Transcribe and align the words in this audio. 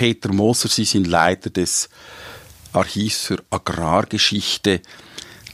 Peter 0.00 0.32
Moser, 0.32 0.70
Sie 0.70 0.86
sind 0.86 1.06
Leiter 1.06 1.50
des 1.50 1.90
Archivs 2.72 3.26
für 3.26 3.36
Agrargeschichte. 3.50 4.80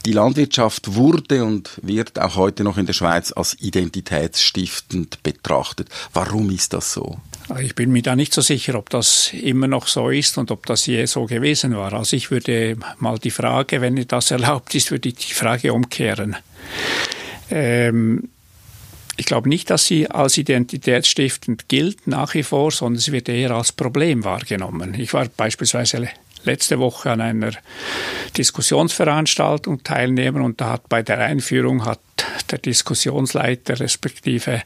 Die 0.05 0.13
Landwirtschaft 0.13 0.95
wurde 0.95 1.43
und 1.43 1.71
wird 1.81 2.17
auch 2.17 2.37
heute 2.37 2.63
noch 2.63 2.77
in 2.77 2.85
der 2.85 2.93
Schweiz 2.93 3.33
als 3.33 3.59
identitätsstiftend 3.59 5.21
betrachtet. 5.21 5.89
Warum 6.13 6.49
ist 6.49 6.71
das 6.71 6.93
so? 6.93 7.17
Ich 7.59 7.75
bin 7.75 7.91
mir 7.91 8.01
da 8.01 8.15
nicht 8.15 8.33
so 8.33 8.39
sicher, 8.39 8.75
ob 8.75 8.89
das 8.89 9.33
immer 9.33 9.67
noch 9.67 9.85
so 9.85 10.09
ist 10.11 10.37
und 10.37 10.49
ob 10.49 10.65
das 10.65 10.85
je 10.85 11.05
so 11.07 11.25
gewesen 11.25 11.75
war. 11.75 11.91
Also 11.91 12.15
ich 12.15 12.31
würde 12.31 12.77
mal 12.99 13.19
die 13.19 13.31
Frage, 13.31 13.81
wenn 13.81 14.01
das 14.07 14.31
erlaubt 14.31 14.73
ist, 14.75 14.91
würde 14.91 15.09
ich 15.09 15.15
die 15.15 15.33
Frage 15.33 15.73
umkehren. 15.73 16.37
Ähm, 17.49 18.29
ich 19.17 19.25
glaube 19.25 19.49
nicht, 19.49 19.69
dass 19.69 19.85
sie 19.85 20.09
als 20.09 20.37
identitätsstiftend 20.37 21.67
gilt 21.67 22.07
nach 22.07 22.35
wie 22.35 22.43
vor, 22.43 22.71
sondern 22.71 22.99
sie 22.99 23.11
wird 23.11 23.27
eher 23.27 23.51
als 23.51 23.71
Problem 23.71 24.23
wahrgenommen. 24.23 24.93
Ich 24.93 25.13
war 25.13 25.27
beispielsweise 25.27 26.07
letzte 26.43 26.79
Woche 26.79 27.11
an 27.11 27.21
einer 27.21 27.51
Diskussionsveranstaltung 28.37 29.83
teilnehmen 29.83 30.41
und 30.43 30.61
da 30.61 30.73
hat 30.73 30.87
bei 30.87 31.01
der 31.01 31.19
Einführung 31.19 31.83
hat 31.85 31.99
der 32.51 32.59
Diskussionsleiter 32.59 33.79
respektive 33.79 34.61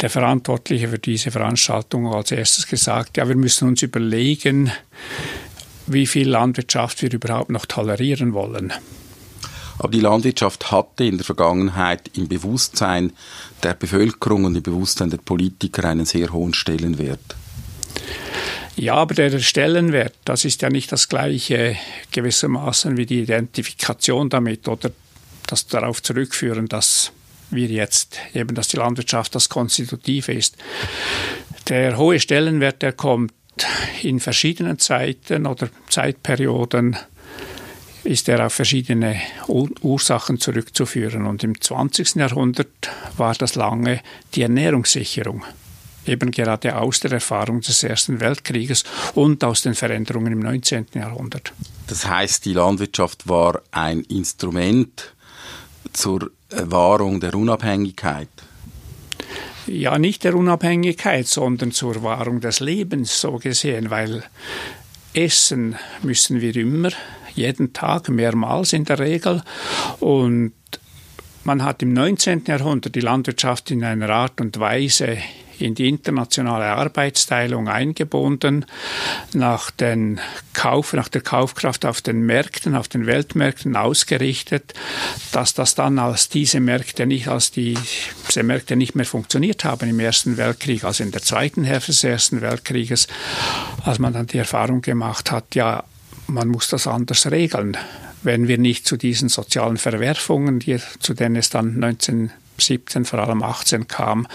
der 0.00 0.08
Verantwortliche 0.08 0.88
für 0.88 0.98
diese 0.98 1.30
Veranstaltung 1.30 2.06
als 2.12 2.30
erstes 2.30 2.66
gesagt, 2.66 3.16
ja, 3.18 3.28
wir 3.28 3.36
müssen 3.36 3.68
uns 3.68 3.82
überlegen, 3.82 4.72
wie 5.86 6.06
viel 6.06 6.28
Landwirtschaft 6.28 7.02
wir 7.02 7.12
überhaupt 7.12 7.50
noch 7.50 7.66
tolerieren 7.66 8.32
wollen. 8.32 8.72
Aber 9.80 9.92
die 9.92 10.00
Landwirtschaft 10.00 10.70
hatte 10.70 11.04
in 11.04 11.16
der 11.16 11.24
Vergangenheit 11.24 12.10
im 12.14 12.28
Bewusstsein 12.28 13.14
der 13.62 13.72
Bevölkerung 13.72 14.44
und 14.44 14.54
im 14.54 14.62
Bewusstsein 14.62 15.08
der 15.08 15.16
Politiker 15.16 15.84
einen 15.88 16.04
sehr 16.04 16.34
hohen 16.34 16.52
Stellenwert. 16.52 17.34
Ja, 18.76 18.96
aber 18.96 19.14
der 19.14 19.38
Stellenwert, 19.38 20.14
das 20.26 20.44
ist 20.44 20.60
ja 20.60 20.68
nicht 20.68 20.92
das 20.92 21.08
gleiche 21.08 21.76
gewissermaßen 22.12 22.98
wie 22.98 23.06
die 23.06 23.20
Identifikation 23.20 24.28
damit 24.28 24.68
oder 24.68 24.90
das 25.46 25.66
darauf 25.66 26.02
zurückführen, 26.02 26.68
dass 26.68 27.12
wir 27.48 27.68
jetzt 27.68 28.18
eben, 28.34 28.54
dass 28.54 28.68
die 28.68 28.76
Landwirtschaft 28.76 29.34
das 29.34 29.48
Konstitutive 29.48 30.32
ist. 30.32 30.58
Der 31.70 31.96
hohe 31.96 32.20
Stellenwert, 32.20 32.82
der 32.82 32.92
kommt 32.92 33.32
in 34.02 34.20
verschiedenen 34.20 34.78
Zeiten 34.78 35.46
oder 35.46 35.70
Zeitperioden 35.88 36.96
ist 38.04 38.28
er 38.28 38.46
auf 38.46 38.54
verschiedene 38.54 39.20
Ursachen 39.46 40.40
zurückzuführen. 40.40 41.26
Und 41.26 41.44
im 41.44 41.60
20. 41.60 42.16
Jahrhundert 42.16 42.90
war 43.16 43.34
das 43.34 43.54
lange 43.54 44.00
die 44.34 44.42
Ernährungssicherung 44.42 45.44
eben 46.06 46.30
gerade 46.30 46.76
aus 46.76 47.00
der 47.00 47.12
Erfahrung 47.12 47.60
des 47.60 47.82
Ersten 47.82 48.20
Weltkrieges 48.20 48.84
und 49.14 49.44
aus 49.44 49.62
den 49.62 49.74
Veränderungen 49.74 50.32
im 50.32 50.40
19. 50.40 50.86
Jahrhundert. 50.94 51.52
Das 51.86 52.06
heißt, 52.06 52.44
die 52.44 52.52
Landwirtschaft 52.52 53.28
war 53.28 53.60
ein 53.70 54.00
Instrument 54.02 55.14
zur 55.92 56.30
Wahrung 56.50 57.20
der 57.20 57.34
Unabhängigkeit. 57.34 58.28
Ja, 59.66 59.98
nicht 59.98 60.24
der 60.24 60.34
Unabhängigkeit, 60.34 61.26
sondern 61.26 61.70
zur 61.70 62.02
Wahrung 62.02 62.40
des 62.40 62.60
Lebens, 62.60 63.20
so 63.20 63.32
gesehen, 63.32 63.90
weil 63.90 64.24
essen 65.12 65.76
müssen 66.02 66.40
wir 66.40 66.56
immer, 66.56 66.90
jeden 67.40 67.72
Tag, 67.72 68.08
mehrmals 68.08 68.72
in 68.72 68.84
der 68.84 68.98
Regel. 68.98 69.42
Und 69.98 70.52
man 71.44 71.64
hat 71.64 71.82
im 71.82 71.92
19. 71.92 72.44
Jahrhundert 72.46 72.94
die 72.94 73.00
Landwirtschaft 73.00 73.70
in 73.70 73.82
einer 73.82 74.10
Art 74.10 74.40
und 74.40 74.60
Weise 74.60 75.18
in 75.60 75.74
die 75.74 75.88
internationale 75.88 76.66
Arbeitsteilung 76.66 77.68
eingebunden, 77.68 78.64
nach, 79.32 79.70
den 79.70 80.20
Kauf, 80.52 80.92
nach 80.92 81.08
der 81.08 81.20
Kaufkraft 81.20 81.84
auf 81.84 82.00
den 82.00 82.22
Märkten, 82.22 82.74
auf 82.74 82.88
den 82.88 83.06
Weltmärkten 83.06 83.76
ausgerichtet, 83.76 84.74
dass 85.32 85.54
das 85.54 85.74
dann 85.74 85.98
als 85.98 86.28
diese 86.28 86.60
Märkte 86.60 87.06
nicht, 87.06 87.28
als 87.28 87.50
die, 87.50 87.76
diese 88.28 88.42
Märkte 88.42 88.76
nicht 88.76 88.94
mehr 88.94 89.06
funktioniert 89.06 89.64
haben 89.64 89.88
im 89.88 90.00
Ersten 90.00 90.36
Weltkrieg, 90.36 90.84
also 90.84 91.02
in 91.02 91.10
der 91.10 91.22
zweiten 91.22 91.64
Hälfte 91.64 91.92
des 91.92 92.04
Ersten 92.04 92.40
Weltkrieges, 92.40 93.06
als 93.84 93.98
man 93.98 94.12
dann 94.12 94.26
die 94.26 94.38
Erfahrung 94.38 94.82
gemacht 94.82 95.30
hat, 95.30 95.54
ja, 95.54 95.84
man 96.30 96.48
muss 96.48 96.68
das 96.68 96.86
anders 96.86 97.30
regeln 97.30 97.76
wenn 98.22 98.48
wir 98.48 98.58
nicht 98.58 98.86
zu 98.86 98.96
diesen 98.96 99.28
sozialen 99.28 99.76
Verwerfungen, 99.76 100.62
zu 101.00 101.14
denen 101.14 101.36
es 101.36 101.50
dann 101.50 101.78
19 101.78 102.30
17, 102.58 103.06
vor 103.06 103.20
allem 103.20 103.42
18 103.42 103.88
kam, 103.88 104.26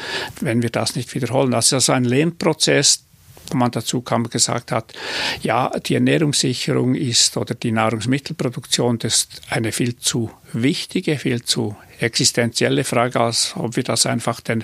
wenn 0.41 0.63
wir 0.63 0.71
das 0.71 0.95
nicht 0.95 1.13
wiederholen. 1.13 1.51
Das 1.51 1.67
ist 1.67 1.73
also 1.73 1.91
ein 1.91 2.05
Lernprozess, 2.05 3.03
wo 3.51 3.57
man 3.57 3.69
dazu 3.69 4.01
kam 4.01 4.27
gesagt 4.29 4.71
hat, 4.71 4.93
ja, 5.41 5.69
die 5.69 5.93
Ernährungssicherung 5.93 6.95
ist 6.95 7.37
oder 7.37 7.53
die 7.53 7.71
Nahrungsmittelproduktion 7.71 8.97
ist 9.01 9.41
eine 9.49 9.71
viel 9.71 9.95
zu 9.97 10.31
wichtige, 10.53 11.19
viel 11.19 11.43
zu 11.43 11.75
existenzielle 11.99 12.83
Frage, 12.83 13.19
als 13.19 13.53
ob 13.55 13.75
wir 13.75 13.83
das 13.83 14.05
einfach 14.05 14.41
den 14.41 14.63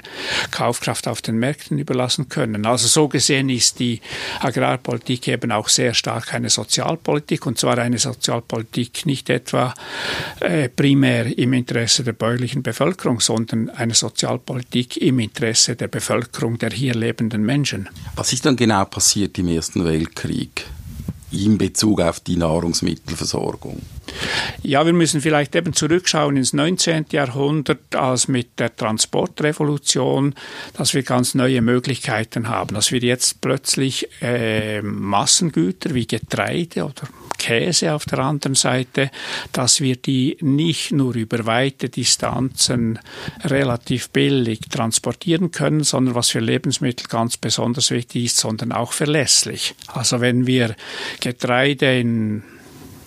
Kaufkraft 0.51 1.07
auf 1.07 1.21
den 1.21 1.37
Märkten 1.37 1.79
überlassen 1.79 2.29
können. 2.29 2.65
Also 2.65 2.87
so 2.87 3.07
gesehen 3.07 3.49
ist 3.49 3.79
die 3.79 4.01
Agrarpolitik 4.39 5.27
eben 5.27 5.51
auch 5.51 5.69
sehr 5.69 5.93
stark 5.93 6.33
eine 6.33 6.49
Sozialpolitik 6.49 7.45
und 7.45 7.57
zwar 7.57 7.77
eine 7.77 7.97
Sozialpolitik 7.97 9.05
nicht 9.05 9.29
etwa 9.29 9.73
äh, 10.39 10.69
primär 10.69 11.37
im 11.37 11.53
Interesse 11.53 12.03
der 12.03 12.13
bäuerlichen 12.13 12.63
Bevölkerung, 12.63 13.19
sondern 13.19 13.69
eine 13.69 13.93
Sozialpolitik 13.93 14.97
im 14.97 15.19
Interesse 15.19 15.75
der 15.75 15.87
Bevölkerung 15.87 16.57
der 16.57 16.71
hier 16.71 16.93
lebenden 16.93 17.43
Menschen. 17.43 17.89
Was 18.15 18.33
ist 18.33 18.45
dann 18.45 18.55
genau 18.55 18.85
passiert 18.85 19.37
im 19.37 19.47
Ersten 19.47 19.85
Weltkrieg? 19.85 20.65
in 21.31 21.57
Bezug 21.57 22.01
auf 22.01 22.19
die 22.19 22.35
Nahrungsmittelversorgung? 22.35 23.81
Ja, 24.63 24.85
wir 24.85 24.93
müssen 24.93 25.21
vielleicht 25.21 25.55
eben 25.55 25.73
zurückschauen 25.73 26.37
ins 26.37 26.53
19. 26.53 27.07
Jahrhundert, 27.11 27.95
als 27.95 28.27
mit 28.27 28.59
der 28.59 28.75
Transportrevolution, 28.75 30.35
dass 30.73 30.93
wir 30.93 31.03
ganz 31.03 31.35
neue 31.35 31.61
Möglichkeiten 31.61 32.47
haben, 32.47 32.75
dass 32.75 32.91
wir 32.91 32.99
jetzt 32.99 33.41
plötzlich 33.41 34.07
äh, 34.21 34.81
Massengüter 34.81 35.93
wie 35.93 36.07
Getreide 36.07 36.85
oder 36.85 37.07
Käse 37.41 37.93
auf 37.93 38.05
der 38.05 38.19
anderen 38.19 38.53
Seite, 38.53 39.09
dass 39.51 39.81
wir 39.81 39.95
die 39.95 40.37
nicht 40.41 40.91
nur 40.91 41.15
über 41.15 41.47
weite 41.47 41.89
Distanzen 41.89 42.99
relativ 43.43 44.11
billig 44.11 44.59
transportieren 44.69 45.49
können, 45.49 45.83
sondern 45.83 46.13
was 46.13 46.29
für 46.29 46.39
Lebensmittel 46.39 47.07
ganz 47.07 47.37
besonders 47.37 47.89
wichtig 47.89 48.25
ist, 48.25 48.37
sondern 48.37 48.71
auch 48.71 48.93
verlässlich. 48.93 49.73
Also 49.87 50.21
wenn 50.21 50.45
wir 50.45 50.75
Getreide 51.19 51.99
in 51.99 52.43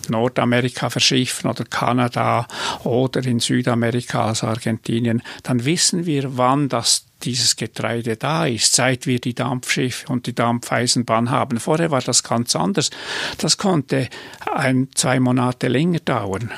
Nordamerika 0.09 0.89
verschiffen 0.89 1.49
oder 1.49 1.65
Kanada 1.65 2.47
oder 2.83 3.25
in 3.25 3.39
Südamerika, 3.39 4.27
also 4.27 4.47
Argentinien, 4.47 5.21
dann 5.43 5.65
wissen 5.65 6.05
wir, 6.05 6.37
wann 6.37 6.69
das 6.69 7.05
dieses 7.23 7.55
Getreide 7.55 8.17
da 8.17 8.45
ist, 8.45 8.75
seit 8.75 9.07
wir 9.07 9.19
die 9.19 9.33
Dampfschiffe 9.33 10.11
und 10.11 10.27
die 10.27 10.35
Dampfeisenbahn 10.35 11.31
haben. 11.31 11.59
Vorher 11.59 11.91
war 11.91 12.01
das 12.01 12.23
ganz 12.23 12.55
anders. 12.55 12.91
Das 13.37 13.57
konnte 13.57 14.09
ein, 14.53 14.89
zwei 14.93 15.19
Monate 15.19 15.67
länger 15.67 15.99
dauern. 15.99 16.51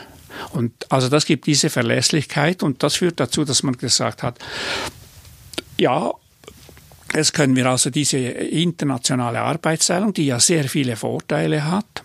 Und 0.52 0.92
also 0.92 1.10
das 1.10 1.26
gibt 1.26 1.48
diese 1.48 1.70
Verlässlichkeit 1.70 2.64
und 2.64 2.84
das 2.84 2.96
führt 2.96 3.20
dazu, 3.20 3.44
dass 3.44 3.64
man 3.64 3.78
gesagt 3.78 4.24
hat, 4.24 4.40
ja, 5.78 6.12
Jetzt 7.14 7.34
können 7.34 7.56
wir 7.56 7.66
also 7.68 7.90
diese 7.90 8.18
internationale 8.18 9.40
Arbeitsteilung, 9.40 10.14
die 10.14 10.26
ja 10.26 10.40
sehr 10.40 10.66
viele 10.66 10.96
Vorteile 10.96 11.64
hat, 11.72 12.04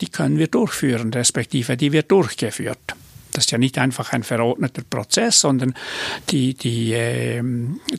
die 0.00 0.08
können 0.08 0.38
wir 0.38 0.48
durchführen, 0.48 1.12
respektive 1.12 1.76
die 1.76 1.92
wird 1.92 2.10
durchgeführt. 2.10 2.96
Das 3.36 3.44
ist 3.44 3.50
ja 3.50 3.58
nicht 3.58 3.76
einfach 3.76 4.14
ein 4.14 4.22
verordneter 4.22 4.82
Prozess, 4.88 5.40
sondern 5.40 5.74
die, 6.30 6.54
die, 6.54 6.94
äh, 6.94 7.42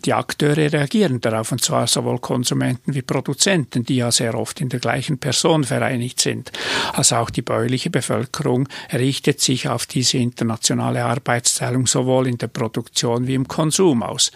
die 0.03 0.13
Akteure 0.13 0.73
reagieren 0.73 1.21
darauf, 1.21 1.51
und 1.51 1.63
zwar 1.63 1.85
sowohl 1.85 2.17
Konsumenten 2.17 2.95
wie 2.95 3.03
Produzenten, 3.03 3.83
die 3.83 3.97
ja 3.97 4.11
sehr 4.11 4.33
oft 4.33 4.59
in 4.61 4.69
der 4.69 4.79
gleichen 4.79 5.19
Person 5.19 5.63
vereinigt 5.63 6.21
sind. 6.21 6.51
Also 6.93 7.17
auch 7.17 7.29
die 7.29 7.43
bäuerliche 7.43 7.91
Bevölkerung 7.91 8.67
richtet 8.91 9.39
sich 9.39 9.69
auf 9.69 9.85
diese 9.85 10.17
internationale 10.17 11.05
Arbeitsteilung 11.05 11.85
sowohl 11.85 12.25
in 12.27 12.39
der 12.39 12.47
Produktion 12.47 13.27
wie 13.27 13.35
im 13.35 13.47
Konsum 13.47 14.01
aus. 14.01 14.31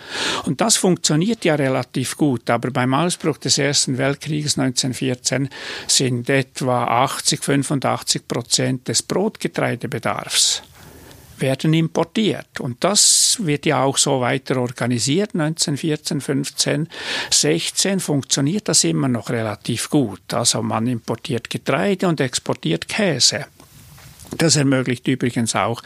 Und 0.45 0.61
das 0.61 0.77
funktioniert 0.77 1.43
ja 1.45 1.55
relativ 1.55 2.15
gut, 2.15 2.47
aber 2.51 2.69
beim 2.69 2.93
Ausbruch 2.93 3.39
des 3.39 3.57
Ersten 3.57 3.97
Weltkrieges 3.97 4.59
1914 4.59 5.49
sind 5.87 6.29
etwa 6.29 6.83
80, 6.83 7.43
85 7.43 8.27
Prozent 8.27 8.87
des 8.87 9.01
Brotgetreidebedarfs 9.01 10.61
werden 11.41 11.73
importiert. 11.73 12.59
Und 12.59 12.83
das 12.83 13.37
wird 13.41 13.65
ja 13.65 13.83
auch 13.83 13.97
so 13.97 14.21
weiter 14.21 14.57
organisiert. 14.57 15.33
1914, 15.33 16.21
15, 16.21 16.89
16 17.29 17.99
funktioniert 17.99 18.67
das 18.67 18.83
immer 18.83 19.07
noch 19.07 19.29
relativ 19.29 19.89
gut. 19.89 20.33
Also 20.33 20.61
man 20.61 20.87
importiert 20.87 21.49
Getreide 21.49 22.07
und 22.07 22.21
exportiert 22.21 22.87
Käse. 22.87 23.45
Das 24.37 24.55
ermöglicht 24.55 25.07
übrigens 25.07 25.55
auch, 25.55 25.81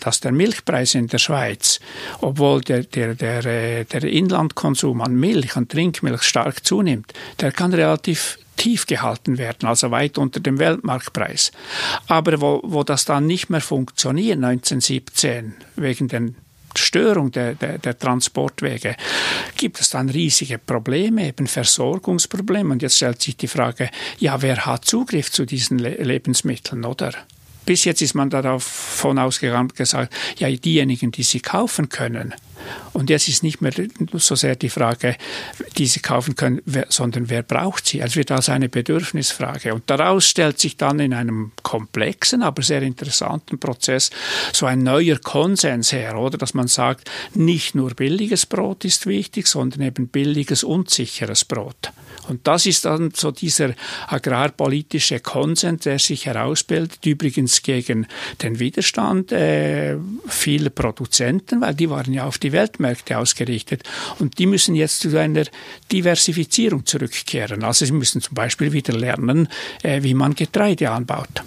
dass 0.00 0.20
der 0.20 0.32
Milchpreis 0.32 0.94
in 0.94 1.08
der 1.08 1.18
Schweiz, 1.18 1.80
obwohl 2.20 2.60
der, 2.62 2.84
der, 2.84 3.14
der, 3.14 3.44
äh, 3.44 3.84
der 3.84 4.04
Inlandkonsum 4.04 5.00
an 5.02 5.14
Milch, 5.14 5.56
an 5.56 5.68
Trinkmilch 5.68 6.22
stark 6.22 6.64
zunimmt, 6.64 7.12
der 7.40 7.52
kann 7.52 7.74
relativ 7.74 8.38
tief 8.56 8.86
gehalten 8.86 9.38
werden, 9.38 9.68
also 9.68 9.90
weit 9.90 10.18
unter 10.18 10.40
dem 10.40 10.58
Weltmarktpreis. 10.58 11.52
Aber 12.06 12.40
wo, 12.40 12.60
wo 12.64 12.82
das 12.82 13.04
dann 13.04 13.26
nicht 13.26 13.50
mehr 13.50 13.60
funktioniert, 13.60 14.42
1917, 14.42 15.54
wegen 15.76 16.08
den 16.08 16.36
Störung 16.74 17.30
der, 17.30 17.54
der, 17.54 17.78
der, 17.78 17.98
Transportwege 17.98 18.96
gibt 19.56 19.80
es 19.80 19.90
dann 19.90 20.10
riesige 20.10 20.58
Probleme, 20.58 21.28
eben 21.28 21.46
Versorgungsprobleme. 21.46 22.72
Und 22.72 22.82
jetzt 22.82 22.96
stellt 22.96 23.22
sich 23.22 23.36
die 23.36 23.48
Frage, 23.48 23.90
ja, 24.18 24.42
wer 24.42 24.66
hat 24.66 24.84
Zugriff 24.84 25.30
zu 25.32 25.46
diesen 25.46 25.78
Le 25.78 25.94
Lebensmitteln, 25.94 26.84
oder? 26.84 27.12
Bis 27.66 27.84
jetzt 27.84 28.00
ist 28.00 28.14
man 28.14 28.30
davon 28.30 29.18
ausgegangen 29.18 29.72
gesagt, 29.74 30.14
ja, 30.38 30.48
diejenigen, 30.48 31.10
die 31.10 31.24
sie 31.24 31.40
kaufen 31.40 31.88
können. 31.88 32.34
Und 32.92 33.10
jetzt 33.10 33.28
ist 33.28 33.42
nicht 33.42 33.60
mehr 33.60 33.72
so 34.14 34.34
sehr 34.34 34.56
die 34.56 34.68
Frage, 34.68 35.16
die 35.76 35.86
sie 35.86 36.00
kaufen 36.00 36.36
können, 36.36 36.62
sondern 36.88 37.28
wer 37.28 37.42
braucht 37.42 37.86
sie. 37.86 38.00
Es 38.00 38.16
wird 38.16 38.30
also 38.30 38.52
eine 38.52 38.68
Bedürfnisfrage. 38.68 39.74
Und 39.74 39.88
daraus 39.88 40.26
stellt 40.28 40.58
sich 40.58 40.76
dann 40.76 41.00
in 41.00 41.12
einem 41.12 41.52
komplexen, 41.62 42.42
aber 42.42 42.62
sehr 42.62 42.82
interessanten 42.82 43.58
Prozess 43.58 44.10
so 44.52 44.66
ein 44.66 44.82
neuer 44.82 45.18
Konsens 45.18 45.92
her, 45.92 46.18
oder? 46.18 46.38
Dass 46.38 46.54
man 46.54 46.68
sagt, 46.68 47.10
nicht 47.34 47.74
nur 47.74 47.90
billiges 47.90 48.46
Brot 48.46 48.84
ist 48.84 49.06
wichtig, 49.06 49.46
sondern 49.46 49.82
eben 49.82 50.08
billiges 50.08 50.64
und 50.64 50.90
sicheres 50.90 51.44
Brot. 51.44 51.92
Und 52.28 52.46
das 52.46 52.66
ist 52.66 52.84
dann 52.84 53.12
so 53.14 53.30
dieser 53.30 53.74
agrarpolitische 54.08 55.20
Konsens, 55.20 55.84
der 55.84 55.98
sich 55.98 56.26
herausbildet, 56.26 57.04
übrigens 57.06 57.62
gegen 57.62 58.06
den 58.42 58.58
Widerstand 58.58 59.32
äh, 59.32 59.96
vieler 60.26 60.70
Produzenten, 60.70 61.60
weil 61.60 61.74
die 61.74 61.90
waren 61.90 62.12
ja 62.12 62.26
auf 62.26 62.38
die 62.38 62.52
Weltmärkte 62.56 63.18
ausgerichtet. 63.18 63.82
Und 64.18 64.38
die 64.38 64.46
müssen 64.46 64.74
jetzt 64.74 65.00
zu 65.00 65.16
einer 65.16 65.44
Diversifizierung 65.92 66.84
zurückkehren. 66.86 67.62
Also 67.62 67.84
sie 67.84 67.92
müssen 67.92 68.20
zum 68.20 68.34
Beispiel 68.34 68.72
wieder 68.72 68.94
lernen, 68.94 69.48
äh, 69.82 70.02
wie 70.02 70.14
man 70.14 70.34
Getreide 70.34 70.90
anbaut. 70.90 71.42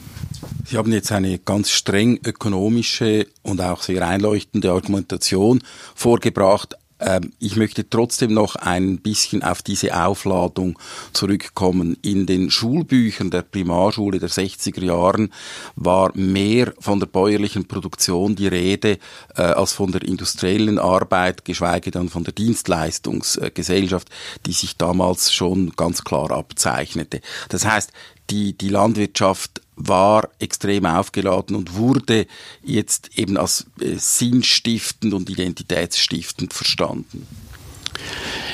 Sie 0.65 0.77
haben 0.77 0.91
jetzt 0.91 1.11
eine 1.11 1.39
ganz 1.39 1.71
streng 1.71 2.19
ökonomische 2.23 3.25
und 3.41 3.59
auch 3.59 3.81
sehr 3.81 4.07
einleuchtende 4.07 4.71
Argumentation 4.71 5.63
vorgebracht. 5.95 6.75
Ähm, 6.99 7.31
ich 7.39 7.55
möchte 7.55 7.89
trotzdem 7.89 8.33
noch 8.33 8.55
ein 8.55 8.97
bisschen 8.97 9.43
auf 9.43 9.61
diese 9.61 9.95
Aufladung 10.05 10.77
zurückkommen. 11.13 11.97
In 12.01 12.25
den 12.25 12.51
Schulbüchern 12.51 13.31
der 13.31 13.43
Primarschule 13.43 14.19
der 14.19 14.29
60er 14.29 14.83
Jahren 14.83 15.33
war 15.75 16.11
mehr 16.15 16.73
von 16.79 16.99
der 16.99 17.07
bäuerlichen 17.07 17.67
Produktion 17.67 18.35
die 18.35 18.47
Rede 18.47 18.97
äh, 19.35 19.41
als 19.41 19.73
von 19.73 19.91
der 19.91 20.03
industriellen 20.03 20.79
Arbeit, 20.79 21.45
geschweige 21.45 21.91
dann 21.91 22.09
von 22.09 22.23
der 22.23 22.33
Dienstleistungsgesellschaft, 22.33 24.09
die 24.45 24.53
sich 24.53 24.77
damals 24.77 25.33
schon 25.33 25.71
ganz 25.75 26.03
klar 26.03 26.31
abzeichnete. 26.31 27.21
Das 27.49 27.65
heißt, 27.65 27.91
die, 28.29 28.53
die 28.53 28.69
Landwirtschaft 28.69 29.61
war 29.75 30.29
extrem 30.39 30.85
aufgeladen 30.85 31.55
und 31.55 31.75
wurde 31.75 32.27
jetzt 32.63 33.17
eben 33.17 33.37
als 33.37 33.65
äh, 33.79 33.95
sinnstiftend 33.95 35.13
und 35.13 35.29
identitätsstiftend 35.29 36.53
verstanden. 36.53 37.25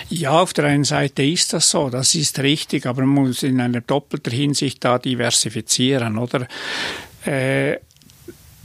Ja, 0.10 0.40
auf 0.40 0.54
der 0.54 0.66
einen 0.66 0.84
Seite 0.84 1.24
ist 1.24 1.54
das 1.54 1.70
so, 1.70 1.90
das 1.90 2.14
ist 2.16 2.40
richtig, 2.40 2.86
aber 2.86 3.06
man 3.06 3.26
muss 3.26 3.44
in 3.44 3.60
einer 3.60 3.82
doppelter 3.82 4.32
Hinsicht 4.32 4.84
da 4.84 5.00
diversifizieren, 5.00 6.18
oder? 6.18 6.48
Äh, 7.26 7.78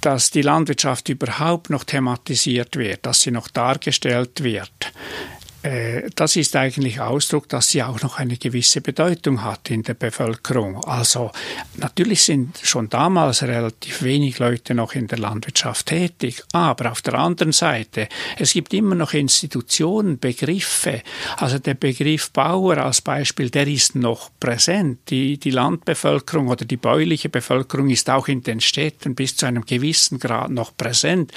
dass 0.00 0.30
die 0.30 0.42
Landwirtschaft 0.42 1.08
überhaupt 1.08 1.70
noch 1.70 1.84
thematisiert 1.84 2.76
wird, 2.76 3.04
dass 3.04 3.20
sie 3.22 3.30
noch 3.30 3.48
dargestellt 3.48 4.42
wird, 4.42 4.92
das 5.62 6.36
ist 6.36 6.56
eigentlich 6.56 7.00
Ausdruck, 7.00 7.48
dass 7.48 7.68
sie 7.68 7.82
auch 7.82 8.00
noch 8.02 8.18
eine 8.18 8.36
gewisse 8.36 8.80
Bedeutung 8.80 9.44
hat 9.44 9.70
in 9.70 9.82
der 9.82 9.94
Bevölkerung. 9.94 10.82
Also 10.84 11.30
natürlich 11.76 12.22
sind 12.22 12.58
schon 12.62 12.88
damals 12.88 13.42
relativ 13.42 14.02
wenig 14.02 14.38
Leute 14.38 14.74
noch 14.74 14.94
in 14.94 15.06
der 15.06 15.18
Landwirtschaft 15.18 15.86
tätig, 15.86 16.42
aber 16.52 16.90
auf 16.90 17.02
der 17.02 17.14
anderen 17.14 17.52
Seite, 17.52 18.08
es 18.38 18.52
gibt 18.52 18.72
immer 18.72 18.94
noch 18.94 19.12
Institutionen, 19.12 20.18
Begriffe. 20.18 21.02
Also 21.36 21.58
der 21.58 21.74
Begriff 21.74 22.30
Bauer 22.30 22.78
als 22.78 23.00
Beispiel, 23.00 23.50
der 23.50 23.66
ist 23.66 23.94
noch 23.94 24.30
präsent. 24.40 25.10
Die, 25.10 25.38
die 25.38 25.50
Landbevölkerung 25.50 26.48
oder 26.48 26.64
die 26.64 26.76
bäuliche 26.76 27.28
Bevölkerung 27.28 27.90
ist 27.90 28.08
auch 28.08 28.28
in 28.28 28.42
den 28.42 28.60
Städten 28.60 29.14
bis 29.14 29.36
zu 29.36 29.46
einem 29.46 29.66
gewissen 29.66 30.18
Grad 30.18 30.50
noch 30.50 30.76
präsent. 30.76 31.32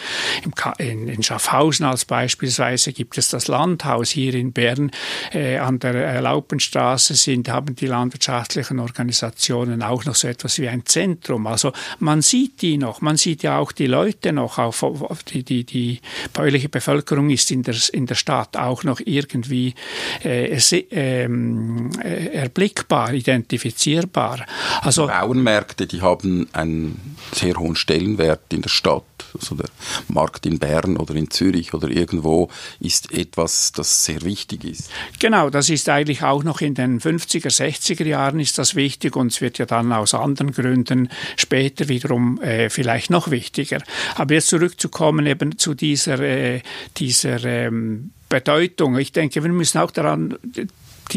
In, 0.78 1.08
in 1.08 1.24
Schaffhausen 1.24 1.86
als 1.86 2.06
beispielsweise 2.06 2.94
gibt 2.94 3.18
es 3.18 3.30
das 3.30 3.48
Landhaus 3.48 4.13
hier 4.14 4.34
in 4.36 4.54
Bern 4.54 4.92
äh, 5.34 5.58
an 5.58 5.80
der 5.80 6.22
Laupenstraße 6.22 7.16
sind, 7.16 7.50
haben 7.50 7.76
die 7.76 7.88
landwirtschaftlichen 7.88 8.80
Organisationen 8.80 9.84
auch 9.84 10.06
noch 10.06 10.16
so 10.16 10.28
etwas 10.28 10.60
wie 10.60 10.70
ein 10.70 10.86
Zentrum. 10.86 11.48
Also 11.48 11.74
man 12.00 12.22
sieht 12.22 12.62
die 12.62 12.78
noch, 12.78 13.02
man 13.02 13.18
sieht 13.18 13.44
ja 13.44 13.58
auch 13.58 13.72
die 13.72 13.88
Leute 13.88 14.32
noch, 14.32 14.58
auf, 14.58 14.84
auf 14.84 15.24
die, 15.24 15.44
die, 15.44 15.64
die 15.64 16.00
bäuerliche 16.34 16.70
Bevölkerung 16.70 17.30
ist 17.30 17.52
in 17.52 17.64
der, 17.64 17.76
in 17.92 18.06
der 18.06 18.16
Stadt 18.16 18.56
auch 18.58 18.84
noch 18.84 19.02
irgendwie 19.04 19.74
äh, 20.24 20.58
ähm, 20.92 21.90
äh, 22.02 22.28
erblickbar, 22.28 23.14
identifizierbar. 23.14 24.46
Also, 24.82 25.08
die 25.08 25.14
Bauernmärkte, 25.14 25.88
die 25.88 26.02
haben 26.02 26.48
einen 26.54 27.18
sehr 27.34 27.56
hohen 27.56 27.76
Stellenwert 27.76 28.54
in 28.54 28.62
der 28.62 28.70
Stadt 28.70 29.04
also 29.40 29.56
der 29.56 29.70
Markt 30.08 30.46
in 30.46 30.60
Bern 30.60 30.98
oder 30.98 31.16
in 31.16 31.30
Zürich 31.30 31.74
oder 31.74 31.90
irgendwo 31.90 32.50
ist 32.80 33.12
etwas, 33.12 33.72
das 33.72 34.06
sehr 34.06 34.22
wichtig 34.22 34.64
ist. 34.64 34.90
Genau, 35.20 35.50
das 35.50 35.70
ist 35.70 35.90
eigentlich 35.90 36.24
auch 36.24 36.44
noch 36.44 36.62
in 36.62 36.76
den 36.76 37.00
50er, 37.00 37.50
60er 37.50 38.06
Jahren 38.06 38.40
ist 38.40 38.58
das 38.58 38.76
wichtig 38.76 39.16
und 39.16 39.32
es 39.32 39.42
wird 39.42 39.58
ja 39.58 39.66
dann 39.66 39.92
aus 39.92 40.14
anderen 40.14 40.52
Gründen 40.52 41.10
später 41.36 41.88
wiederum 41.88 42.42
äh, 42.42 42.70
vielleicht 42.70 43.10
noch 43.10 43.32
wichtiger. 43.32 43.82
Aber 44.16 44.34
jetzt 44.34 44.48
zurückzukommen 44.48 45.26
eben 45.26 45.58
zu 45.58 45.74
dieser, 45.74 46.20
äh, 46.20 46.62
dieser 46.98 47.44
ähm, 47.44 48.12
Bedeutung. 48.30 48.98
Ich 48.98 49.12
denke, 49.12 49.44
wir 49.44 49.52
müssen 49.52 49.78
auch 49.78 49.92
daran 49.92 50.38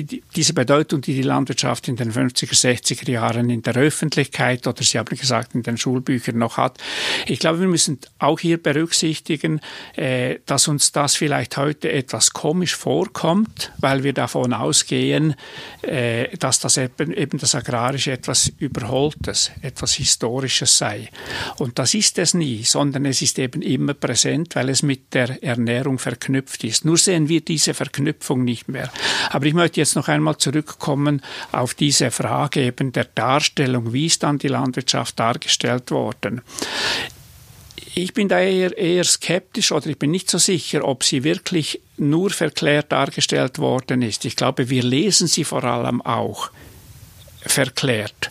die, 0.04 0.22
diese 0.34 0.52
Bedeutung, 0.52 1.00
die 1.00 1.14
die 1.14 1.22
Landwirtschaft 1.22 1.88
in 1.88 1.96
den 1.96 2.12
50er, 2.12 2.54
60er 2.54 3.10
Jahren 3.10 3.50
in 3.50 3.62
der 3.62 3.76
Öffentlichkeit 3.76 4.66
oder 4.66 4.82
Sie 4.82 4.98
haben 4.98 5.16
gesagt 5.16 5.54
in 5.54 5.62
den 5.62 5.76
Schulbüchern 5.76 6.38
noch 6.38 6.56
hat. 6.56 6.78
Ich 7.26 7.38
glaube, 7.38 7.60
wir 7.60 7.68
müssen 7.68 7.98
auch 8.18 8.38
hier 8.40 8.62
berücksichtigen, 8.62 9.60
äh, 9.94 10.38
dass 10.46 10.68
uns 10.68 10.92
das 10.92 11.16
vielleicht 11.16 11.56
heute 11.56 11.90
etwas 11.90 12.32
komisch 12.32 12.74
vorkommt, 12.74 13.72
weil 13.78 14.02
wir 14.02 14.12
davon 14.12 14.52
ausgehen, 14.52 15.34
äh, 15.82 16.36
dass 16.38 16.60
das 16.60 16.76
eben, 16.76 17.12
eben 17.12 17.38
das 17.38 17.54
Agrarische 17.54 18.12
etwas 18.12 18.52
Überholtes, 18.58 19.50
etwas 19.62 19.94
Historisches 19.94 20.76
sei. 20.78 21.10
Und 21.58 21.78
das 21.78 21.94
ist 21.94 22.18
es 22.18 22.34
nie, 22.34 22.64
sondern 22.64 23.06
es 23.06 23.22
ist 23.22 23.38
eben 23.38 23.62
immer 23.62 23.94
präsent, 23.94 24.54
weil 24.56 24.68
es 24.68 24.82
mit 24.82 25.14
der 25.14 25.42
Ernährung 25.42 25.98
verknüpft 25.98 26.64
ist. 26.64 26.84
Nur 26.84 26.96
sehen 26.96 27.28
wir 27.28 27.40
diese 27.40 27.74
Verknüpfung 27.74 28.44
nicht 28.44 28.68
mehr. 28.68 28.90
Aber 29.30 29.46
ich 29.46 29.54
möchte 29.54 29.80
jetzt 29.80 29.85
noch 29.94 30.08
einmal 30.08 30.38
zurückkommen 30.38 31.22
auf 31.52 31.74
diese 31.74 32.10
Frage 32.10 32.62
eben 32.62 32.92
der 32.92 33.04
Darstellung, 33.04 33.92
wie 33.92 34.06
ist 34.06 34.22
dann 34.22 34.38
die 34.38 34.48
Landwirtschaft 34.48 35.18
dargestellt 35.18 35.90
worden. 35.90 36.42
Ich 37.94 38.12
bin 38.12 38.28
da 38.28 38.40
eher, 38.40 38.76
eher 38.76 39.04
skeptisch 39.04 39.72
oder 39.72 39.86
ich 39.86 39.98
bin 39.98 40.10
nicht 40.10 40.28
so 40.28 40.36
sicher, 40.36 40.84
ob 40.84 41.02
sie 41.02 41.24
wirklich 41.24 41.80
nur 41.96 42.30
verklärt 42.30 42.92
dargestellt 42.92 43.58
worden 43.58 44.02
ist. 44.02 44.24
Ich 44.26 44.36
glaube, 44.36 44.68
wir 44.68 44.82
lesen 44.82 45.28
sie 45.28 45.44
vor 45.44 45.64
allem 45.64 46.02
auch 46.02 46.50
verklärt. 47.40 48.30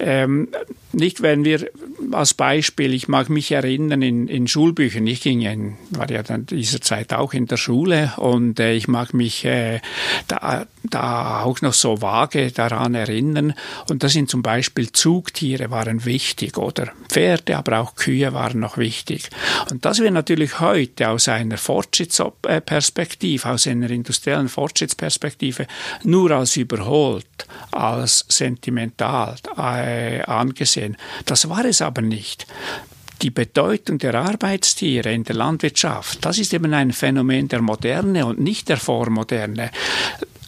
Ähm, 0.00 0.48
nicht, 0.92 1.22
wenn 1.22 1.44
wir 1.44 1.70
als 2.12 2.34
Beispiel, 2.34 2.94
ich 2.94 3.06
mag 3.06 3.28
mich 3.28 3.52
erinnern 3.52 4.02
in, 4.02 4.28
in 4.28 4.48
Schulbüchern, 4.48 5.06
ich 5.06 5.20
ging 5.20 5.42
in, 5.42 5.76
war 5.90 6.10
ja 6.10 6.22
dann 6.22 6.46
dieser 6.46 6.80
Zeit 6.80 7.12
auch 7.12 7.32
in 7.32 7.46
der 7.46 7.58
Schule 7.58 8.12
und 8.16 8.58
äh, 8.58 8.72
ich 8.72 8.88
mag 8.88 9.14
mich 9.14 9.44
äh, 9.44 9.80
da, 10.26 10.66
da 10.82 11.42
auch 11.42 11.60
noch 11.60 11.74
so 11.74 12.02
vage 12.02 12.50
daran 12.50 12.94
erinnern 12.94 13.54
und 13.88 14.02
da 14.02 14.08
sind 14.08 14.30
zum 14.30 14.42
Beispiel 14.42 14.90
Zugtiere 14.90 15.70
waren 15.70 16.04
wichtig 16.04 16.56
oder 16.56 16.92
Pferde, 17.08 17.56
aber 17.56 17.78
auch 17.78 17.94
Kühe 17.94 18.32
waren 18.32 18.60
noch 18.60 18.78
wichtig. 18.78 19.30
Und 19.70 19.84
das 19.84 20.00
wird 20.00 20.12
natürlich 20.12 20.60
heute 20.60 21.10
aus 21.10 21.28
einer 21.28 21.58
Fortschrittsperspektive, 21.58 23.48
aus 23.48 23.66
einer 23.66 23.90
industriellen 23.90 24.48
Fortschrittsperspektive 24.48 25.66
nur 26.02 26.30
als 26.32 26.56
überholt, 26.56 27.26
als 27.70 28.24
sentimental 28.28 29.36
äh, 29.56 29.89
angesehen 30.26 30.70
gesehen. 30.70 30.96
Das 31.26 31.48
war 31.48 31.64
es 31.64 31.82
aber 31.82 32.02
nicht. 32.02 32.46
Die 33.22 33.30
Bedeutung 33.30 33.98
der 33.98 34.14
Arbeitstiere 34.14 35.12
in 35.12 35.24
der 35.24 35.36
Landwirtschaft, 35.36 36.24
das 36.24 36.38
ist 36.38 36.54
eben 36.54 36.72
ein 36.72 36.92
Phänomen 36.92 37.48
der 37.48 37.60
Moderne 37.60 38.24
und 38.24 38.40
nicht 38.40 38.68
der 38.68 38.78
Vormoderne. 38.78 39.70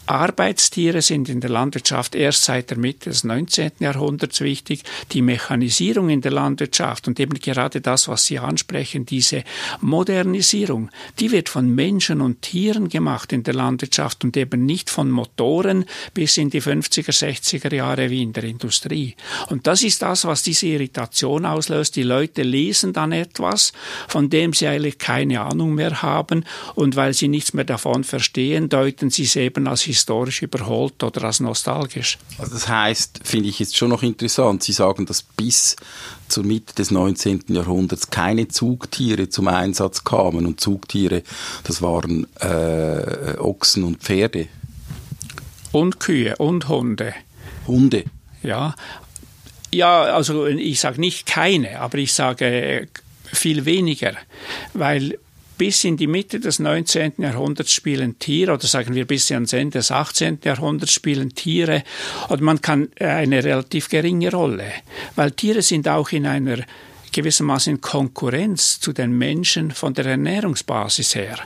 Arbeitstiere 0.05 1.01
sind 1.01 1.29
in 1.29 1.39
der 1.39 1.49
Landwirtschaft 1.49 2.13
erst 2.13 2.43
seit 2.43 2.69
der 2.69 2.77
Mitte 2.77 3.09
des 3.09 3.23
19. 3.23 3.71
Jahrhunderts 3.79 4.41
wichtig. 4.41 4.83
Die 5.11 5.21
Mechanisierung 5.21 6.09
in 6.09 6.19
der 6.19 6.31
Landwirtschaft 6.31 7.07
und 7.07 7.19
eben 7.19 7.39
gerade 7.39 7.79
das, 7.79 8.09
was 8.09 8.25
Sie 8.25 8.37
ansprechen, 8.37 9.05
diese 9.05 9.43
Modernisierung, 9.79 10.89
die 11.19 11.31
wird 11.31 11.47
von 11.47 11.73
Menschen 11.73 12.19
und 12.19 12.41
Tieren 12.41 12.89
gemacht 12.89 13.31
in 13.31 13.43
der 13.43 13.53
Landwirtschaft 13.53 14.25
und 14.25 14.35
eben 14.35 14.65
nicht 14.65 14.89
von 14.89 15.09
Motoren 15.09 15.85
bis 16.13 16.37
in 16.37 16.49
die 16.49 16.61
50er, 16.61 17.11
60er 17.11 17.73
Jahre 17.73 18.09
wie 18.09 18.23
in 18.23 18.33
der 18.33 18.43
Industrie. 18.43 19.15
Und 19.49 19.67
das 19.67 19.83
ist 19.83 20.01
das, 20.01 20.25
was 20.25 20.43
diese 20.43 20.67
Irritation 20.67 21.45
auslöst. 21.45 21.95
Die 21.95 22.03
Leute 22.03 22.43
lesen 22.43 22.91
dann 22.91 23.13
etwas, 23.13 23.71
von 24.09 24.29
dem 24.29 24.51
sie 24.51 24.67
eigentlich 24.67 24.97
keine 24.97 25.41
Ahnung 25.41 25.75
mehr 25.75 26.01
haben 26.01 26.43
und 26.75 26.97
weil 26.97 27.13
sie 27.13 27.29
nichts 27.29 27.53
mehr 27.53 27.63
davon 27.63 28.03
verstehen, 28.03 28.67
deuten 28.67 29.09
sie 29.09 29.23
es 29.23 29.37
eben 29.37 29.67
als 29.67 29.92
historisch 29.93 30.41
überholt 30.41 31.03
oder 31.03 31.25
als 31.25 31.39
nostalgisch. 31.39 32.17
Also 32.37 32.53
das 32.53 32.67
heißt, 32.67 33.21
finde 33.23 33.49
ich 33.49 33.59
jetzt 33.59 33.77
schon 33.77 33.89
noch 33.89 34.03
interessant, 34.03 34.63
Sie 34.63 34.71
sagen, 34.73 35.05
dass 35.05 35.21
bis 35.21 35.75
zur 36.27 36.43
Mitte 36.43 36.73
des 36.75 36.91
19. 36.91 37.43
Jahrhunderts 37.49 38.09
keine 38.09 38.47
Zugtiere 38.47 39.29
zum 39.29 39.47
Einsatz 39.47 40.03
kamen 40.03 40.45
und 40.45 40.59
Zugtiere, 40.59 41.21
das 41.63 41.81
waren 41.81 42.27
äh, 42.39 43.37
Ochsen 43.37 43.83
und 43.83 43.97
Pferde. 43.97 44.47
Und 45.71 45.99
Kühe 45.99 46.35
und 46.37 46.67
Hunde. 46.67 47.13
Hunde. 47.67 48.03
Ja, 48.41 48.75
ja, 49.71 50.01
also 50.03 50.45
ich 50.45 50.79
sage 50.79 50.99
nicht 50.99 51.25
keine, 51.25 51.79
aber 51.79 51.97
ich 51.97 52.13
sage 52.13 52.87
viel 53.25 53.65
weniger, 53.65 54.13
weil 54.73 55.17
bis 55.57 55.83
in 55.83 55.97
die 55.97 56.07
Mitte 56.07 56.39
des 56.39 56.59
19. 56.59 57.13
Jahrhunderts 57.17 57.73
spielen 57.73 58.19
Tiere, 58.19 58.53
oder 58.53 58.67
sagen 58.67 58.95
wir 58.95 59.05
bis 59.05 59.31
ans 59.31 59.53
Ende 59.53 59.79
des 59.79 59.91
18. 59.91 60.39
Jahrhunderts 60.43 60.93
spielen 60.93 61.33
Tiere, 61.35 61.83
oder 62.29 62.41
man 62.41 62.61
kann 62.61 62.89
äh, 62.95 63.05
eine 63.05 63.43
relativ 63.43 63.89
geringe 63.89 64.31
Rolle, 64.31 64.71
weil 65.15 65.31
Tiere 65.31 65.61
sind 65.61 65.87
auch 65.87 66.11
in 66.11 66.25
einer 66.25 66.59
gewissermaßen 67.13 67.75
in 67.75 67.81
Konkurrenz 67.81 68.79
zu 68.79 68.91
den 68.91 69.17
Menschen 69.17 69.71
von 69.71 69.93
der 69.93 70.05
Ernährungsbasis 70.05 71.15
her. 71.15 71.37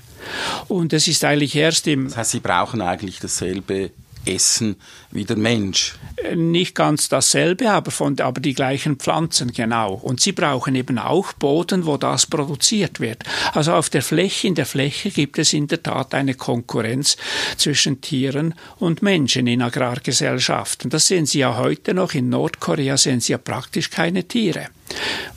Und 0.68 0.94
es 0.94 1.08
ist 1.08 1.24
eigentlich 1.24 1.56
erst 1.56 1.88
im... 1.88 2.06
Das 2.06 2.18
heißt, 2.18 2.32
sie 2.32 2.40
brauchen 2.40 2.82
eigentlich 2.82 3.20
dasselbe 3.20 3.92
essen 4.27 4.75
wie 5.12 5.25
der 5.25 5.38
Mensch. 5.38 5.96
Nicht 6.36 6.75
ganz 6.75 7.10
dasselbe, 7.10 7.72
aber, 7.72 7.91
von, 7.91 8.19
aber 8.19 8.41
die 8.41 8.53
gleichen 8.53 8.98
Pflanzen, 8.98 9.51
genau. 9.51 9.93
Und 9.93 10.19
sie 10.19 10.31
brauchen 10.31 10.75
eben 10.75 10.98
auch 10.98 11.34
Boden, 11.34 11.86
wo 11.86 11.98
das 11.98 12.25
produziert 12.25 13.00
wird. 13.00 13.24
Also 13.53 13.74
auf 13.74 13.89
der 13.89 14.01
Fläche, 14.01 14.48
in 14.48 14.55
der 14.55 14.65
Fläche 14.65 15.10
gibt 15.12 15.39
es 15.39 15.53
in 15.53 15.67
der 15.67 15.81
Tat 15.81 16.13
eine 16.13 16.34
Konkurrenz 16.34 17.17
zwischen 17.57 18.01
Tieren 18.01 18.53
und 18.77 19.01
Menschen 19.01 19.48
in 19.48 19.62
Agrargesellschaften. 19.62 20.89
Das 20.89 21.07
sehen 21.07 21.25
Sie 21.25 21.39
ja 21.39 21.57
heute 21.57 21.93
noch. 21.93 22.13
In 22.13 22.29
Nordkorea 22.29 22.98
sehen 22.98 23.22
Sie 23.22 23.31
ja 23.31 23.38
praktisch 23.38 23.89
keine 23.89 24.27
Tiere, 24.27 24.67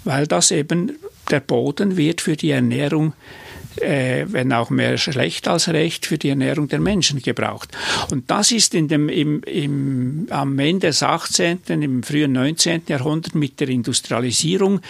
weil 0.05 0.27
das 0.27 0.51
eben 0.51 0.99
der 1.31 1.41
Boden 1.41 1.97
wird 1.97 2.21
für 2.21 2.37
die 2.37 2.51
Ernährung 2.51 3.13
äh, 3.81 4.27
wenn 4.29 4.53
auch 4.53 4.71
mehr 4.71 4.99
schlecht 4.99 5.49
als 5.49 5.69
recht, 5.69 6.07
für 6.07 6.19
die 6.19 6.29
Ernährung 6.29 6.69
der 6.69 6.81
Menschen 6.81 7.23
gebraucht. 7.23 7.71
Und 8.11 8.31
das 8.31 8.53
ist 8.53 8.75
in 8.75 8.89
dem, 8.89 9.09
im, 9.09 9.43
im, 9.43 10.27
am 10.31 10.59
Ende 10.59 10.89
des 10.89 11.03
18., 11.03 11.61
im 11.69 12.03
frühen 12.03 12.33
19. 12.33 12.83
Jahrhundert 12.87 13.35
mit 13.35 13.61
der 13.61 13.69
Industrialisierung 13.69 14.81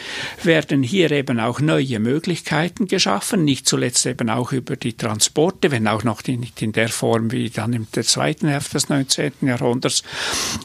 werden 0.43 0.83
hier 0.83 1.11
eben 1.11 1.41
auch 1.41 1.61
neue 1.61 1.99
Möglichkeiten 1.99 2.87
geschaffen, 2.87 3.45
nicht 3.45 3.67
zuletzt 3.67 4.07
eben 4.07 4.31
auch 4.31 4.53
über 4.53 4.77
die 4.77 4.95
Transporte, 4.95 5.71
wenn 5.71 5.87
auch 5.87 6.05
noch 6.05 6.23
nicht 6.27 6.63
in 6.63 6.73
der 6.73 6.89
Form 6.89 7.33
wie 7.33 7.51
dann 7.51 7.73
in 7.73 7.87
der 7.95 8.05
zweiten 8.05 8.49
Hälfte 8.49 8.75
des 8.75 8.89
19. 8.89 9.33
Jahrhunderts. 9.43 10.03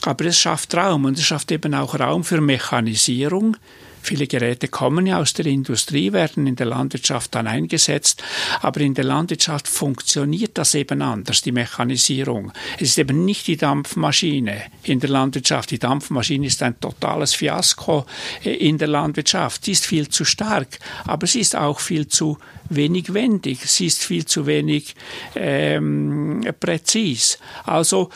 Aber 0.03 0.25
es 0.25 0.39
schafft 0.39 0.75
Raum 0.75 1.05
und 1.05 1.17
es 1.17 1.25
schafft 1.25 1.51
eben 1.51 1.73
auch 1.73 1.99
Raum 1.99 2.23
für 2.23 2.41
Mechanisierung, 2.41 3.57
Viele 4.05 4.27
Geräte 4.27 4.67
kommen 4.67 5.07
ja 5.07 5.19
aus 5.19 5.33
der 5.33 5.47
Industrie, 5.47 6.13
werden 6.13 6.45
in 6.45 6.55
der 6.55 6.67
Landwirtschaft 6.67 7.33
dann 7.33 7.47
eingesetzt, 7.47 8.21
aber 8.61 8.81
in 8.81 8.93
der 8.93 9.03
Landwirtschaft 9.03 9.67
funktioniert 9.67 10.59
das 10.59 10.75
eben 10.75 11.01
anders, 11.01 11.41
die 11.41 11.51
Mechanisierung. 11.51 12.51
Es 12.75 12.89
ist 12.89 12.99
eben 12.99 13.25
nicht 13.25 13.47
die 13.47 13.57
Dampfmaschine 13.57 14.61
in 14.83 14.99
der 14.99 15.09
Landwirtschaft. 15.09 15.71
Die 15.71 15.79
Dampfmaschine 15.79 16.45
ist 16.45 16.61
ein 16.61 16.79
totales 16.79 17.33
Fiasko 17.33 18.05
äh, 18.43 18.53
in 18.53 18.77
der 18.77 18.89
Landwirtschaft. 18.89 19.65
Sie 19.65 19.71
ist 19.71 19.87
viel 19.87 20.07
zu 20.09 20.23
stark, 20.23 20.77
aber 21.05 21.25
sie 21.25 21.39
ist 21.39 21.55
auch 21.55 21.79
viel 21.79 22.07
zu 22.07 22.37
wenig 22.69 23.11
wendig. 23.11 23.65
Sie 23.65 23.87
ist 23.87 24.03
viel 24.03 24.25
zu 24.25 24.45
wenig 24.45 24.95
ähm, 25.35 26.45
präzis. 26.59 27.39
Also 27.63 28.11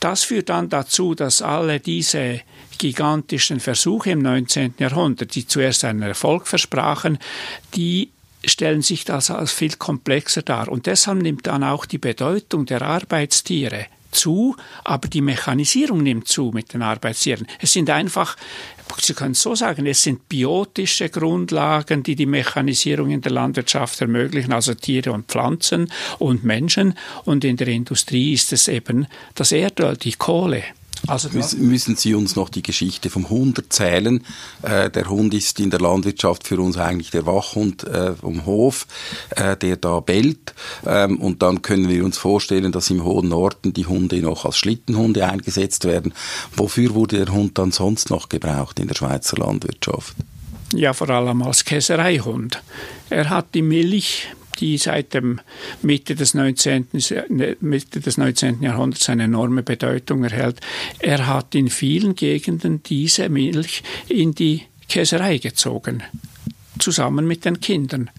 das 0.00 0.24
führt 0.24 0.48
dann 0.48 0.70
dazu, 0.70 1.14
dass 1.14 1.42
alle 1.42 1.80
diese 1.80 2.40
gigantischen 2.78 3.60
Versuche 3.60 4.10
im 4.10 4.20
19. 4.20 4.74
Jahrhundert, 4.78 5.34
die 5.34 5.46
zuerst 5.46 5.84
einen 5.84 6.02
Erfolg 6.02 6.46
versprachen, 6.46 7.18
die 7.74 8.10
stellen 8.44 8.82
sich 8.82 9.04
das 9.04 9.30
als 9.30 9.52
viel 9.52 9.74
komplexer 9.76 10.42
dar. 10.42 10.68
Und 10.68 10.86
deshalb 10.86 11.22
nimmt 11.22 11.46
dann 11.46 11.64
auch 11.64 11.86
die 11.86 11.98
Bedeutung 11.98 12.66
der 12.66 12.82
Arbeitstiere 12.82 13.86
zu, 14.10 14.56
aber 14.84 15.08
die 15.08 15.20
Mechanisierung 15.20 16.02
nimmt 16.02 16.28
zu 16.28 16.50
mit 16.54 16.72
den 16.72 16.82
Arbeitstieren. 16.82 17.46
Es 17.60 17.72
sind 17.72 17.90
einfach, 17.90 18.36
Sie 18.98 19.14
können 19.14 19.32
es 19.32 19.42
so 19.42 19.54
sagen, 19.54 19.84
es 19.86 20.02
sind 20.02 20.28
biotische 20.28 21.08
Grundlagen, 21.08 22.02
die 22.02 22.14
die 22.14 22.26
Mechanisierung 22.26 23.10
in 23.10 23.20
der 23.20 23.32
Landwirtschaft 23.32 24.00
ermöglichen, 24.00 24.52
also 24.52 24.74
Tiere 24.74 25.12
und 25.12 25.26
Pflanzen 25.26 25.92
und 26.18 26.44
Menschen. 26.44 26.94
Und 27.24 27.44
in 27.44 27.56
der 27.56 27.68
Industrie 27.68 28.32
ist 28.32 28.52
es 28.52 28.68
eben 28.68 29.06
das 29.34 29.52
Erdöl, 29.52 29.96
die 29.96 30.12
Kohle. 30.12 30.62
Also 31.06 31.28
müssen 31.30 31.96
Sie 31.96 32.14
uns 32.14 32.36
noch 32.36 32.48
die 32.48 32.62
Geschichte 32.62 33.10
vom 33.10 33.28
Hund 33.30 33.58
erzählen. 33.58 34.24
Äh, 34.62 34.90
der 34.90 35.08
Hund 35.08 35.34
ist 35.34 35.60
in 35.60 35.70
der 35.70 35.80
Landwirtschaft 35.80 36.46
für 36.46 36.58
uns 36.60 36.78
eigentlich 36.78 37.10
der 37.10 37.26
Wachhund 37.26 37.84
äh, 37.84 38.14
vom 38.14 38.44
Hof, 38.44 38.86
äh, 39.30 39.56
der 39.56 39.76
da 39.76 40.00
bellt. 40.00 40.54
Ähm, 40.84 41.20
und 41.20 41.42
dann 41.42 41.62
können 41.62 41.88
wir 41.88 42.04
uns 42.04 42.18
vorstellen, 42.18 42.72
dass 42.72 42.90
im 42.90 43.04
hohen 43.04 43.28
Norden 43.28 43.72
die 43.72 43.86
Hunde 43.86 44.20
noch 44.20 44.44
als 44.44 44.56
Schlittenhunde 44.56 45.26
eingesetzt 45.26 45.84
werden. 45.84 46.12
Wofür 46.56 46.94
wurde 46.94 47.24
der 47.24 47.34
Hund 47.34 47.58
dann 47.58 47.72
sonst 47.72 48.10
noch 48.10 48.28
gebraucht 48.28 48.80
in 48.80 48.88
der 48.88 48.94
Schweizer 48.94 49.36
Landwirtschaft? 49.36 50.14
Ja, 50.74 50.92
vor 50.92 51.10
allem 51.10 51.42
als 51.42 51.64
Käsereihund. 51.64 52.62
Er 53.08 53.30
hat 53.30 53.54
die 53.54 53.62
Milch 53.62 54.28
die 54.60 54.78
seit 54.78 55.14
dem 55.14 55.40
Mitte 55.82 56.14
des 56.14 56.34
19. 56.34 56.88
Mitte 57.60 58.00
des 58.00 58.18
19. 58.18 58.62
Jahrhunderts 58.62 59.08
eine 59.08 59.24
enorme 59.24 59.62
Bedeutung 59.62 60.24
erhält. 60.24 60.60
Er 60.98 61.26
hat 61.26 61.54
in 61.54 61.68
vielen 61.68 62.14
Gegenden 62.14 62.82
diese 62.82 63.28
Milch 63.28 63.82
in 64.08 64.34
die 64.34 64.62
Käserei 64.88 65.38
gezogen, 65.38 66.02
zusammen 66.78 67.26
mit 67.26 67.44
den 67.44 67.60
Kindern. 67.60 68.10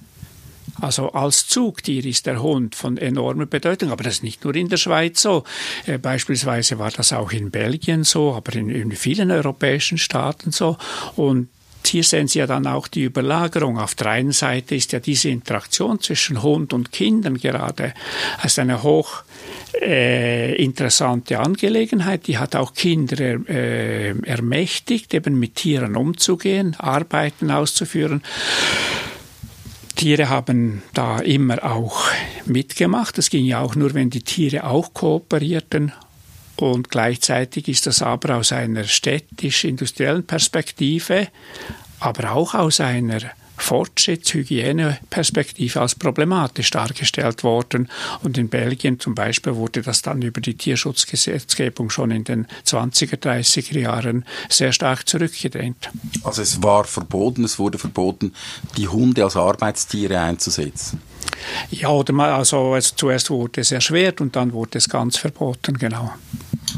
Also 0.79 1.11
als 1.11 1.47
Zugtier 1.47 2.05
ist 2.05 2.25
der 2.27 2.41
Hund 2.41 2.75
von 2.75 2.97
enormer 2.97 3.47
Bedeutung, 3.47 3.91
aber 3.91 4.03
das 4.03 4.15
ist 4.15 4.23
nicht 4.23 4.43
nur 4.43 4.55
in 4.55 4.69
der 4.69 4.77
Schweiz 4.77 5.21
so. 5.21 5.43
Äh, 5.85 5.97
beispielsweise 5.97 6.77
war 6.77 6.91
das 6.91 7.13
auch 7.13 7.31
in 7.31 7.49
Belgien 7.49 8.03
so, 8.03 8.33
aber 8.33 8.53
in, 8.53 8.69
in 8.69 8.91
vielen 8.91 9.31
europäischen 9.31 9.97
Staaten 9.97 10.51
so. 10.51 10.77
Und 11.15 11.49
hier 11.87 12.03
sehen 12.03 12.27
Sie 12.27 12.39
ja 12.39 12.47
dann 12.47 12.67
auch 12.67 12.87
die 12.87 13.03
Überlagerung. 13.03 13.79
Auf 13.79 13.95
der 13.95 14.07
einen 14.07 14.31
Seite 14.31 14.75
ist 14.75 14.91
ja 14.91 14.99
diese 14.99 15.29
Interaktion 15.29 15.99
zwischen 15.99 16.41
Hund 16.43 16.73
und 16.73 16.91
Kindern 16.91 17.37
gerade 17.37 17.93
als 18.39 18.59
eine 18.59 18.83
hoch 18.83 19.23
äh, 19.81 20.55
interessante 20.55 21.39
Angelegenheit. 21.39 22.27
Die 22.27 22.37
hat 22.37 22.55
auch 22.55 22.73
Kinder 22.73 23.19
äh, 23.19 24.17
ermächtigt, 24.21 25.13
eben 25.13 25.39
mit 25.39 25.55
Tieren 25.55 25.95
umzugehen, 25.95 26.75
Arbeiten 26.77 27.51
auszuführen. 27.51 28.23
Tiere 29.95 30.29
haben 30.29 30.83
da 30.93 31.19
immer 31.19 31.63
auch 31.63 32.03
mitgemacht. 32.45 33.17
Das 33.17 33.31
ging 33.31 33.45
ja 33.45 33.61
auch 33.61 33.75
nur, 33.75 33.95
wenn 33.95 34.11
die 34.11 34.21
Tiere 34.21 34.65
auch 34.65 34.93
kooperierten 34.93 35.91
und 36.57 36.89
gleichzeitig 36.89 37.67
ist 37.67 37.87
das 37.87 38.01
aber 38.01 38.35
aus 38.35 38.51
einer 38.51 38.83
städtisch-industriellen 38.83 40.25
Perspektive, 40.25 41.27
aber 41.99 42.33
auch 42.33 42.53
aus 42.53 42.79
einer 42.79 43.21
Fortschritts-Hygieneperspektive 43.57 45.81
als 45.81 45.95
problematisch 45.95 46.69
dargestellt 46.69 47.43
worden. 47.43 47.89
Und 48.23 48.37
in 48.37 48.49
Belgien 48.49 48.99
zum 48.99 49.15
Beispiel 49.15 49.55
wurde 49.55 49.81
das 49.81 50.03
dann 50.03 50.21
über 50.21 50.41
die 50.41 50.55
Tierschutzgesetzgebung 50.55 51.89
schon 51.89 52.11
in 52.11 52.23
den 52.23 52.45
20er, 52.65 53.17
30er 53.17 53.79
Jahren 53.79 54.23
sehr 54.49 54.71
stark 54.71 55.09
zurückgedrängt. 55.09 55.89
Also 56.23 56.43
es 56.43 56.63
war 56.63 56.83
verboten, 56.83 57.43
es 57.43 57.59
wurde 57.59 57.79
verboten, 57.79 58.33
die 58.77 58.87
Hunde 58.87 59.23
als 59.23 59.35
Arbeitstiere 59.35 60.19
einzusetzen. 60.19 61.01
Ja, 61.71 61.89
oder 61.89 62.13
mal, 62.13 62.31
also, 62.31 62.77
zuerst 62.79 63.29
wurde 63.29 63.61
es 63.61 63.71
erschwert 63.71 64.21
und 64.21 64.35
dann 64.35 64.53
wurde 64.53 64.77
es 64.77 64.89
ganz 64.89 65.17
verboten, 65.17 65.77
genau. 65.77 66.11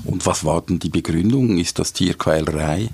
Und 0.10 0.26
was 0.26 0.44
war 0.44 0.64
denn 0.64 0.80
die 0.80 0.90
Begründung? 0.90 1.60
Ist 1.60 1.78
das 1.78 1.94
Tierquälerei? 1.94 2.90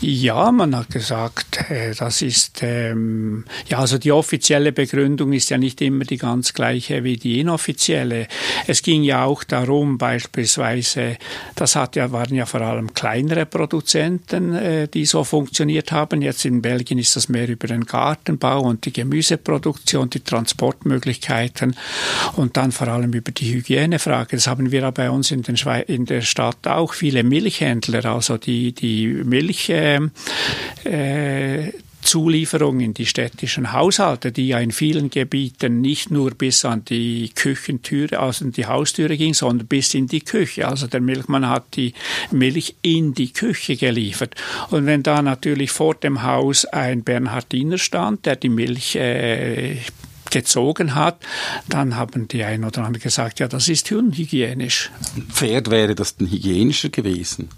Ja, 0.00 0.50
man 0.50 0.74
hat 0.74 0.88
gesagt, 0.90 1.70
äh, 1.70 1.94
das 1.94 2.22
ist, 2.22 2.60
ähm, 2.62 3.44
ja, 3.68 3.78
also 3.78 3.98
die 3.98 4.12
offizielle 4.12 4.72
Begründung 4.72 5.32
ist 5.32 5.50
ja 5.50 5.58
nicht 5.58 5.80
immer 5.82 6.04
die 6.04 6.16
ganz 6.16 6.54
gleiche 6.54 7.04
wie 7.04 7.18
die 7.18 7.40
inoffizielle. 7.40 8.28
Es 8.66 8.82
ging 8.82 9.02
ja 9.02 9.24
auch 9.24 9.44
darum, 9.44 9.98
beispielsweise, 9.98 11.18
das 11.54 11.76
hat 11.76 11.96
ja, 11.96 12.12
waren 12.12 12.34
ja 12.34 12.46
vor 12.46 12.62
allem 12.62 12.94
kleinere 12.94 13.44
Produzenten, 13.44 14.54
äh, 14.54 14.88
die 14.88 15.04
so 15.04 15.24
funktioniert 15.24 15.92
haben. 15.92 16.22
Jetzt 16.22 16.46
in 16.46 16.62
Belgien 16.62 16.98
ist 16.98 17.14
das 17.14 17.28
mehr 17.28 17.48
über 17.48 17.66
den 17.66 17.84
Gartenbau 17.84 18.62
und 18.62 18.86
die 18.86 18.92
Gemüseproduktion, 18.92 20.08
die 20.08 20.20
Transportmöglichkeiten 20.20 21.76
und 22.36 22.56
dann 22.56 22.72
vor 22.72 22.88
allem 22.88 23.12
über 23.12 23.32
die 23.32 23.52
Hygienefrage. 23.52 24.36
Das 24.36 24.46
haben 24.46 24.72
wir 24.72 24.80
ja 24.80 24.90
bei 24.90 25.10
uns 25.10 25.30
in, 25.30 25.42
den 25.42 25.58
Schwe 25.58 25.80
in 25.80 26.06
der 26.06 26.22
Stadt 26.22 26.37
auch 26.38 26.94
viele 26.94 27.22
Milchhändler, 27.22 28.04
also 28.04 28.36
die, 28.36 28.72
die 28.72 29.06
Milch 29.06 29.70
äh, 29.70 30.00
äh, 30.84 31.72
Zulieferung 32.02 32.80
in 32.80 32.94
die 32.94 33.04
städtischen 33.04 33.72
Haushalte, 33.72 34.32
die 34.32 34.48
ja 34.48 34.58
in 34.60 34.72
vielen 34.72 35.10
Gebieten 35.10 35.82
nicht 35.82 36.10
nur 36.10 36.30
bis 36.30 36.64
an 36.64 36.84
die 36.84 37.30
Küchentüre, 37.34 38.18
also 38.18 38.46
an 38.46 38.52
die 38.52 38.66
Haustüre 38.66 39.16
ging, 39.16 39.34
sondern 39.34 39.66
bis 39.66 39.92
in 39.92 40.06
die 40.06 40.20
Küche. 40.20 40.66
Also 40.66 40.86
der 40.86 41.00
Milchmann 41.00 41.48
hat 41.48 41.76
die 41.76 41.92
Milch 42.30 42.76
in 42.80 43.12
die 43.12 43.32
Küche 43.32 43.76
geliefert. 43.76 44.34
Und 44.70 44.86
wenn 44.86 45.02
da 45.02 45.20
natürlich 45.20 45.70
vor 45.70 45.96
dem 45.96 46.22
Haus 46.22 46.64
ein 46.64 47.02
Bernhardiner 47.02 47.76
stand, 47.76 48.24
der 48.24 48.36
die 48.36 48.48
Milch 48.48 48.96
äh, 48.96 49.76
gezogen 50.30 50.94
hat, 50.94 51.18
dann 51.68 51.96
haben 51.96 52.28
die 52.28 52.44
einen 52.44 52.64
oder 52.64 52.84
anderen 52.84 53.02
gesagt, 53.02 53.40
ja, 53.40 53.48
das 53.48 53.68
ist 53.68 53.90
unhygienisch. 53.92 54.90
Pferd 55.30 55.70
wäre 55.70 55.94
das 55.94 56.16
denn 56.16 56.30
hygienischer 56.30 56.88
gewesen? 56.88 57.48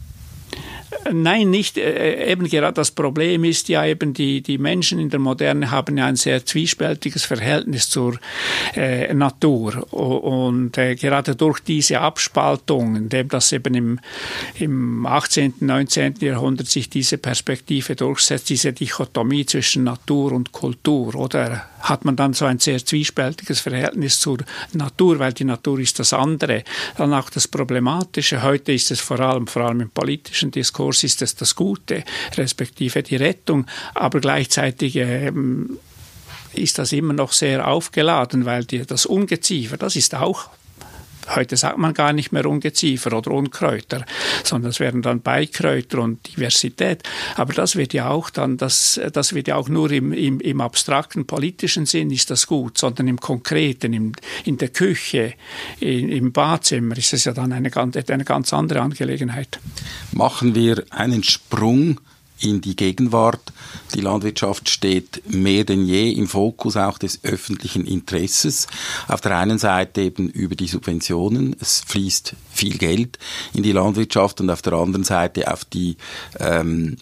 Nein, 1.12 1.50
nicht. 1.50 1.78
Äh, 1.78 2.32
eben 2.32 2.49
gerade 2.49 2.75
das 2.75 2.90
Problem 2.90 3.44
ist 3.44 3.68
ja 3.68 3.85
eben, 3.85 4.12
die, 4.12 4.42
die 4.42 4.59
Menschen 4.59 4.99
in 4.99 5.09
der 5.09 5.20
Moderne 5.20 5.70
haben 5.70 5.97
ja 5.97 6.06
ein 6.06 6.16
sehr 6.16 6.44
zwiespältiges 6.44 7.25
Verhältnis 7.25 7.88
zur 7.88 8.18
äh, 8.75 9.12
Natur. 9.14 9.92
Und 9.92 10.76
äh, 10.78 10.97
gerade 10.97 11.37
durch 11.37 11.61
diese 11.61 12.00
Abspaltung, 12.00 12.97
indem 12.97 13.28
das 13.28 13.52
eben 13.52 13.75
im, 13.75 14.00
im 14.59 15.06
18., 15.06 15.54
19. 15.61 16.16
Jahrhundert 16.20 16.66
sich 16.66 16.90
diese 16.90 17.18
Perspektive 17.18 17.94
durchsetzt, 17.94 18.50
diese 18.50 18.73
Dichotomie 18.73 19.47
zwischen 19.47 19.85
Natur 19.85 20.32
und 20.32 20.52
Kultur, 20.52 21.14
oder 21.14 21.66
hat 21.80 22.04
man 22.04 22.16
dann 22.16 22.35
so 22.35 22.44
ein 22.44 22.59
sehr 22.59 22.85
zwiespältiges 22.85 23.61
Verhältnis 23.61 24.20
zur 24.20 24.38
Natur, 24.73 25.18
weil 25.18 25.32
die 25.32 25.44
Natur 25.44 25.78
ist 25.78 25.99
das 25.99 26.12
andere. 26.12 26.64
Dann 26.97 27.14
auch 27.14 27.30
das 27.30 27.49
Problematische. 27.49 28.42
Heute 28.42 28.73
ist 28.73 28.90
es 28.90 29.00
vor 29.00 29.20
allem, 29.20 29.47
vor 29.47 29.62
allem 29.62 29.80
im 29.80 29.90
politischen 29.90 30.50
Diskurs 30.50 30.79
ist 30.88 31.22
es 31.22 31.34
das 31.34 31.54
Gute, 31.54 32.04
respektive 32.37 33.02
die 33.02 33.16
Rettung, 33.16 33.66
aber 33.94 34.20
gleichzeitig 34.20 34.96
ähm, 34.96 35.78
ist 36.52 36.78
das 36.78 36.92
immer 36.92 37.12
noch 37.12 37.32
sehr 37.32 37.66
aufgeladen, 37.68 38.44
weil 38.44 38.64
die, 38.64 38.84
das 38.84 39.06
Ungeziefer, 39.06 39.76
das 39.76 39.96
ist 39.96 40.14
auch 40.14 40.50
Heute 41.28 41.56
sagt 41.56 41.78
man 41.78 41.94
gar 41.94 42.12
nicht 42.12 42.32
mehr 42.32 42.46
Ungeziefer 42.46 43.16
oder 43.16 43.30
Unkräuter, 43.30 44.04
sondern 44.42 44.70
es 44.70 44.80
werden 44.80 45.02
dann 45.02 45.20
Beikräuter 45.20 46.00
und 46.00 46.26
Diversität. 46.26 47.02
Aber 47.36 47.52
das 47.52 47.76
wird 47.76 47.92
ja 47.92 48.10
auch 48.10 48.30
dann, 48.30 48.56
das, 48.56 49.00
das 49.12 49.34
wird 49.34 49.48
ja 49.48 49.56
auch 49.56 49.68
nur 49.68 49.90
im, 49.90 50.12
im, 50.12 50.40
im 50.40 50.60
abstrakten 50.60 51.26
politischen 51.26 51.86
Sinn 51.86 52.10
ist 52.10 52.30
das 52.30 52.46
gut, 52.46 52.78
sondern 52.78 53.08
im 53.08 53.20
konkreten, 53.20 53.92
im, 53.92 54.12
in 54.44 54.56
der 54.56 54.68
Küche, 54.68 55.34
in, 55.78 56.08
im 56.08 56.32
Badzimmer 56.32 56.96
ist 56.96 57.12
es 57.12 57.24
ja 57.24 57.32
dann 57.32 57.52
eine, 57.52 57.70
eine 57.74 58.24
ganz 58.24 58.52
andere 58.52 58.80
Angelegenheit. 58.80 59.60
Machen 60.12 60.54
wir 60.54 60.84
einen 60.90 61.22
Sprung 61.22 62.00
in 62.40 62.61
die 62.61 62.76
Gegenwart. 62.76 63.52
Die 63.94 64.00
Landwirtschaft 64.00 64.68
steht 64.68 65.23
mehr 65.28 65.64
denn 65.64 65.85
je 65.85 66.11
im 66.11 66.26
Fokus 66.26 66.76
auch 66.76 66.99
des 66.99 67.20
öffentlichen 67.25 67.87
Interesses. 67.87 68.66
Auf 69.09 69.20
der 69.20 69.37
einen 69.37 69.59
Seite 69.59 70.02
eben 70.02 70.28
über 70.28 70.54
die 70.54 70.68
Subventionen. 70.68 71.56
Es 71.61 71.82
fließt 71.87 72.35
viel 72.52 72.78
Geld 72.78 73.18
in 73.52 73.62
die 73.62 73.73
Landwirtschaft 73.73 74.40
und 74.40 74.50
auf 74.50 74.62
der 74.62 74.73
anderen 74.75 75.04
Seite 75.04 75.52
auf 75.52 75.64
die 75.64 75.97
ähm, 76.38 76.97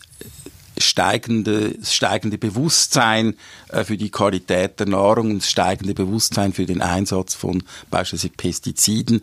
steigende, 0.79 1.75
steigende 1.83 2.39
Bewusstsein 2.39 3.35
äh, 3.69 3.85
für 3.85 3.97
die 3.97 4.11
Qualität 4.11 4.81
der 4.81 4.87
Nahrung 4.87 5.33
und 5.33 5.39
das 5.39 5.51
steigende 5.51 5.95
Bewusstsein 5.95 6.53
für 6.53 6.67
den 6.67 6.83
Einsatz 6.83 7.35
von 7.35 7.63
beispielsweise 7.91 8.33
Pestiziden 8.37 9.23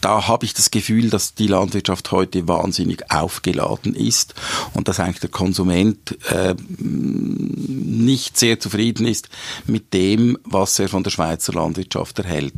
da 0.00 0.28
habe 0.28 0.44
ich 0.44 0.54
das 0.54 0.70
Gefühl, 0.70 1.10
dass 1.10 1.34
die 1.34 1.46
Landwirtschaft 1.46 2.12
heute 2.12 2.46
wahnsinnig 2.46 3.10
aufgeladen 3.10 3.94
ist 3.94 4.34
und 4.74 4.88
dass 4.88 5.00
eigentlich 5.00 5.20
der 5.20 5.30
Konsument 5.30 6.16
äh, 6.30 6.54
nicht 6.78 8.38
sehr 8.38 8.60
zufrieden 8.60 9.06
ist 9.06 9.28
mit 9.66 9.92
dem, 9.94 10.38
was 10.44 10.78
er 10.78 10.88
von 10.88 11.02
der 11.02 11.10
Schweizer 11.10 11.52
Landwirtschaft 11.52 12.18
erhält. 12.18 12.54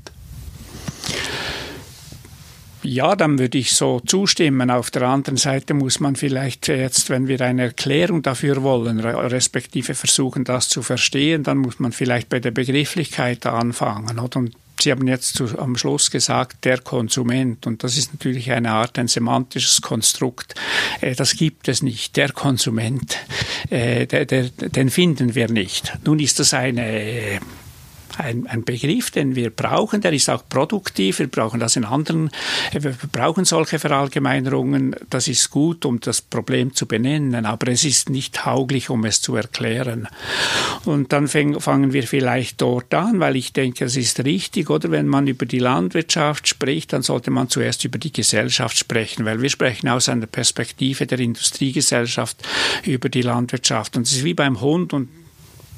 Ja, 2.82 3.14
dann 3.14 3.38
würde 3.38 3.58
ich 3.58 3.72
so 3.74 4.00
zustimmen. 4.00 4.70
Auf 4.70 4.90
der 4.90 5.02
anderen 5.02 5.36
Seite 5.36 5.74
muss 5.74 6.00
man 6.00 6.16
vielleicht 6.16 6.68
jetzt, 6.68 7.10
wenn 7.10 7.28
wir 7.28 7.38
eine 7.42 7.64
Erklärung 7.64 8.22
dafür 8.22 8.62
wollen, 8.62 9.00
respektive 9.00 9.94
versuchen, 9.94 10.44
das 10.44 10.70
zu 10.70 10.80
verstehen, 10.80 11.42
dann 11.42 11.58
muss 11.58 11.78
man 11.78 11.92
vielleicht 11.92 12.30
bei 12.30 12.40
der 12.40 12.52
Begrifflichkeit 12.52 13.44
anfangen. 13.44 14.18
Und 14.18 14.56
Sie 14.82 14.90
haben 14.90 15.06
jetzt 15.06 15.36
zu, 15.36 15.58
am 15.58 15.76
Schluss 15.76 16.10
gesagt, 16.10 16.64
der 16.64 16.78
Konsument. 16.78 17.66
Und 17.66 17.84
das 17.84 17.96
ist 17.96 18.12
natürlich 18.12 18.50
eine 18.50 18.70
Art, 18.70 18.98
ein 18.98 19.08
semantisches 19.08 19.82
Konstrukt. 19.82 20.54
Äh, 21.00 21.14
das 21.14 21.36
gibt 21.36 21.68
es 21.68 21.82
nicht. 21.82 22.16
Der 22.16 22.32
Konsument, 22.32 23.16
äh, 23.70 24.06
der, 24.06 24.26
der, 24.26 24.50
den 24.50 24.90
finden 24.90 25.34
wir 25.34 25.48
nicht. 25.48 25.92
Nun 26.04 26.18
ist 26.18 26.38
das 26.38 26.54
eine 26.54 27.40
ein, 28.20 28.46
ein 28.46 28.64
Begriff, 28.64 29.10
den 29.10 29.34
wir 29.34 29.50
brauchen, 29.50 30.00
der 30.00 30.12
ist 30.12 30.28
auch 30.30 30.42
produktiv. 30.48 31.18
Wir 31.18 31.28
brauchen 31.28 31.60
das 31.60 31.76
in 31.76 31.84
anderen, 31.84 32.30
wir 32.72 32.94
brauchen 33.12 33.44
solche 33.44 33.78
Verallgemeinerungen. 33.78 34.96
Das 35.08 35.28
ist 35.28 35.50
gut, 35.50 35.84
um 35.84 36.00
das 36.00 36.22
Problem 36.22 36.74
zu 36.74 36.86
benennen, 36.86 37.46
aber 37.46 37.68
es 37.68 37.84
ist 37.84 38.10
nicht 38.10 38.34
tauglich, 38.34 38.90
um 38.90 39.04
es 39.04 39.20
zu 39.20 39.34
erklären. 39.36 40.08
Und 40.84 41.12
dann 41.12 41.28
fangen 41.28 41.92
wir 41.92 42.02
vielleicht 42.04 42.60
dort 42.60 42.92
an, 42.94 43.20
weil 43.20 43.36
ich 43.36 43.52
denke, 43.52 43.84
es 43.84 43.96
ist 43.96 44.24
richtig, 44.24 44.70
oder 44.70 44.90
wenn 44.90 45.06
man 45.06 45.26
über 45.26 45.46
die 45.46 45.58
Landwirtschaft 45.58 46.48
spricht, 46.48 46.92
dann 46.92 47.02
sollte 47.02 47.30
man 47.30 47.48
zuerst 47.48 47.84
über 47.84 47.98
die 47.98 48.12
Gesellschaft 48.12 48.76
sprechen, 48.76 49.24
weil 49.24 49.42
wir 49.42 49.50
sprechen 49.50 49.88
aus 49.88 50.08
einer 50.08 50.26
Perspektive 50.26 51.06
der 51.06 51.20
Industriegesellschaft 51.20 52.36
über 52.84 53.08
die 53.08 53.22
Landwirtschaft. 53.22 53.96
Und 53.96 54.06
es 54.06 54.12
ist 54.12 54.24
wie 54.24 54.34
beim 54.34 54.60
Hund 54.60 54.92
und 54.92 55.08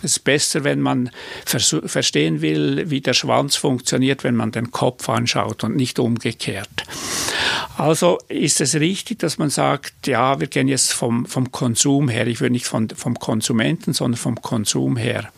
ist 0.02 0.24
besser, 0.24 0.64
wenn 0.64 0.80
man 0.80 1.10
verstehen 1.44 2.40
will, 2.40 2.90
wie 2.90 3.00
der 3.00 3.14
Schwanz 3.14 3.56
funktioniert, 3.56 4.24
wenn 4.24 4.36
man 4.36 4.52
den 4.52 4.70
Kopf 4.70 5.08
anschaut 5.08 5.64
und 5.64 5.76
nicht 5.76 5.98
umgekehrt. 5.98 6.84
Also 7.76 8.18
ist 8.28 8.60
es 8.60 8.74
richtig, 8.74 9.18
dass 9.20 9.38
man 9.38 9.50
sagt, 9.50 10.06
ja, 10.06 10.38
wir 10.38 10.46
gehen 10.46 10.68
jetzt 10.68 10.92
vom, 10.92 11.26
vom 11.26 11.50
Konsum 11.50 12.08
her. 12.08 12.26
Ich 12.26 12.40
würde 12.40 12.52
nicht 12.52 12.66
von, 12.66 12.88
vom 12.90 13.18
Konsumenten, 13.18 13.92
sondern 13.92 14.18
vom 14.18 14.40
Konsum 14.42 14.96
her. 14.96 15.30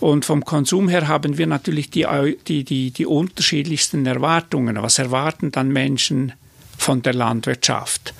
Und 0.00 0.24
vom 0.24 0.44
Konsum 0.44 0.88
her 0.88 1.08
haben 1.08 1.38
wir 1.38 1.46
natürlich 1.46 1.90
die, 1.90 2.06
die, 2.48 2.64
die, 2.64 2.90
die 2.90 3.06
unterschiedlichsten 3.06 4.04
Erwartungen. 4.06 4.82
Was 4.82 4.98
erwarten 4.98 5.52
dann 5.52 5.68
Menschen 5.68 6.32
von 6.76 7.02
der 7.02 7.14
Landwirtschaft? 7.14 8.12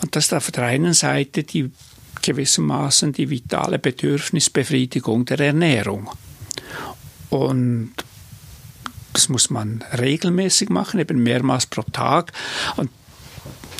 Und 0.00 0.16
das 0.16 0.26
ist 0.26 0.34
auf 0.34 0.50
der 0.50 0.64
einen 0.64 0.94
Seite 0.94 1.44
die 1.44 1.70
gewissermaßen 2.26 3.12
die 3.12 3.30
vitale 3.30 3.78
Bedürfnisbefriedigung 3.78 5.26
der 5.26 5.38
Ernährung. 5.38 6.10
Und 7.30 7.92
das 9.12 9.28
muss 9.28 9.48
man 9.48 9.84
regelmäßig 9.96 10.68
machen, 10.68 10.98
eben 10.98 11.22
mehrmals 11.22 11.66
pro 11.66 11.82
Tag. 11.82 12.32
Und 12.76 12.90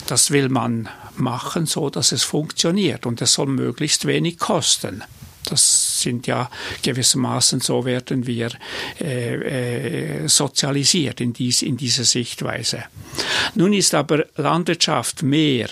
das 0.06 0.30
will 0.30 0.48
man 0.48 0.88
machen, 1.16 1.66
so 1.66 1.90
dass 1.90 2.12
es 2.12 2.22
funktioniert. 2.22 3.04
Und 3.04 3.20
es 3.20 3.32
soll 3.32 3.48
möglichst 3.48 4.06
wenig 4.06 4.38
kosten. 4.38 5.02
Das 5.46 6.00
sind 6.00 6.28
ja 6.28 6.48
gewissermaßen, 6.82 7.60
so 7.60 7.84
werden 7.84 8.28
wir 8.28 8.50
äh, 9.00 10.24
äh, 10.24 10.28
sozialisiert 10.28 11.20
in, 11.20 11.32
dies, 11.32 11.62
in 11.62 11.76
dieser 11.76 12.04
Sichtweise. 12.04 12.84
Nun 13.56 13.72
ist 13.72 13.94
aber 13.94 14.24
Landwirtschaft 14.36 15.24
mehr 15.24 15.68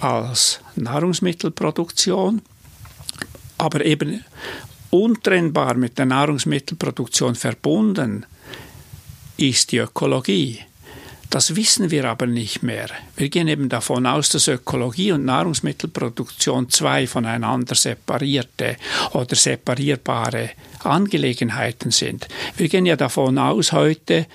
als 0.00 0.60
Nahrungsmittelproduktion, 0.76 2.42
aber 3.58 3.84
eben 3.84 4.24
untrennbar 4.90 5.74
mit 5.74 5.98
der 5.98 6.06
Nahrungsmittelproduktion 6.06 7.34
verbunden 7.34 8.26
ist 9.36 9.72
die 9.72 9.78
Ökologie. 9.78 10.60
Das 11.30 11.56
wissen 11.56 11.90
wir 11.90 12.04
aber 12.04 12.26
nicht 12.26 12.62
mehr. 12.62 12.88
Wir 13.16 13.28
gehen 13.28 13.48
eben 13.48 13.68
davon 13.68 14.06
aus, 14.06 14.28
dass 14.30 14.48
Ökologie 14.48 15.12
und 15.12 15.24
Nahrungsmittelproduktion 15.24 16.70
zwei 16.70 17.06
voneinander 17.06 17.74
separierte 17.74 18.76
oder 19.12 19.34
separierbare 19.34 20.50
Angelegenheiten 20.84 21.90
sind. 21.90 22.28
Wir 22.56 22.68
gehen 22.68 22.86
ja 22.86 22.96
davon 22.96 23.38
aus 23.38 23.72
heute, 23.72 24.26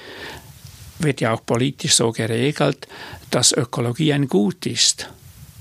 wird 0.99 1.21
ja 1.21 1.33
auch 1.33 1.45
politisch 1.45 1.95
so 1.95 2.11
geregelt, 2.11 2.87
dass 3.31 3.53
Ökologie 3.53 4.13
ein 4.13 4.27
Gut 4.27 4.65
ist. 4.65 5.07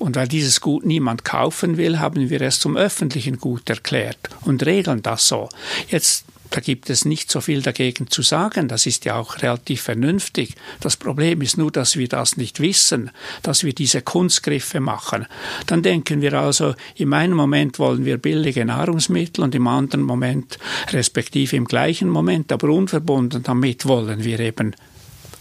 Und 0.00 0.16
weil 0.16 0.26
dieses 0.26 0.60
Gut 0.60 0.84
niemand 0.84 1.24
kaufen 1.24 1.76
will, 1.76 2.00
haben 2.00 2.30
wir 2.30 2.40
es 2.40 2.58
zum 2.58 2.76
öffentlichen 2.76 3.38
Gut 3.38 3.70
erklärt 3.70 4.18
und 4.40 4.64
regeln 4.66 5.02
das 5.02 5.28
so. 5.28 5.48
Jetzt 5.88 6.24
da 6.50 6.60
gibt 6.60 6.90
es 6.90 7.04
nicht 7.04 7.30
so 7.30 7.40
viel 7.40 7.62
dagegen 7.62 8.10
zu 8.10 8.22
sagen. 8.22 8.66
Das 8.66 8.84
ist 8.86 9.04
ja 9.04 9.16
auch 9.16 9.40
relativ 9.40 9.82
vernünftig. 9.82 10.56
Das 10.80 10.96
Problem 10.96 11.42
ist 11.42 11.56
nur, 11.56 11.70
dass 11.70 11.96
wir 11.96 12.08
das 12.08 12.36
nicht 12.36 12.58
wissen, 12.58 13.10
dass 13.42 13.62
wir 13.62 13.72
diese 13.72 14.02
Kunstgriffe 14.02 14.80
machen. 14.80 15.26
Dann 15.66 15.82
denken 15.82 16.20
wir 16.22 16.34
also, 16.34 16.74
im 16.96 17.12
einen 17.12 17.34
Moment 17.34 17.78
wollen 17.78 18.04
wir 18.04 18.18
billige 18.18 18.64
Nahrungsmittel 18.64 19.44
und 19.44 19.54
im 19.54 19.68
anderen 19.68 20.04
Moment, 20.04 20.58
respektive 20.90 21.54
im 21.54 21.66
gleichen 21.66 22.08
Moment, 22.08 22.50
aber 22.50 22.68
unverbunden 22.70 23.44
damit 23.44 23.86
wollen 23.86 24.24
wir 24.24 24.40
eben 24.40 24.74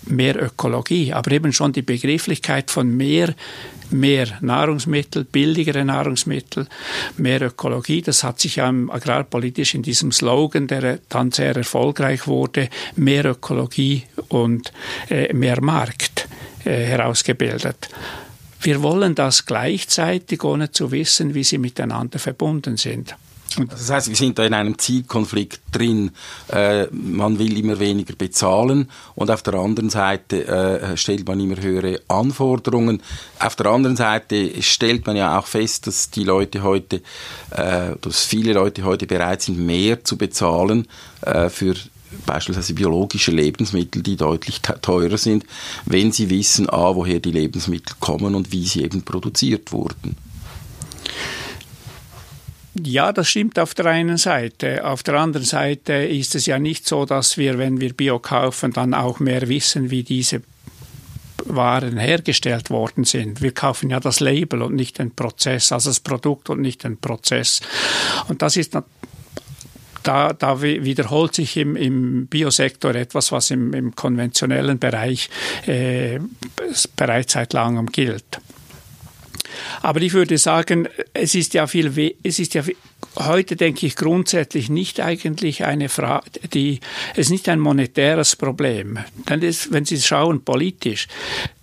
mehr 0.10 0.42
Ökologie, 0.42 1.14
aber 1.14 1.32
eben 1.32 1.54
schon 1.54 1.74
die 1.74 1.82
Begrifflichkeit 1.82 2.72
von 2.72 2.96
mehr 2.96 3.34
mehr 3.92 4.28
Nahrungsmittel, 4.42 5.24
billigere 5.24 5.84
Nahrungsmittel, 5.84 6.68
mehr 7.18 7.42
Ökologie. 7.42 8.02
Das 8.02 8.24
hat 8.24 8.40
sich 8.40 8.58
ja 8.58 8.70
agrarpolitisch 8.70 9.76
in 9.76 9.84
diesem 9.84 10.12
Slogan, 10.12 10.68
der 10.68 11.00
dann 11.10 11.32
sehr 11.32 11.56
erfolgreich 11.56 12.28
wurde, 12.28 12.70
mehr 12.96 13.26
Ökologie 13.26 14.04
und 14.30 14.72
äh, 15.10 15.34
mehr 15.34 15.62
Markt 15.62 16.28
äh, 16.66 16.86
herausgebildet. 16.86 17.90
Wir 18.62 18.84
wollen 18.84 19.16
das 19.16 19.46
gleichzeitig, 19.46 20.44
ohne 20.44 20.72
zu 20.72 20.92
wissen, 20.92 21.34
wie 21.34 21.44
sie 21.44 21.58
miteinander 21.58 22.20
verbunden 22.20 22.78
sind. 22.78 23.16
Das 23.58 23.90
heißt, 23.90 24.10
wir 24.10 24.16
sind 24.16 24.38
da 24.38 24.46
in 24.46 24.54
einem 24.54 24.78
Zielkonflikt 24.78 25.62
drin. 25.72 26.12
Äh, 26.50 26.88
man 26.92 27.40
will 27.40 27.58
immer 27.58 27.80
weniger 27.80 28.16
bezahlen 28.16 28.90
und 29.16 29.32
auf 29.32 29.42
der 29.42 29.56
anderen 29.56 29.90
Seite 29.90 30.48
äh, 30.48 30.98
stellt 30.98 31.28
man 31.28 31.40
immer 31.40 31.60
höhere 31.62 32.02
Anforderungen. 32.08 33.02
Auf 33.40 33.56
der 33.56 33.68
anderen 33.68 33.96
Seite 33.96 34.62
stellt 34.62 35.08
man 35.08 35.16
ja 35.16 35.40
auch 35.40 35.48
fest, 35.48 35.88
dass 35.88 36.10
die 36.10 36.24
Leute 36.24 36.64
heute, 36.64 36.98
äh, 37.52 37.96
dass 38.02 38.24
viele 38.24 38.54
Leute 38.54 38.84
heute 38.84 39.08
bereit 39.08 39.42
sind, 39.42 39.60
mehr 39.60 40.04
zu 40.04 40.18
bezahlen 40.18 40.88
äh, 41.22 41.50
für 41.50 41.76
beispielsweise 42.26 42.74
biologische 42.74 43.32
Lebensmittel, 43.32 44.02
die 44.02 44.16
deutlich 44.16 44.62
teurer 44.62 45.18
sind, 45.18 45.46
wenn 45.86 46.12
sie 46.12 46.30
wissen, 46.30 46.70
a, 46.70 46.96
woher 46.96 47.20
die 47.20 47.32
Lebensmittel 47.32 47.96
kommen 48.00 48.36
und 48.36 48.52
wie 48.52 48.66
sie 48.66 48.84
eben 48.84 49.04
produziert 49.04 49.72
wurden. 49.72 50.16
Ja, 52.86 53.12
das 53.12 53.30
stimmt 53.30 53.60
auf 53.60 53.74
der 53.74 53.88
einen 53.88 54.18
Seite. 54.18 54.86
Auf 54.86 55.04
der 55.04 55.16
anderen 55.16 55.46
Seite 55.46 55.94
ist 55.94 56.36
es 56.36 56.46
ja 56.46 56.60
nicht 56.60 56.88
so, 56.88 57.06
dass 57.06 57.38
wir, 57.38 57.58
wenn 57.58 57.80
wir 57.82 57.94
Bio 57.94 58.20
kaufen, 58.20 58.74
dann 58.74 58.94
auch 58.94 59.20
mehr 59.20 59.48
wissen, 59.50 59.90
wie 59.90 60.04
diese 60.04 60.42
waren 61.46 61.98
hergestellt 61.98 62.70
worden 62.70 63.04
sind. 63.06 63.42
Wir 63.42 63.54
kaufen 63.54 63.90
ja 63.90 64.00
das 64.00 64.20
Label 64.20 64.62
und 64.62 64.76
nicht 64.76 65.00
den 65.00 65.16
Prozess, 65.16 65.72
also 65.72 65.90
das 65.90 66.00
Produkt 66.00 66.50
und 66.50 66.62
nicht 66.62 66.84
den 66.84 66.98
Prozess. 66.98 67.62
Und 68.28 68.42
das 68.42 68.58
ist 68.58 68.76
da, 70.04 70.34
da 70.34 70.62
wiederholt 70.62 71.36
sich 71.36 71.58
im, 71.58 71.76
im 71.76 72.28
Biosektor 72.28 72.96
etwas, 72.96 73.32
was 73.32 73.52
im, 73.52 73.74
im 73.74 73.96
konventionellen 73.96 74.80
Bereich 74.80 75.30
äh, 75.66 76.20
bereits 76.96 77.34
seit 77.34 77.54
langem 77.54 77.88
gilt. 77.88 78.40
Aber 79.82 80.02
ich 80.02 80.14
würde 80.14 80.38
sagen, 80.38 80.88
es 81.14 81.36
ist 81.36 81.54
ja 81.54 81.68
viel, 81.68 82.16
es 82.24 82.40
ist 82.40 82.54
ja 82.54 82.64
heute 83.16 83.56
denke 83.56 83.86
ich 83.86 83.96
grundsätzlich 83.96 84.70
nicht 84.70 85.00
eigentlich 85.00 85.66
eine 85.66 85.90
Frage, 85.90 86.32
die, 86.54 86.80
es 87.14 87.28
ist 87.28 87.30
nicht 87.32 87.50
ein 87.50 87.60
monetäres 87.60 88.36
Problem. 88.36 89.00
Denn 89.28 89.42
das, 89.42 89.72
wenn 89.72 89.86
Sie 89.86 90.00
schauen 90.00 90.44
politisch, 90.44 91.08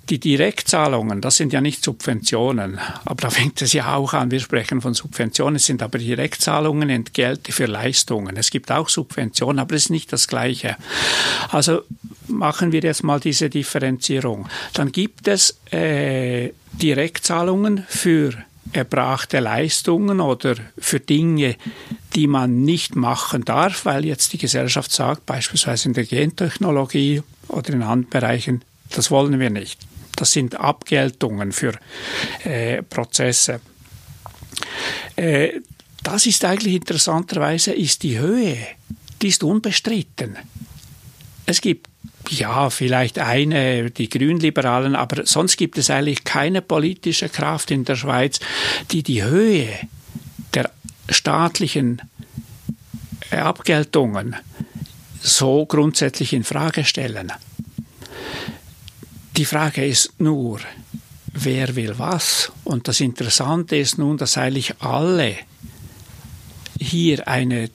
die 0.08 0.20
Direktzahlungen, 0.20 1.20
das 1.20 1.36
sind 1.36 1.52
ja 1.52 1.60
nicht 1.60 1.82
Subventionen, 1.82 2.78
aber 3.04 3.22
da 3.22 3.30
fängt 3.30 3.60
es 3.62 3.72
ja 3.72 3.94
auch 3.94 4.14
an. 4.14 4.30
Wir 4.30 4.40
sprechen 4.40 4.80
von 4.80 4.94
Subventionen, 4.94 5.56
es 5.56 5.66
sind 5.66 5.82
aber 5.82 5.98
Direktzahlungen, 5.98 6.88
Entgelte 6.90 7.52
für 7.52 7.66
Leistungen. 7.66 8.36
Es 8.36 8.50
gibt 8.50 8.70
auch 8.70 8.88
Subventionen, 8.88 9.58
aber 9.58 9.74
es 9.74 9.84
ist 9.84 9.90
nicht 9.90 10.12
das 10.12 10.28
Gleiche. 10.28 10.76
Also 11.50 11.82
machen 12.28 12.72
wir 12.72 12.80
jetzt 12.80 13.02
mal 13.02 13.18
diese 13.18 13.50
Differenzierung. 13.50 14.48
Dann 14.74 14.92
gibt 14.92 15.26
es 15.26 15.58
äh, 15.72 16.52
Direktzahlungen 16.72 17.84
für 17.88 18.32
erbrachte 18.72 19.40
Leistungen 19.40 20.20
oder 20.20 20.56
für 20.78 21.00
Dinge, 21.00 21.56
die 22.14 22.26
man 22.26 22.62
nicht 22.62 22.96
machen 22.96 23.44
darf, 23.44 23.84
weil 23.84 24.04
jetzt 24.04 24.32
die 24.32 24.38
Gesellschaft 24.38 24.92
sagt, 24.92 25.26
beispielsweise 25.26 25.88
in 25.88 25.94
der 25.94 26.04
Gentechnologie 26.04 27.22
oder 27.48 27.72
in 27.72 27.82
anderen 27.82 28.08
Bereichen, 28.08 28.62
das 28.90 29.10
wollen 29.10 29.38
wir 29.38 29.50
nicht. 29.50 29.80
Das 30.16 30.32
sind 30.32 30.58
Abgeltungen 30.58 31.52
für 31.52 31.74
äh, 32.44 32.82
Prozesse. 32.82 33.60
Äh, 35.14 35.60
das 36.02 36.26
ist 36.26 36.44
eigentlich 36.44 36.74
interessanterweise 36.74 37.72
ist 37.72 38.02
die 38.02 38.18
Höhe, 38.18 38.58
die 39.22 39.28
ist 39.28 39.42
unbestritten. 39.42 40.36
Es 41.46 41.60
gibt 41.60 41.88
ja, 42.30 42.70
vielleicht 42.70 43.18
eine, 43.18 43.90
die 43.90 44.08
Grünliberalen, 44.08 44.96
aber 44.96 45.26
sonst 45.26 45.56
gibt 45.56 45.78
es 45.78 45.90
eigentlich 45.90 46.24
keine 46.24 46.62
politische 46.62 47.28
Kraft 47.28 47.70
in 47.70 47.84
der 47.84 47.96
Schweiz, 47.96 48.40
die 48.90 49.02
die 49.02 49.22
Höhe 49.22 49.68
der 50.54 50.70
staatlichen 51.08 52.02
Abgeltungen 53.30 54.36
so 55.20 55.66
grundsätzlich 55.66 56.32
in 56.32 56.44
Frage 56.44 56.84
stellen. 56.84 57.32
Die 59.36 59.44
Frage 59.44 59.84
ist 59.84 60.18
nur, 60.18 60.60
wer 61.34 61.76
will 61.76 61.98
was? 61.98 62.50
Und 62.64 62.88
das 62.88 63.00
Interessante 63.00 63.76
ist 63.76 63.98
nun, 63.98 64.16
dass 64.16 64.38
eigentlich 64.38 64.80
alle 64.80 65.36
hier 66.80 67.28
eine 67.28 67.68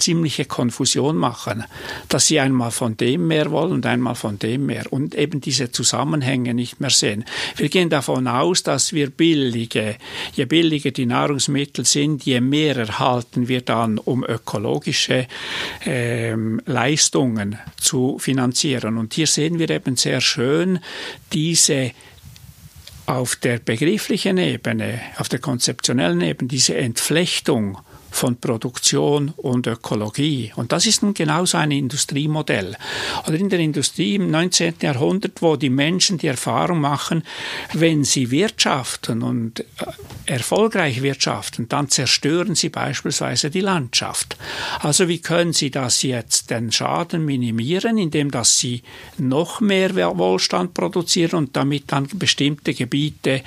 ziemliche 0.00 0.44
Konfusion 0.44 1.16
machen, 1.16 1.64
dass 2.08 2.26
sie 2.26 2.40
einmal 2.40 2.70
von 2.70 2.96
dem 2.96 3.28
mehr 3.28 3.50
wollen 3.50 3.72
und 3.72 3.86
einmal 3.86 4.14
von 4.14 4.38
dem 4.38 4.66
mehr 4.66 4.92
und 4.92 5.14
eben 5.14 5.40
diese 5.40 5.70
Zusammenhänge 5.70 6.54
nicht 6.54 6.80
mehr 6.80 6.90
sehen. 6.90 7.24
Wir 7.56 7.68
gehen 7.68 7.90
davon 7.90 8.26
aus, 8.26 8.62
dass 8.62 8.92
wir 8.92 9.10
billige, 9.10 9.96
je 10.34 10.44
billiger 10.46 10.90
die 10.90 11.06
Nahrungsmittel 11.06 11.84
sind, 11.84 12.24
je 12.24 12.40
mehr 12.40 12.76
erhalten 12.76 13.48
wir 13.48 13.60
dann, 13.60 13.98
um 13.98 14.24
ökologische 14.24 15.26
ähm, 15.84 16.60
Leistungen 16.66 17.58
zu 17.78 18.18
finanzieren. 18.18 18.98
Und 18.98 19.14
hier 19.14 19.26
sehen 19.26 19.58
wir 19.58 19.70
eben 19.70 19.96
sehr 19.96 20.20
schön 20.20 20.80
diese 21.32 21.92
auf 23.06 23.34
der 23.36 23.58
begrifflichen 23.58 24.38
Ebene, 24.38 25.00
auf 25.16 25.28
der 25.28 25.40
konzeptionellen 25.40 26.20
Ebene, 26.20 26.48
diese 26.48 26.76
Entflechtung 26.76 27.78
von 28.10 28.36
Produktion 28.36 29.32
und 29.36 29.66
Ökologie. 29.66 30.52
Und 30.56 30.72
das 30.72 30.86
ist 30.86 31.02
nun 31.02 31.14
genauso 31.14 31.58
ein 31.58 31.70
Industriemodell. 31.70 32.76
Oder 33.26 33.36
in 33.36 33.48
der 33.48 33.60
Industrie 33.60 34.16
im 34.16 34.30
19. 34.30 34.74
Jahrhundert, 34.82 35.42
wo 35.42 35.56
die 35.56 35.70
Menschen 35.70 36.18
die 36.18 36.26
Erfahrung 36.26 36.80
machen, 36.80 37.22
wenn 37.72 38.04
sie 38.04 38.30
wirtschaften 38.30 39.22
und 39.22 39.60
äh, 39.60 39.64
erfolgreich 40.26 41.02
wirtschaften, 41.02 41.68
dann 41.68 41.88
zerstören 41.88 42.54
sie 42.54 42.68
beispielsweise 42.68 43.50
die 43.50 43.60
Landschaft. 43.60 44.36
Also 44.80 45.08
wie 45.08 45.20
können 45.20 45.52
sie 45.52 45.70
das 45.70 46.02
jetzt 46.02 46.50
den 46.50 46.72
Schaden 46.72 47.24
minimieren, 47.24 47.98
indem 47.98 48.30
dass 48.30 48.58
sie 48.58 48.82
noch 49.18 49.60
mehr 49.60 49.94
Wohlstand 49.94 50.74
produzieren 50.74 51.36
und 51.36 51.56
damit 51.56 51.84
dann 51.92 52.08
bestimmte 52.14 52.74
Gebiete 52.74 53.42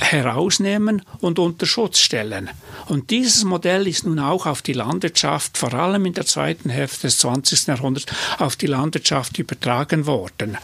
herausnehmen 0.00 1.02
und 1.20 1.38
unter 1.38 1.66
Schutz 1.66 1.98
stellen. 1.98 2.50
Und 2.86 3.10
dieses 3.10 3.44
Modell 3.44 3.86
ist 3.86 4.04
nun 4.04 4.18
auch 4.18 4.46
auf 4.46 4.62
die 4.62 4.72
Landwirtschaft, 4.72 5.58
vor 5.58 5.74
allem 5.74 6.06
in 6.06 6.14
der 6.14 6.26
zweiten 6.26 6.70
Hälfte 6.70 7.06
des 7.06 7.18
20. 7.18 7.66
Jahrhunderts, 7.66 8.06
auf 8.38 8.56
die 8.56 8.66
Landwirtschaft 8.66 9.38
übertragen 9.38 10.06
worden. 10.06 10.58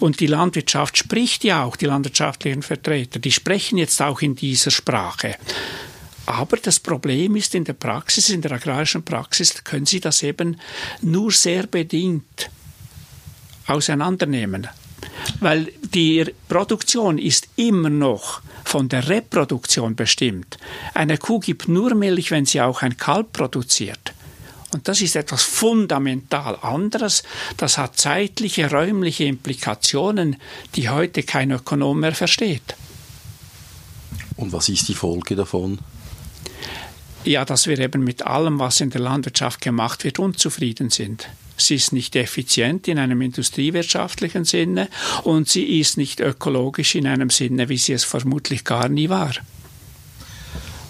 Und 0.00 0.20
die 0.20 0.26
Landwirtschaft 0.26 0.98
spricht 0.98 1.44
ja 1.44 1.64
auch, 1.64 1.76
die 1.76 1.86
landwirtschaftlichen 1.86 2.62
Vertreter, 2.62 3.18
die 3.18 3.32
sprechen 3.32 3.78
jetzt 3.78 4.02
auch 4.02 4.20
in 4.20 4.34
dieser 4.34 4.70
Sprache. 4.70 5.36
Aber 6.26 6.56
das 6.56 6.78
Problem 6.78 7.34
ist 7.36 7.54
in 7.54 7.64
der 7.64 7.72
Praxis, 7.72 8.28
in 8.30 8.42
der 8.42 8.52
agrarischen 8.52 9.02
Praxis, 9.02 9.64
können 9.64 9.86
Sie 9.86 10.00
das 10.00 10.22
eben 10.22 10.60
nur 11.00 11.32
sehr 11.32 11.66
bedingt 11.66 12.50
auseinandernehmen. 13.66 14.68
Weil 15.40 15.72
die 15.94 16.24
Produktion 16.48 17.18
ist 17.18 17.48
immer 17.56 17.90
noch 17.90 18.42
von 18.64 18.88
der 18.88 19.08
Reproduktion 19.08 19.96
bestimmt. 19.96 20.58
Eine 20.94 21.18
Kuh 21.18 21.40
gibt 21.40 21.68
nur 21.68 21.94
Milch, 21.94 22.30
wenn 22.30 22.46
sie 22.46 22.60
auch 22.60 22.82
ein 22.82 22.96
Kalb 22.96 23.32
produziert. 23.32 24.12
Und 24.72 24.86
das 24.86 25.00
ist 25.00 25.16
etwas 25.16 25.42
fundamental 25.42 26.56
anderes. 26.62 27.24
Das 27.56 27.76
hat 27.76 27.96
zeitliche, 27.96 28.70
räumliche 28.70 29.24
Implikationen, 29.24 30.36
die 30.76 30.88
heute 30.88 31.22
kein 31.22 31.50
Ökonom 31.50 32.00
mehr 32.00 32.14
versteht. 32.14 32.76
Und 34.36 34.52
was 34.52 34.68
ist 34.68 34.88
die 34.88 34.94
Folge 34.94 35.34
davon? 35.34 35.78
Ja, 37.24 37.44
dass 37.44 37.66
wir 37.66 37.78
eben 37.78 38.02
mit 38.02 38.22
allem, 38.22 38.58
was 38.58 38.80
in 38.80 38.90
der 38.90 39.00
Landwirtschaft 39.00 39.60
gemacht 39.60 40.04
wird, 40.04 40.18
unzufrieden 40.18 40.88
sind. 40.88 41.28
Sie 41.60 41.76
ist 41.76 41.92
nicht 41.92 42.16
effizient 42.16 42.88
in 42.88 42.98
einem 42.98 43.22
industriewirtschaftlichen 43.22 44.44
Sinne 44.44 44.88
und 45.24 45.48
sie 45.48 45.80
ist 45.80 45.96
nicht 45.96 46.20
ökologisch 46.20 46.94
in 46.94 47.06
einem 47.06 47.30
Sinne, 47.30 47.68
wie 47.68 47.76
sie 47.76 47.92
es 47.92 48.04
vermutlich 48.04 48.64
gar 48.64 48.88
nie 48.88 49.08
war. 49.08 49.32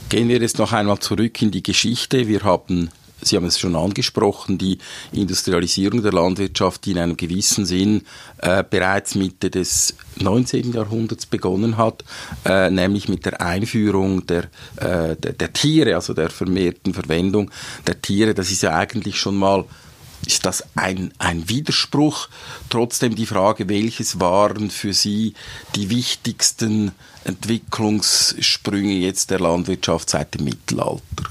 Gehen 0.08 0.28
wir 0.28 0.40
jetzt 0.40 0.58
noch 0.58 0.72
einmal 0.72 0.98
zurück 0.98 1.40
in 1.40 1.50
die 1.50 1.62
Geschichte. 1.62 2.26
Wir 2.26 2.42
haben 2.42 2.90
Sie 3.22 3.36
haben 3.36 3.44
es 3.44 3.58
schon 3.58 3.76
angesprochen, 3.76 4.56
die 4.56 4.78
Industrialisierung 5.12 6.02
der 6.02 6.12
Landwirtschaft, 6.12 6.84
die 6.84 6.92
in 6.92 6.98
einem 6.98 7.16
gewissen 7.16 7.66
Sinn 7.66 8.02
äh, 8.38 8.64
bereits 8.68 9.14
Mitte 9.14 9.50
des 9.50 9.94
19. 10.16 10.72
Jahrhunderts 10.72 11.26
begonnen 11.26 11.76
hat, 11.76 12.04
äh, 12.46 12.70
nämlich 12.70 13.08
mit 13.08 13.26
der 13.26 13.40
Einführung 13.40 14.26
der, 14.26 14.44
äh, 14.76 15.16
der, 15.16 15.32
der 15.34 15.52
Tiere, 15.52 15.94
also 15.94 16.14
der 16.14 16.30
vermehrten 16.30 16.94
Verwendung 16.94 17.50
der 17.86 18.00
Tiere. 18.00 18.34
Das 18.34 18.50
ist 18.50 18.62
ja 18.62 18.74
eigentlich 18.76 19.18
schon 19.18 19.36
mal 19.36 19.64
ist 20.26 20.46
das 20.46 20.64
ein, 20.76 21.12
ein 21.18 21.48
Widerspruch? 21.48 22.28
Trotzdem 22.68 23.14
die 23.14 23.26
Frage, 23.26 23.68
welches 23.68 24.20
waren 24.20 24.70
für 24.70 24.92
Sie 24.92 25.34
die 25.74 25.90
wichtigsten 25.90 26.92
Entwicklungssprünge 27.24 28.94
jetzt 28.94 29.30
der 29.30 29.40
Landwirtschaft 29.40 30.10
seit 30.10 30.34
dem 30.34 30.44
Mittelalter? 30.44 31.30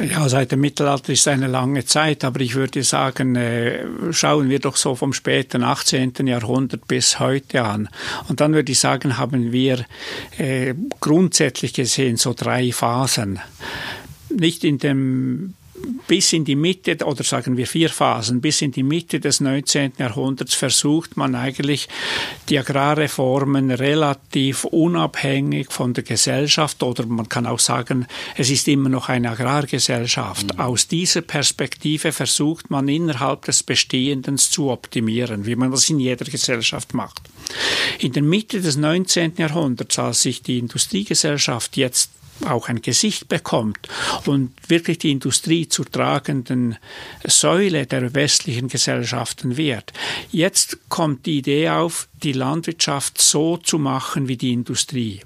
Ja, 0.00 0.26
seit 0.30 0.50
dem 0.50 0.62
Mittelalter 0.62 1.12
ist 1.12 1.28
eine 1.28 1.46
lange 1.46 1.84
Zeit, 1.84 2.24
aber 2.24 2.40
ich 2.40 2.54
würde 2.54 2.82
sagen, 2.82 3.36
äh, 3.36 3.84
schauen 4.12 4.48
wir 4.48 4.58
doch 4.58 4.76
so 4.76 4.94
vom 4.94 5.12
späten 5.12 5.62
18. 5.62 6.26
Jahrhundert 6.26 6.88
bis 6.88 7.20
heute 7.20 7.62
an. 7.62 7.90
Und 8.28 8.40
dann 8.40 8.54
würde 8.54 8.72
ich 8.72 8.78
sagen, 8.78 9.18
haben 9.18 9.52
wir 9.52 9.84
äh, 10.38 10.74
grundsätzlich 11.00 11.74
gesehen 11.74 12.16
so 12.16 12.32
drei 12.32 12.72
Phasen. 12.72 13.40
Nicht 14.30 14.64
in 14.64 14.78
dem 14.78 15.54
bis 16.06 16.32
in 16.32 16.44
die 16.44 16.56
Mitte, 16.56 16.96
oder 17.04 17.22
sagen 17.22 17.56
wir 17.56 17.66
vier 17.66 17.88
Phasen, 17.88 18.40
bis 18.40 18.62
in 18.62 18.72
die 18.72 18.82
Mitte 18.82 19.20
des 19.20 19.40
19. 19.40 19.92
Jahrhunderts 19.98 20.54
versucht 20.54 21.16
man 21.16 21.34
eigentlich 21.34 21.88
die 22.48 22.58
Agrarreformen 22.58 23.70
relativ 23.70 24.64
unabhängig 24.64 25.70
von 25.70 25.94
der 25.94 26.02
Gesellschaft 26.04 26.82
oder 26.82 27.06
man 27.06 27.28
kann 27.28 27.46
auch 27.46 27.58
sagen, 27.58 28.06
es 28.36 28.50
ist 28.50 28.66
immer 28.68 28.88
noch 28.88 29.08
eine 29.08 29.30
Agrargesellschaft. 29.30 30.54
Mhm. 30.54 30.60
Aus 30.60 30.88
dieser 30.88 31.22
Perspektive 31.22 32.12
versucht 32.12 32.70
man 32.70 32.88
innerhalb 32.88 33.44
des 33.44 33.62
Bestehenden 33.62 34.38
zu 34.38 34.70
optimieren, 34.70 35.46
wie 35.46 35.56
man 35.56 35.70
das 35.70 35.88
in 35.90 36.00
jeder 36.00 36.24
Gesellschaft 36.24 36.94
macht. 36.94 37.22
In 37.98 38.12
der 38.12 38.22
Mitte 38.22 38.60
des 38.60 38.76
19. 38.76 39.34
Jahrhunderts, 39.36 39.98
als 39.98 40.22
sich 40.22 40.42
die 40.42 40.58
Industriegesellschaft 40.58 41.76
jetzt 41.76 42.10
auch 42.46 42.68
ein 42.68 42.82
Gesicht 42.82 43.28
bekommt 43.28 43.88
und 44.26 44.52
wirklich 44.68 44.98
die 44.98 45.10
Industrie 45.10 45.68
zur 45.68 45.90
tragenden 45.90 46.76
Säule 47.24 47.86
der 47.86 48.14
westlichen 48.14 48.68
Gesellschaften 48.68 49.56
wird. 49.56 49.92
Jetzt 50.30 50.78
kommt 50.88 51.26
die 51.26 51.38
Idee 51.38 51.70
auf, 51.70 52.08
die 52.22 52.32
Landwirtschaft 52.32 53.20
so 53.20 53.56
zu 53.56 53.78
machen 53.78 54.28
wie 54.28 54.36
die 54.36 54.52
Industrie. 54.52 55.20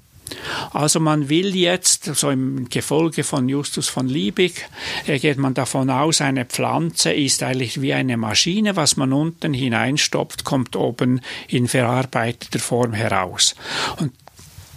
Also 0.71 0.99
man 0.99 1.29
will 1.29 1.55
jetzt, 1.55 2.05
so 2.15 2.29
im 2.29 2.67
Gefolge 2.69 3.23
von 3.23 3.47
Justus 3.47 3.87
von 3.87 4.07
Liebig, 4.07 4.67
äh, 5.05 5.19
geht 5.19 5.37
man 5.37 5.53
davon 5.53 5.89
aus, 5.89 6.21
eine 6.21 6.45
Pflanze 6.45 7.11
ist 7.13 7.43
eigentlich 7.43 7.81
wie 7.81 7.93
eine 7.93 8.17
Maschine, 8.17 8.75
was 8.75 8.97
man 8.97 9.13
unten 9.13 9.53
hineinstopft, 9.53 10.43
kommt 10.43 10.75
oben 10.75 11.21
in 11.47 11.67
verarbeiteter 11.67 12.59
Form 12.59 12.93
heraus. 12.93 13.55
Und 13.97 14.13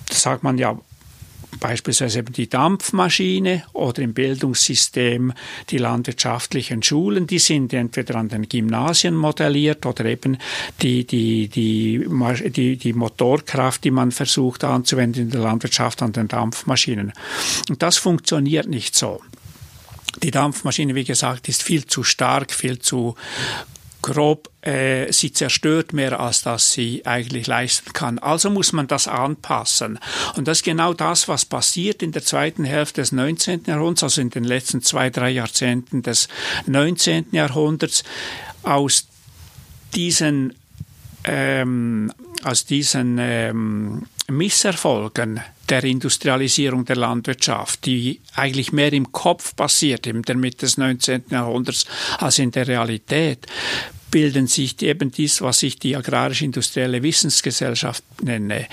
da 0.09 0.15
sagt 0.15 0.43
man 0.43 0.59
ja, 0.59 0.79
beispielsweise 1.61 2.21
eben 2.21 2.33
die 2.33 2.49
Dampfmaschine 2.49 3.65
oder 3.73 4.03
im 4.03 4.15
Bildungssystem 4.15 5.33
die 5.71 5.79
landwirtschaftlichen 5.79 6.83
Schulen, 6.83 7.27
die 7.27 7.39
sind 7.39 7.73
entweder 7.73 8.17
an 8.17 8.29
den 8.29 8.49
Gymnasien 8.49 9.17
modelliert 9.17 9.85
oder 9.87 10.05
eben 10.05 10.39
die, 10.83 11.07
die, 11.07 11.49
die, 11.49 12.07
die, 12.51 12.77
die 12.77 12.93
Motorkraft, 12.93 13.85
die 13.85 13.91
man 13.91 14.13
versucht 14.13 14.65
anzuwenden 14.65 15.25
in 15.25 15.31
der 15.31 15.41
Landwirtschaft 15.41 16.03
an 16.03 16.13
den 16.13 16.29
Dampfmaschinen. 16.29 17.13
Und 17.69 17.83
das 17.83 17.97
funktioniert 17.97 18.69
nicht 18.69 18.95
so. 18.95 19.21
Die 20.23 20.31
Dampfmaschine, 20.31 20.95
wie 20.95 21.05
gesagt, 21.05 21.49
ist 21.49 21.63
viel 21.63 21.87
zu 21.87 22.03
stark, 22.03 22.53
viel 22.53 22.79
zu 22.79 23.15
grob, 24.09 24.51
äh, 24.63 25.13
sie 25.13 25.33
zerstört 25.33 25.93
mehr, 25.93 26.19
als 26.19 26.43
dass 26.43 26.73
sie 26.73 27.05
eigentlich 27.07 27.47
leisten 27.47 27.93
kann. 27.93 28.19
Also 28.19 28.51
muss 28.51 28.73
man 28.73 28.87
das 28.87 29.09
anpassen. 29.09 29.99
Und 30.37 30.49
das 30.49 30.59
ist 30.59 30.65
genau 30.65 30.95
das, 30.95 31.29
was 31.29 31.45
passiert 31.45 32.03
in 32.03 32.13
der 32.13 32.25
zweiten 32.25 32.65
Hälfte 32.65 33.01
des 33.01 33.13
19. 33.13 33.63
Jahrhunderts, 33.67 34.03
also 34.03 34.21
in 34.21 34.31
den 34.31 34.45
letzten 34.45 34.83
zwei, 34.83 35.11
drei 35.11 35.31
Jahrzehnten 35.31 36.03
des 36.03 36.29
19. 36.67 37.27
Jahrhunderts. 37.33 38.05
Aus 38.63 39.07
diesen, 39.95 40.55
ähm, 41.25 42.13
aus 42.45 42.65
diesen 42.67 43.19
ähm, 43.19 44.07
Misserfolgen 44.31 45.41
der 45.69 45.85
Industrialisierung 45.85 46.85
der 46.85 46.97
Landwirtschaft, 46.97 47.87
die 47.87 48.21
eigentlich 48.35 48.73
mehr 48.73 48.93
im 48.93 49.13
Kopf 49.13 49.55
passiert 49.57 50.07
in 50.07 50.23
der 50.23 50.37
Mitte 50.37 50.59
des 50.59 50.77
19. 50.77 51.25
Jahrhunderts 51.31 51.87
als 52.19 52.39
in 52.39 52.51
der 52.51 52.67
Realität, 52.67 53.47
bilden 54.11 54.47
sich 54.47 54.81
eben 54.83 55.11
dies, 55.11 55.43
was 55.43 55.63
ich 55.63 55.79
die 55.79 55.97
agrarisch-industrielle 55.97 57.03
Wissensgesellschaft 57.03 58.03
nenne. 58.23 58.67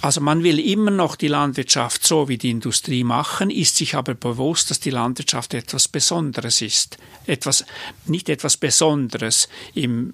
Also 0.00 0.20
man 0.20 0.42
will 0.42 0.58
immer 0.58 0.90
noch 0.90 1.16
die 1.16 1.28
Landwirtschaft 1.28 2.06
so 2.06 2.28
wie 2.28 2.36
die 2.36 2.50
Industrie 2.50 3.04
machen, 3.04 3.48
ist 3.48 3.76
sich 3.76 3.94
aber 3.94 4.14
bewusst, 4.14 4.70
dass 4.70 4.78
die 4.78 4.90
Landwirtschaft 4.90 5.54
etwas 5.54 5.88
Besonderes 5.88 6.60
ist. 6.60 6.98
Etwas, 7.24 7.64
nicht 8.04 8.28
etwas 8.28 8.58
Besonderes 8.58 9.48
im, 9.72 10.12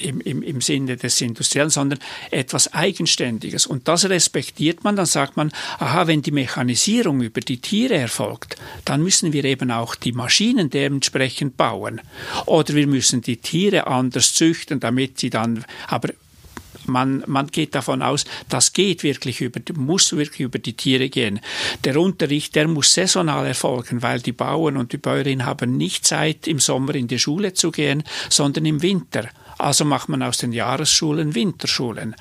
im, 0.00 0.20
im, 0.20 0.42
im 0.42 0.60
Sinne 0.60 0.96
des 0.96 1.20
Industriellen, 1.20 1.70
sondern 1.70 1.98
etwas 2.30 2.72
Eigenständiges. 2.72 3.66
Und 3.66 3.88
das 3.88 4.08
respektiert 4.08 4.84
man, 4.84 4.96
dann 4.96 5.06
sagt 5.06 5.36
man, 5.36 5.52
aha, 5.78 6.06
wenn 6.06 6.22
die 6.22 6.30
Mechanisierung 6.30 7.20
über 7.20 7.40
die 7.40 7.60
Tiere 7.60 7.94
erfolgt, 7.94 8.56
dann 8.84 9.02
müssen 9.02 9.32
wir 9.32 9.44
eben 9.44 9.70
auch 9.70 9.94
die 9.94 10.12
Maschinen 10.12 10.70
dementsprechend 10.70 11.56
bauen. 11.56 12.00
Oder 12.46 12.74
wir 12.74 12.86
müssen 12.86 13.22
die 13.22 13.38
Tiere 13.38 13.86
anders 13.86 14.34
züchten, 14.34 14.80
damit 14.80 15.18
sie 15.18 15.30
dann, 15.30 15.64
aber 15.86 16.10
man, 16.88 17.22
man 17.26 17.48
geht 17.48 17.74
davon 17.74 18.02
aus, 18.02 18.24
das 18.48 18.72
geht 18.72 19.02
wirklich 19.02 19.40
über, 19.40 19.60
muss 19.74 20.12
wirklich 20.12 20.40
über 20.40 20.58
die 20.58 20.72
Tiere 20.72 21.08
gehen. 21.08 21.40
Der 21.84 22.00
Unterricht, 22.00 22.54
der 22.54 22.66
muss 22.66 22.94
saisonal 22.94 23.46
erfolgen, 23.46 24.02
weil 24.02 24.20
die 24.20 24.32
Bauern 24.32 24.76
und 24.76 24.92
die 24.92 24.98
Bäuerinnen 24.98 25.46
haben 25.46 25.76
nicht 25.76 26.06
Zeit, 26.06 26.48
im 26.48 26.58
Sommer 26.58 26.94
in 26.94 27.08
die 27.08 27.18
Schule 27.18 27.52
zu 27.52 27.70
gehen, 27.70 28.02
sondern 28.30 28.64
im 28.66 28.82
Winter. 28.82 29.28
Also 29.58 29.84
macht 29.84 30.08
man 30.08 30.22
aus 30.22 30.38
den 30.38 30.52
Jahresschulen 30.52 31.34
Winterschulen. 31.34 32.14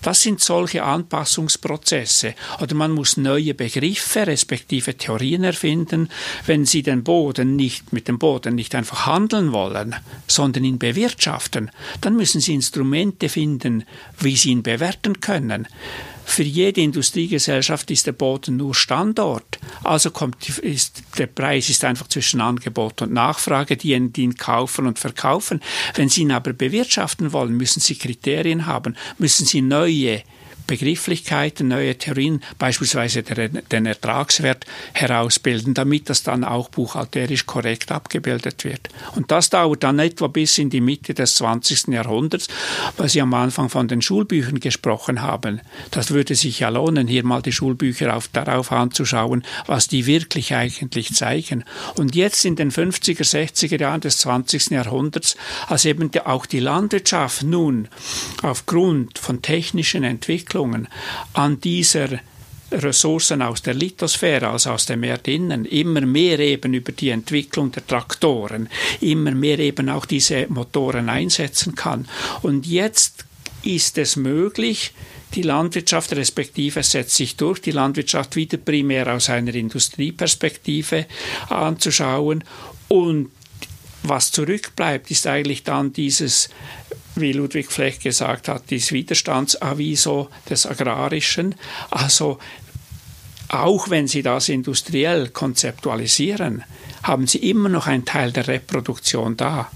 Das 0.00 0.22
sind 0.22 0.40
solche 0.40 0.84
Anpassungsprozesse. 0.84 2.34
Oder 2.60 2.74
man 2.74 2.92
muss 2.92 3.16
neue 3.16 3.52
Begriffe 3.54 4.26
respektive 4.26 4.96
Theorien 4.96 5.44
erfinden, 5.44 6.08
wenn 6.46 6.64
Sie 6.64 6.82
den 6.82 7.02
Boden 7.02 7.56
nicht 7.56 7.92
mit 7.92 8.06
dem 8.06 8.18
Boden 8.18 8.54
nicht 8.54 8.74
einfach 8.74 9.06
handeln 9.06 9.52
wollen, 9.52 9.96
sondern 10.28 10.64
ihn 10.64 10.78
bewirtschaften. 10.78 11.70
Dann 12.00 12.16
müssen 12.16 12.40
Sie 12.40 12.54
Instrumente 12.54 13.28
finden, 13.28 13.84
wie 14.18 14.36
Sie 14.36 14.50
ihn 14.50 14.62
bewerten 14.62 15.20
können. 15.20 15.66
Für 16.24 16.42
jede 16.42 16.80
Industriegesellschaft 16.80 17.90
ist 17.90 18.06
der 18.06 18.12
Boden 18.12 18.56
nur 18.56 18.74
Standort. 18.74 19.58
Also 19.82 20.10
kommt, 20.10 20.48
ist, 20.58 21.02
der 21.18 21.26
Preis 21.26 21.68
ist 21.68 21.84
einfach 21.84 22.08
zwischen 22.08 22.40
Angebot 22.40 23.02
und 23.02 23.12
Nachfrage, 23.12 23.76
die 23.76 23.92
ihn 23.92 24.34
kaufen 24.36 24.86
und 24.86 24.98
verkaufen. 24.98 25.60
Wenn 25.94 26.08
Sie 26.08 26.22
ihn 26.22 26.32
aber 26.32 26.52
bewirtschaften 26.52 27.32
wollen, 27.32 27.56
müssen 27.56 27.80
Sie 27.80 27.96
Kriterien 27.96 28.66
haben, 28.66 28.96
müssen 29.18 29.46
Sie 29.46 29.62
neue 29.62 30.22
Begrifflichkeiten, 30.66 31.68
neue 31.68 31.96
Theorien, 31.98 32.42
beispielsweise 32.58 33.22
den 33.22 33.86
Ertragswert 33.86 34.64
herausbilden, 34.94 35.74
damit 35.74 36.08
das 36.08 36.22
dann 36.22 36.42
auch 36.42 36.70
buchhalterisch 36.70 37.44
korrekt 37.44 37.92
abgebildet 37.92 38.64
wird. 38.64 38.88
Und 39.14 39.30
das 39.30 39.50
dauert 39.50 39.82
dann 39.82 39.98
etwa 39.98 40.26
bis 40.26 40.56
in 40.58 40.70
die 40.70 40.80
Mitte 40.80 41.12
des 41.12 41.34
20. 41.34 41.88
Jahrhunderts, 41.88 42.48
weil 42.96 43.08
Sie 43.10 43.20
am 43.20 43.34
Anfang 43.34 43.68
von 43.68 43.88
den 43.88 44.00
Schulbüchern 44.00 44.58
gesprochen 44.58 45.20
haben. 45.20 45.60
Das 45.90 46.10
würde 46.10 46.34
sich 46.34 46.60
ja 46.60 46.70
lohnen, 46.70 47.08
hier 47.08 47.24
mal 47.24 47.42
die 47.42 47.52
Schulbücher 47.52 48.16
auf, 48.16 48.28
darauf 48.28 48.72
anzuschauen, 48.72 49.44
was 49.66 49.88
die 49.88 50.06
wirklich 50.06 50.54
eigentlich 50.54 51.14
zeigen. 51.14 51.64
Und 51.96 52.14
jetzt 52.14 52.44
in 52.44 52.56
den 52.56 52.70
50er, 52.70 53.24
60er 53.24 53.80
Jahren 53.80 54.00
des 54.00 54.18
20. 54.18 54.70
Jahrhunderts, 54.70 55.36
als 55.68 55.84
eben 55.84 56.10
auch 56.24 56.46
die 56.46 56.60
Landwirtschaft 56.60 57.42
nun 57.42 57.88
aufgrund 58.42 59.18
von 59.18 59.42
technischen 59.42 60.04
Entwicklungen 60.04 60.53
Entwicklungen 60.54 60.88
an 61.32 61.60
dieser 61.60 62.20
Ressourcen 62.70 63.42
aus 63.42 63.62
der 63.62 63.74
Lithosphäre, 63.74 64.48
also 64.48 64.70
aus 64.70 64.86
dem 64.86 65.02
Erdinnen, 65.02 65.64
immer 65.64 66.00
mehr 66.00 66.38
eben 66.38 66.74
über 66.74 66.92
die 66.92 67.10
Entwicklung 67.10 67.70
der 67.72 67.86
Traktoren, 67.86 68.68
immer 69.00 69.32
mehr 69.32 69.58
eben 69.58 69.88
auch 69.88 70.06
diese 70.06 70.46
Motoren 70.48 71.08
einsetzen 71.08 71.74
kann. 71.74 72.08
Und 72.42 72.66
jetzt 72.66 73.24
ist 73.62 73.98
es 73.98 74.16
möglich, 74.16 74.92
die 75.34 75.42
Landwirtschaft 75.42 76.12
respektive 76.12 76.82
setzt 76.82 77.16
sich 77.16 77.36
durch, 77.36 77.60
die 77.60 77.72
Landwirtschaft 77.72 78.36
wieder 78.36 78.56
primär 78.56 79.12
aus 79.12 79.30
einer 79.30 79.54
Industrieperspektive 79.54 81.06
anzuschauen 81.48 82.44
und 82.88 83.30
was 84.02 84.30
zurückbleibt, 84.32 85.10
ist 85.10 85.26
eigentlich 85.26 85.64
dann 85.64 85.92
dieses 85.92 86.50
wie 87.16 87.32
Ludwig 87.32 87.70
Fleck 87.70 88.00
gesagt 88.00 88.48
hat, 88.48 88.70
dieses 88.70 88.92
Widerstandsaviso 88.92 90.28
des 90.48 90.66
Agrarischen. 90.66 91.54
Also 91.90 92.38
auch 93.48 93.90
wenn 93.90 94.08
Sie 94.08 94.22
das 94.22 94.48
industriell 94.48 95.28
konzeptualisieren, 95.28 96.64
haben 97.02 97.26
Sie 97.26 97.38
immer 97.38 97.68
noch 97.68 97.86
einen 97.86 98.04
Teil 98.04 98.32
der 98.32 98.48
Reproduktion 98.48 99.36
da. 99.36 99.70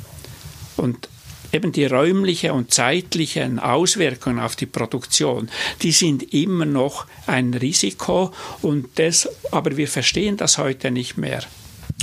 Und 0.77 1.09
eben 1.53 1.73
die 1.73 1.87
räumliche 1.87 2.53
und 2.53 2.73
zeitlichen 2.73 3.59
Auswirkungen 3.59 4.41
auf 4.41 4.57
die 4.57 4.67
Produktion, 4.67 5.49
die 5.83 5.93
sind 5.93 6.35
immer 6.35 6.67
noch 6.67 7.07
ein 7.27 7.55
Risiko 7.55 8.33
und 8.63 8.87
das, 8.97 9.29
aber 9.51 9.77
wir 9.77 9.89
verstehen 9.89 10.37
das 10.37 10.59
heute 10.59 10.91
nicht 10.91 11.17
mehr. 11.17 11.43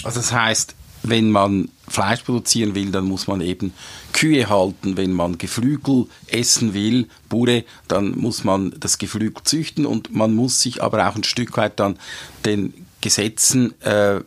Also 0.04 0.20
das 0.20 0.32
heißt, 0.32 0.76
wenn 1.10 1.32
man 1.32 1.70
Fleisch 1.88 2.24
produzieren 2.24 2.76
will, 2.76 2.92
dann 2.92 3.06
muss 3.06 3.28
man 3.28 3.42
eben 3.42 3.74
Kühe 4.14 4.50
halten. 4.50 4.98
Wenn 4.98 5.12
man 5.12 5.38
Geflügel 5.38 6.08
essen 6.28 6.74
will, 6.74 7.08
Bure, 7.30 7.64
dann 7.88 8.18
muss 8.18 8.44
man 8.44 8.74
das 8.80 8.98
Geflügel 8.98 9.44
züchten 9.44 9.86
und 9.86 10.16
man 10.16 10.34
muss 10.34 10.62
sich 10.62 10.82
aber 10.82 11.08
auch 11.08 11.16
ein 11.16 11.24
Stück 11.24 11.58
weit 11.58 11.80
dann 11.80 11.98
den 12.44 12.74
Gesetzen 13.02 13.80
äh, 13.82 14.22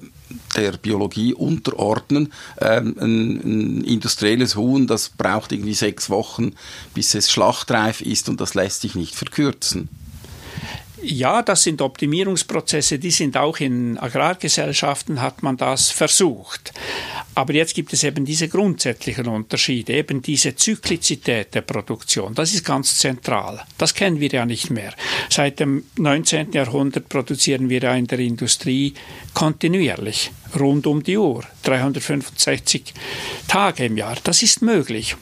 der 0.57 0.73
Biologie 0.73 1.35
unterordnen. 1.35 2.33
Ähm, 2.61 2.97
ein, 3.01 3.41
ein, 3.81 3.85
industrielles 3.85 4.57
Huhn, 4.57 4.87
das 4.87 5.09
braucht 5.09 5.53
irgendwie 5.53 5.75
sechs 5.75 6.11
Wochen, 6.11 6.53
bis 6.95 7.15
es 7.15 7.31
schlachtreif 7.31 8.01
ist 8.01 8.29
und 8.29 8.41
das 8.41 8.55
lässt 8.55 8.83
sich 8.83 8.95
nicht 8.95 9.15
verkürzen. 9.15 9.89
Ja, 11.03 11.43
das 11.43 11.63
sind 11.63 11.81
Optimierungsprozesse, 11.81 12.99
die 12.99 13.13
sind 13.13 13.37
auch 13.37 13.59
in 13.61 13.99
Agrargesellschaften, 13.99 15.23
hat 15.23 15.43
man 15.43 15.57
das 15.57 15.91
versucht. 15.91 16.73
Aber 17.37 17.55
jetzt 17.55 17.75
gibt 17.75 17.93
es 17.93 18.03
eben 18.03 18.25
diese 18.25 18.49
grundsätzlichen 18.49 19.29
Unterschiede, 19.29 19.93
eben 19.93 20.23
diese 20.23 20.57
Zyklizität 20.57 21.55
der 21.55 21.61
Produktion. 21.61 22.35
Das 22.35 22.53
ist 22.53 22.65
ganz 22.65 22.99
zentral. 22.99 23.65
Das 23.79 23.95
kennen 23.95 24.19
wir 24.19 24.29
ja 24.29 24.45
nicht 24.45 24.71
mehr. 24.71 24.93
Seit 25.31 25.61
dem 25.61 25.85
19. 25.99 26.53
Jahrhundert 26.53 27.09
produzieren 27.09 27.69
wir 27.69 27.81
ja 27.81 27.95
in 27.95 28.09
der 28.09 28.19
Industrie 28.19 28.95
kontinuierlich, 29.35 30.33
rund 30.59 30.87
um 30.89 31.03
die 31.05 31.17
Uhr, 31.17 31.45
365 31.63 32.93
Tage 33.47 33.85
im 33.85 33.97
Jahr. 33.97 34.17
Das 34.25 34.43
ist 34.43 34.63
möglich 34.63 35.17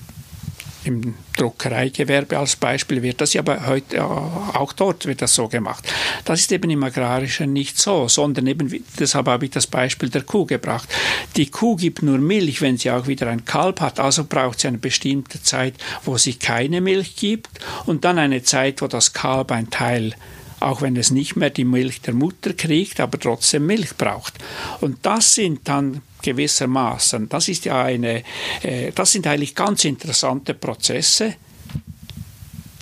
im 0.86 1.14
Druckereigewerbe 1.36 2.38
als 2.38 2.56
Beispiel 2.56 3.02
wird 3.02 3.20
das 3.20 3.32
ja 3.32 3.40
aber 3.40 3.66
heute 3.66 4.04
auch 4.04 4.72
dort 4.72 5.06
wird 5.06 5.22
das 5.22 5.34
so 5.34 5.48
gemacht. 5.48 5.84
Das 6.24 6.40
ist 6.40 6.52
eben 6.52 6.70
im 6.70 6.82
Agrarischen 6.82 7.52
nicht 7.52 7.78
so, 7.78 8.08
sondern 8.08 8.46
eben, 8.46 8.84
deshalb 8.98 9.26
habe 9.26 9.46
ich 9.46 9.50
das 9.50 9.66
Beispiel 9.66 10.08
der 10.08 10.22
Kuh 10.22 10.46
gebracht. 10.46 10.88
Die 11.36 11.50
Kuh 11.50 11.76
gibt 11.76 12.02
nur 12.02 12.18
Milch, 12.18 12.60
wenn 12.60 12.76
sie 12.76 12.90
auch 12.90 13.06
wieder 13.06 13.28
ein 13.28 13.44
Kalb 13.44 13.80
hat, 13.80 14.00
also 14.00 14.24
braucht 14.24 14.60
sie 14.60 14.68
eine 14.68 14.78
bestimmte 14.78 15.42
Zeit, 15.42 15.74
wo 16.04 16.16
sie 16.16 16.34
keine 16.34 16.80
Milch 16.80 17.16
gibt 17.16 17.50
und 17.86 18.04
dann 18.04 18.18
eine 18.18 18.42
Zeit, 18.42 18.82
wo 18.82 18.86
das 18.86 19.12
Kalb 19.12 19.52
ein 19.52 19.70
Teil 19.70 20.14
auch 20.58 20.80
wenn 20.80 20.96
es 20.96 21.10
nicht 21.10 21.36
mehr 21.36 21.50
die 21.50 21.64
Milch 21.64 22.00
der 22.00 22.14
Mutter 22.14 22.54
kriegt, 22.54 22.98
aber 23.00 23.20
trotzdem 23.20 23.66
Milch 23.66 23.94
braucht. 23.96 24.34
Und 24.80 25.04
das 25.04 25.34
sind 25.34 25.68
dann 25.68 26.00
gewissermaßen. 26.26 27.28
Das 27.28 27.48
ist 27.48 27.64
ja 27.64 27.84
eine, 27.84 28.24
äh, 28.62 28.90
das 28.92 29.12
sind 29.12 29.26
eigentlich 29.26 29.54
ganz 29.54 29.84
interessante 29.84 30.54
Prozesse, 30.54 31.34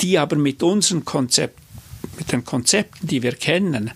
die 0.00 0.18
aber 0.18 0.36
mit 0.36 0.62
unseren 0.62 1.04
Konzept, 1.04 1.60
mit 2.18 2.32
den 2.32 2.44
Konzepten, 2.44 3.06
die 3.06 3.22
wir 3.22 3.34
kennen, 3.34 3.90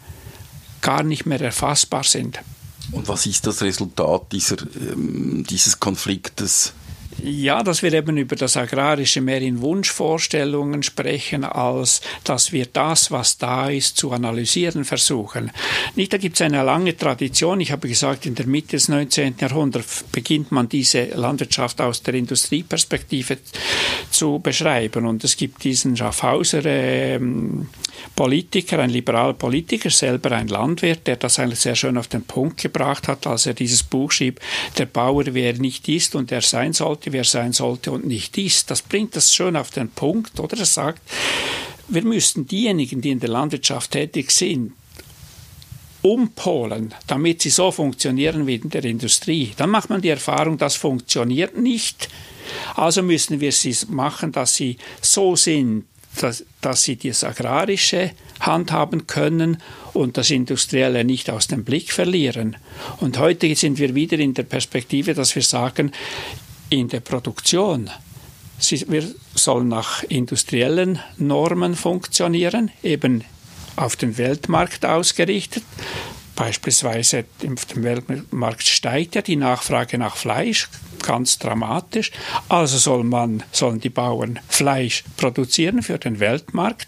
gar 0.83 1.03
nicht 1.03 1.25
mehr 1.25 1.41
erfassbar 1.41 2.05
sind. 2.05 2.41
Und 2.93 3.09
was 3.09 3.27
ist 3.27 3.47
das 3.47 3.63
Resultat 3.63 4.33
dieser, 4.33 4.57
ähm, 4.77 5.45
dieses 5.49 5.81
Konfliktes? 5.81 6.73
Ja, 7.23 7.65
dass 7.65 7.83
wir 7.83 7.93
eben 7.93 8.17
über 8.17 8.37
das 8.37 8.57
Agrarische 8.57 9.21
mehr 9.21 9.41
in 9.43 9.61
Wunschvorstellungen 9.61 10.85
sprechen, 10.85 11.45
als 11.45 12.01
dass 12.23 12.53
wir 12.53 12.67
das, 12.67 13.11
was 13.11 13.39
da 13.39 13.71
ist, 13.71 13.97
zu 13.97 14.13
analysieren 14.13 14.85
versuchen. 14.85 15.51
Nicht, 15.97 16.13
da 16.13 16.19
gibt 16.19 16.37
es 16.37 16.43
eine 16.43 16.63
lange 16.63 16.97
Tradition. 16.97 17.61
Ich 17.61 17.73
habe 17.73 17.89
gesagt, 17.89 18.27
in 18.27 18.37
der 18.37 18.47
Mitte 18.47 18.77
des 18.77 18.89
19. 18.89 19.35
Jahrhunderts 19.41 20.05
beginnt 20.13 20.53
man 20.53 20.69
diese 20.69 21.07
Landwirtschaft 21.07 21.81
aus 21.81 22.03
der 22.03 22.15
Industrieperspektive 22.15 23.39
zu 24.11 24.39
beschreiben. 24.39 25.05
Und 25.05 25.25
es 25.25 25.37
gibt 25.37 25.65
diesen 25.65 25.97
Schaffhauser 25.97 26.65
ähm, 26.65 27.69
Politiker, 28.15 28.79
ein 28.79 28.91
liberaler 28.91 29.35
Politiker, 29.35 29.91
selber 29.91 30.33
ein 30.33 30.49
Landwirt, 30.49 31.07
der 31.07 31.17
das 31.17 31.39
eigentlich 31.39 31.61
sehr 31.61 31.75
schön 31.75 31.97
auf 31.97 32.09
den 32.09 32.23
Punkt 32.23 32.61
gebracht 32.61 33.09
hat, 33.09 33.27
als 33.27 33.47
er 33.47 33.55
dieses 33.55 33.83
Buch 33.83 34.13
schrieb, 34.13 34.41
der 34.77 34.87
Bauer, 34.87 35.25
wer 35.27 35.55
nicht 35.55 35.89
ist 35.89 36.15
und 36.15 36.33
er 36.33 36.43
sein 36.43 36.73
sollte, 36.73 37.08
wer 37.13 37.25
sein 37.25 37.53
sollte 37.53 37.93
und 37.93 38.07
nicht 38.07 38.37
ist. 38.39 38.71
Das 38.71 38.83
bringt 38.83 39.17
das 39.17 39.35
schön 39.35 39.57
auf 39.57 39.71
den 39.71 39.89
Punkt, 39.91 40.39
oder? 40.41 40.59
Er 40.59 40.67
sagt, 40.67 41.03
wir 41.89 42.03
müssten 42.03 42.47
diejenigen, 42.47 43.01
die 43.01 43.11
in 43.11 43.21
der 43.21 43.31
Landwirtschaft 43.31 43.93
tätig 43.93 44.31
sind, 44.31 44.73
umpolen, 46.03 46.95
damit 47.07 47.43
sie 47.43 47.51
so 47.51 47.71
funktionieren 47.71 48.47
wie 48.47 48.57
in 48.57 48.71
der 48.71 48.85
Industrie. 48.85 49.53
Dann 49.57 49.71
macht 49.71 49.91
man 49.91 50.01
die 50.01 50.11
Erfahrung, 50.11 50.59
das 50.59 50.77
funktioniert 50.77 51.57
nicht. 51.57 52.09
Also 52.77 53.03
müssen 53.03 53.41
wir 53.41 53.53
sie 53.53 53.77
machen, 53.89 54.33
dass 54.33 54.55
sie 54.55 54.79
so 55.01 55.37
sind, 55.37 55.85
dass, 56.21 56.45
dass 56.61 56.85
sie 56.85 56.97
das 56.97 57.25
Agrarische 57.25 58.13
handhaben 58.41 59.07
können 59.07 59.59
und 59.93 60.17
das 60.17 60.31
Industrielle 60.31 61.05
nicht 61.05 61.31
aus 61.31 61.49
dem 61.49 61.65
Blick 61.65 61.93
verlieren. 61.93 62.57
Und 63.01 63.19
heute 63.19 63.55
sind 63.55 63.79
wir 63.79 63.95
wieder 63.95 64.19
in 64.19 64.35
der 64.35 64.45
Perspektive, 64.45 65.15
dass 65.15 65.35
wir 65.35 65.43
sagen, 65.43 65.93
in 66.71 66.89
der 66.89 67.01
Produktion, 67.01 67.91
sie, 68.59 68.85
wir 68.89 69.05
sollen 69.35 69.69
nach 69.69 70.03
industriellen 70.05 70.99
Normen 71.17 71.75
funktionieren, 71.75 72.71
eben 72.83 73.25
auf 73.77 73.97
den 73.97 74.19
Weltmarkt 74.19 74.85
ausgerichtet. 74.85 75.63
Beispielsweise 76.39 77.25
auf 77.53 77.65
dem 77.65 77.83
Weltmarkt 77.83 78.63
steigt 78.63 79.17
ja 79.17 79.23
die 79.23 79.35
Nachfrage 79.35 79.99
nach 79.99 80.15
Fleisch 80.15 80.69
ganz 81.03 81.41
dramatisch. 81.41 82.13
Also 82.49 82.79
soll 82.79 83.03
man, 83.03 83.43
sollen 83.51 83.81
die 83.81 83.91
Bauern 83.91 84.39
Fleisch 84.49 85.03
produzieren 85.17 85.83
für 85.83 85.99
den 85.99 86.21
Weltmarkt 86.21 86.87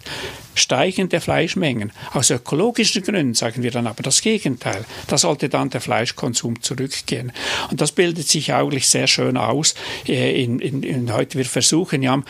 steigende 0.55 1.21
Fleischmengen. 1.21 1.93
Aus 2.13 2.31
ökologischen 2.31 3.03
Gründen 3.03 3.35
sagen 3.35 3.63
wir 3.63 3.71
dann 3.71 3.87
aber 3.87 4.03
das 4.03 4.21
Gegenteil. 4.21 4.85
Da 5.07 5.17
sollte 5.17 5.49
dann 5.49 5.71
der 5.71 5.81
Fleischkonsum 5.81 6.63
zurückgehen. 6.63 7.33
Und 7.71 7.81
das 7.81 7.93
bildet 7.93 8.29
sich 8.29 8.53
eigentlich 8.53 8.89
sehr 8.89 9.07
schön 9.07 9.37
aus. 9.37 9.75
Äh, 10.07 10.43
in, 10.43 10.59
in, 10.59 10.83
in 10.83 11.13
heute 11.13 11.39
wir 11.39 11.45
versuchen 11.45 12.03
ja 12.03 12.23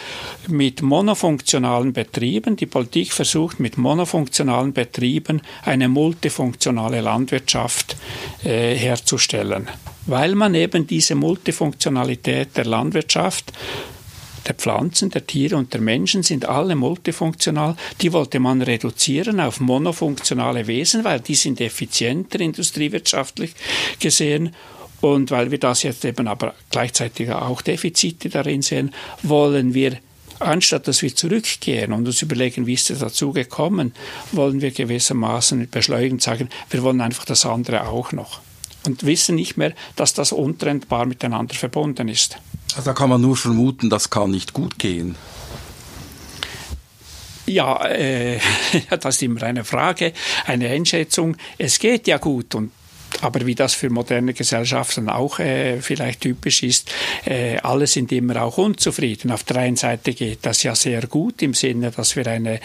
mit 0.48 0.82
monofunktionalen 0.82 1.92
Betrieben, 1.92 2.56
die 2.56 2.66
Politik 2.66 3.12
versucht 3.12 3.60
mit 3.60 3.78
monofunktionalen 3.78 4.72
Betrieben 4.72 5.42
eine 5.64 5.88
multifunktionale 5.88 7.00
Landwirtschaft 7.10 7.96
äh, 8.44 8.74
herzustellen. 8.74 9.68
Weil 10.06 10.34
man 10.34 10.54
eben 10.54 10.86
diese 10.86 11.14
Multifunktionalität 11.14 12.56
der 12.56 12.64
Landwirtschaft 12.64 13.52
der 14.46 14.54
Pflanzen, 14.54 15.10
der 15.10 15.26
Tiere 15.26 15.56
und 15.56 15.72
der 15.74 15.80
Menschen 15.80 16.22
sind 16.22 16.46
alle 16.46 16.74
multifunktional. 16.74 17.76
Die 18.00 18.12
wollte 18.12 18.40
man 18.40 18.62
reduzieren 18.62 19.38
auf 19.40 19.60
monofunktionale 19.60 20.66
Wesen, 20.66 21.04
weil 21.04 21.20
die 21.20 21.34
sind 21.34 21.60
effizienter 21.60 22.40
industriewirtschaftlich 22.40 23.54
gesehen. 23.98 24.54
Und 25.00 25.30
weil 25.30 25.50
wir 25.50 25.58
das 25.58 25.82
jetzt 25.82 26.04
eben 26.04 26.28
aber 26.28 26.54
gleichzeitig 26.70 27.30
auch 27.30 27.62
Defizite 27.62 28.28
darin 28.28 28.62
sehen, 28.62 28.92
wollen 29.22 29.72
wir 29.74 29.98
anstatt 30.40 30.88
dass 30.88 31.02
wir 31.02 31.14
zurückgehen 31.14 31.92
und 31.92 32.06
uns 32.06 32.22
überlegen, 32.22 32.66
wie 32.66 32.74
ist 32.74 32.90
es 32.90 32.98
dazu 32.98 33.32
gekommen, 33.32 33.92
wollen 34.32 34.60
wir 34.60 34.70
gewissermaßen 34.70 35.68
beschleunigend 35.70 36.22
sagen, 36.22 36.48
wir 36.70 36.82
wollen 36.82 37.00
einfach 37.00 37.24
das 37.24 37.46
andere 37.46 37.86
auch 37.86 38.12
noch 38.12 38.40
und 38.84 39.04
wissen 39.04 39.34
nicht 39.34 39.56
mehr, 39.56 39.72
dass 39.96 40.14
das 40.14 40.32
untrennbar 40.32 41.06
miteinander 41.06 41.54
verbunden 41.54 42.08
ist. 42.08 42.38
Also 42.76 42.90
da 42.90 42.92
kann 42.94 43.10
man 43.10 43.20
nur 43.20 43.36
vermuten, 43.36 43.90
das 43.90 44.10
kann 44.10 44.30
nicht 44.30 44.52
gut 44.52 44.78
gehen. 44.78 45.16
Ja, 47.46 47.84
äh, 47.86 48.38
das 49.00 49.16
ist 49.16 49.22
immer 49.22 49.42
eine 49.42 49.64
Frage, 49.64 50.12
eine 50.46 50.68
Einschätzung. 50.68 51.36
Es 51.58 51.78
geht 51.78 52.06
ja 52.06 52.18
gut 52.18 52.54
und 52.54 52.70
aber 53.22 53.46
wie 53.46 53.54
das 53.54 53.74
für 53.74 53.90
moderne 53.90 54.34
Gesellschaften 54.34 55.08
auch 55.08 55.38
äh, 55.38 55.80
vielleicht 55.80 56.22
typisch 56.22 56.62
ist, 56.62 56.92
äh, 57.24 57.58
alle 57.58 57.86
sind 57.86 58.12
immer 58.12 58.42
auch 58.42 58.58
unzufrieden. 58.58 59.30
Auf 59.30 59.44
der 59.44 59.58
einen 59.58 59.76
Seite 59.76 60.14
geht 60.14 60.40
das 60.42 60.62
ja 60.62 60.74
sehr 60.74 61.06
gut 61.06 61.42
im 61.42 61.54
Sinne, 61.54 61.90
dass 61.90 62.16
wir 62.16 62.26
eine 62.26 62.60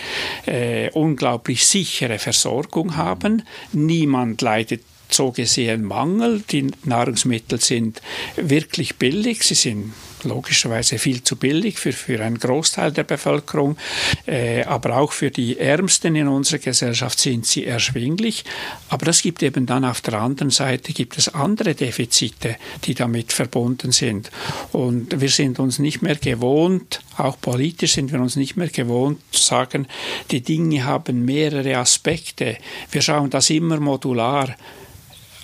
äh, 0.46 0.90
unglaublich 0.92 1.66
sichere 1.66 2.20
Versorgung 2.20 2.96
haben. 2.96 3.44
Niemand 3.74 4.42
leidet 4.42 4.82
so 5.10 5.32
gesehen 5.32 5.84
Mangel. 5.84 6.44
Die 6.52 6.72
Nahrungsmittel 6.84 7.60
sind 7.60 8.02
wirklich 8.36 8.96
billig, 8.96 9.43
sie 9.43 9.56
sind 9.56 9.93
logischerweise 10.26 10.99
viel 10.99 11.23
zu 11.23 11.36
billig 11.36 11.80
für, 11.80 11.93
für 11.93 12.23
einen 12.23 12.39
Großteil 12.39 12.91
der 12.91 13.03
Bevölkerung, 13.03 13.78
äh, 14.26 14.63
aber 14.63 14.97
auch 14.97 15.11
für 15.11 15.32
die 15.32 15.57
Ärmsten 15.57 16.15
in 16.15 16.28
unserer 16.28 16.59
Gesellschaft 16.59 17.19
sind 17.19 17.45
sie 17.45 17.65
erschwinglich. 17.65 18.43
Aber 18.89 19.07
es 19.07 19.21
gibt 19.21 19.43
eben 19.43 19.65
dann 19.65 19.86
auf 19.86 20.01
der 20.01 20.15
anderen 20.15 20.49
Seite 20.49 20.93
gibt 20.93 21.17
es 21.17 21.34
andere 21.34 21.76
Defizite, 21.76 22.57
die 22.84 22.93
damit 22.93 23.32
verbunden 23.32 23.91
sind. 23.91 24.32
Und 24.71 25.19
wir 25.19 25.30
sind 25.30 25.59
uns 25.59 25.80
nicht 25.80 26.01
mehr 26.01 26.15
gewohnt, 26.15 27.01
auch 27.17 27.39
politisch 27.39 27.93
sind 27.93 28.11
wir 28.11 28.19
uns 28.19 28.36
nicht 28.36 28.57
mehr 28.57 28.69
gewohnt 28.69 29.19
zu 29.32 29.41
sagen, 29.41 29.88
die 30.32 30.41
Dinge 30.41 30.84
haben 30.84 31.23
mehrere 31.26 31.78
Aspekte. 31.78 32.57
Wir 32.91 33.01
schauen 33.01 33.30
das 33.30 33.49
immer 33.49 33.80
modular 33.80 34.55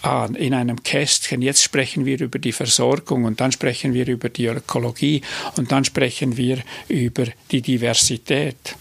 an, 0.02 0.36
in 0.36 0.54
einem 0.54 0.84
Kästchen. 0.84 1.42
Jetzt 1.42 1.64
sprechen 1.64 2.06
wir 2.06 2.20
über 2.20 2.40
die 2.40 2.52
Versorgung 2.52 3.26
und 3.26 3.40
dann 3.40 3.52
sprechen 3.52 3.94
wir 3.94 4.08
über 4.08 4.30
die 4.30 4.48
Ökologie 4.48 5.22
und 5.58 5.72
dann 5.72 5.86
sprechen 5.86 6.38
wir 6.38 6.60
über 6.88 7.26
die 7.52 7.62
Diversität. 7.62 8.76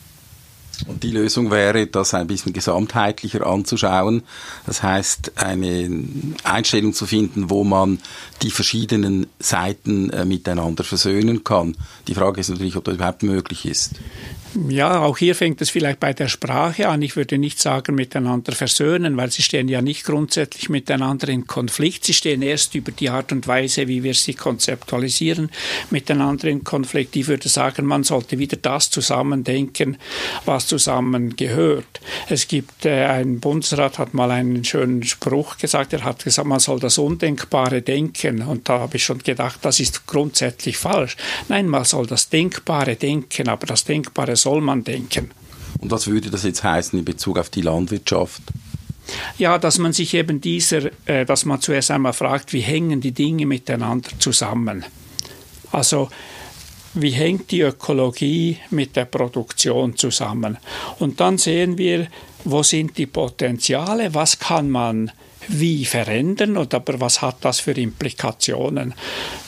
Und 0.87 1.03
die 1.03 1.11
Lösung 1.11 1.51
wäre, 1.51 1.87
das 1.87 2.15
ein 2.15 2.27
bisschen 2.27 2.53
gesamtheitlicher 2.53 3.47
anzuschauen. 3.47 4.23
Das 4.67 4.83
heißt, 4.83 5.33
eine 5.37 6.09
Einstellung 6.45 6.95
zu 6.95 7.07
finden, 7.07 7.51
wo 7.51 7.65
man 7.65 7.99
die 8.43 8.51
verschiedenen 8.51 9.27
Seiten 9.39 10.11
äh, 10.11 10.25
miteinander 10.25 10.85
versöhnen 10.85 11.45
kann. 11.45 11.77
Die 12.09 12.15
Frage 12.15 12.41
ist 12.41 12.49
natürlich, 12.49 12.77
ob 12.77 12.85
das 12.85 12.95
überhaupt 12.95 13.23
möglich 13.23 13.67
ist. 13.67 13.93
Ja, 14.69 15.01
auch 15.03 15.17
hier 15.17 15.37
fängt 15.37 15.61
es 15.63 15.71
vielleicht 15.71 16.01
bei 16.01 16.13
der 16.13 16.27
Sprache 16.27 16.89
an. 16.89 17.03
Ich 17.03 17.15
würde 17.15 17.39
nicht 17.39 17.61
sagen 17.61 17.95
miteinander 17.95 18.51
versöhnen, 18.51 19.17
weil 19.17 19.31
sie 19.31 19.43
stehen 19.43 19.69
ja 19.69 19.81
nicht 19.81 20.05
grundsätzlich 20.05 20.69
miteinander 20.69 21.29
in 21.29 21.47
Konflikt. 21.47 22.05
Sie 22.05 22.15
stehen 22.15 22.43
erst 22.43 22.75
über 22.75 22.91
die 22.91 23.11
Art 23.11 23.31
und 23.31 23.47
Weise, 23.47 23.87
wie 23.87 24.03
wir 24.03 24.15
sie 24.15 24.35
konzeptualisieren, 24.35 25.51
miteinander 25.91 26.49
in 26.49 26.65
Konflikt. 26.65 27.15
Ich 27.15 27.29
würde 27.29 27.49
sagen, 27.49 27.87
man 27.87 28.03
sollte 28.03 28.41
wieder 28.41 28.57
das 28.57 28.91
zusammendenken, 28.91 29.99
was 30.47 30.67
zusammengehört. 30.67 32.01
Es 32.29 32.49
gibt 32.49 32.87
äh, 32.87 33.05
ein 33.05 33.39
Bundesrat 33.39 34.01
hat 34.01 34.15
mal 34.15 34.33
einen 34.33 34.65
schönen 34.65 35.05
Spruch 35.05 35.59
gesagt. 35.59 35.93
Er 35.93 36.03
hat 36.03 36.25
gesagt, 36.25 36.49
man 36.49 36.59
soll 36.59 36.81
das 36.81 36.99
Undenkbare 36.99 37.83
denken. 37.83 38.43
Und 38.43 38.69
da 38.69 38.81
habe 38.81 38.97
ich 38.97 39.05
schon 39.05 39.19
gedacht, 39.19 39.61
das 39.63 39.79
ist 39.79 40.09
grundsätzlich 40.09 40.77
falsch. 40.77 41.17
Nein, 41.49 41.69
man 41.69 41.85
soll 41.85 42.09
das 42.09 42.29
Denkbare 42.31 42.97
denken, 42.97 43.49
aber 43.49 43.67
das 43.67 43.85
Denkbare 43.85 44.40
soll 44.41 44.61
man 44.61 44.85
denken. 44.85 45.31
Und 45.81 45.91
was 45.91 46.07
würde 46.07 46.31
das 46.31 46.45
jetzt 46.45 46.63
heißen 46.63 46.99
in 46.99 47.05
Bezug 47.05 47.39
auf 47.39 47.49
die 47.49 47.63
Landwirtschaft? 47.63 48.43
Ja, 49.39 49.59
dass 49.59 49.79
man 49.79 49.93
sich 49.93 50.15
eben 50.15 50.41
dieser, 50.41 50.91
äh, 51.07 51.25
dass 51.25 51.45
man 51.45 51.61
zuerst 51.61 51.91
einmal 51.91 52.13
fragt, 52.13 52.53
wie 52.53 52.61
hängen 52.61 53.01
die 53.01 53.13
Dinge 53.13 53.47
miteinander 53.47 54.11
zusammen? 54.19 54.85
Also 55.73 56.11
wie 56.95 57.11
hängt 57.11 57.51
die 57.51 57.61
Ökologie 57.61 58.59
mit 58.71 58.97
der 58.97 59.05
Produktion 59.05 59.97
zusammen? 59.97 60.59
Und 60.99 61.21
dann 61.21 61.39
sehen 61.39 61.79
wir, 61.79 62.09
wo 62.45 62.63
sind 62.63 62.99
die 62.99 63.07
Potenziale, 63.07 64.15
was 64.15 64.39
kann 64.39 64.71
man 64.71 65.13
wie 65.49 65.85
verändern 65.85 66.57
und 66.57 66.75
aber 66.75 67.01
was 67.01 67.23
hat 67.23 67.39
das 67.43 67.61
für 67.61 67.73
Implikationen? 67.73 68.95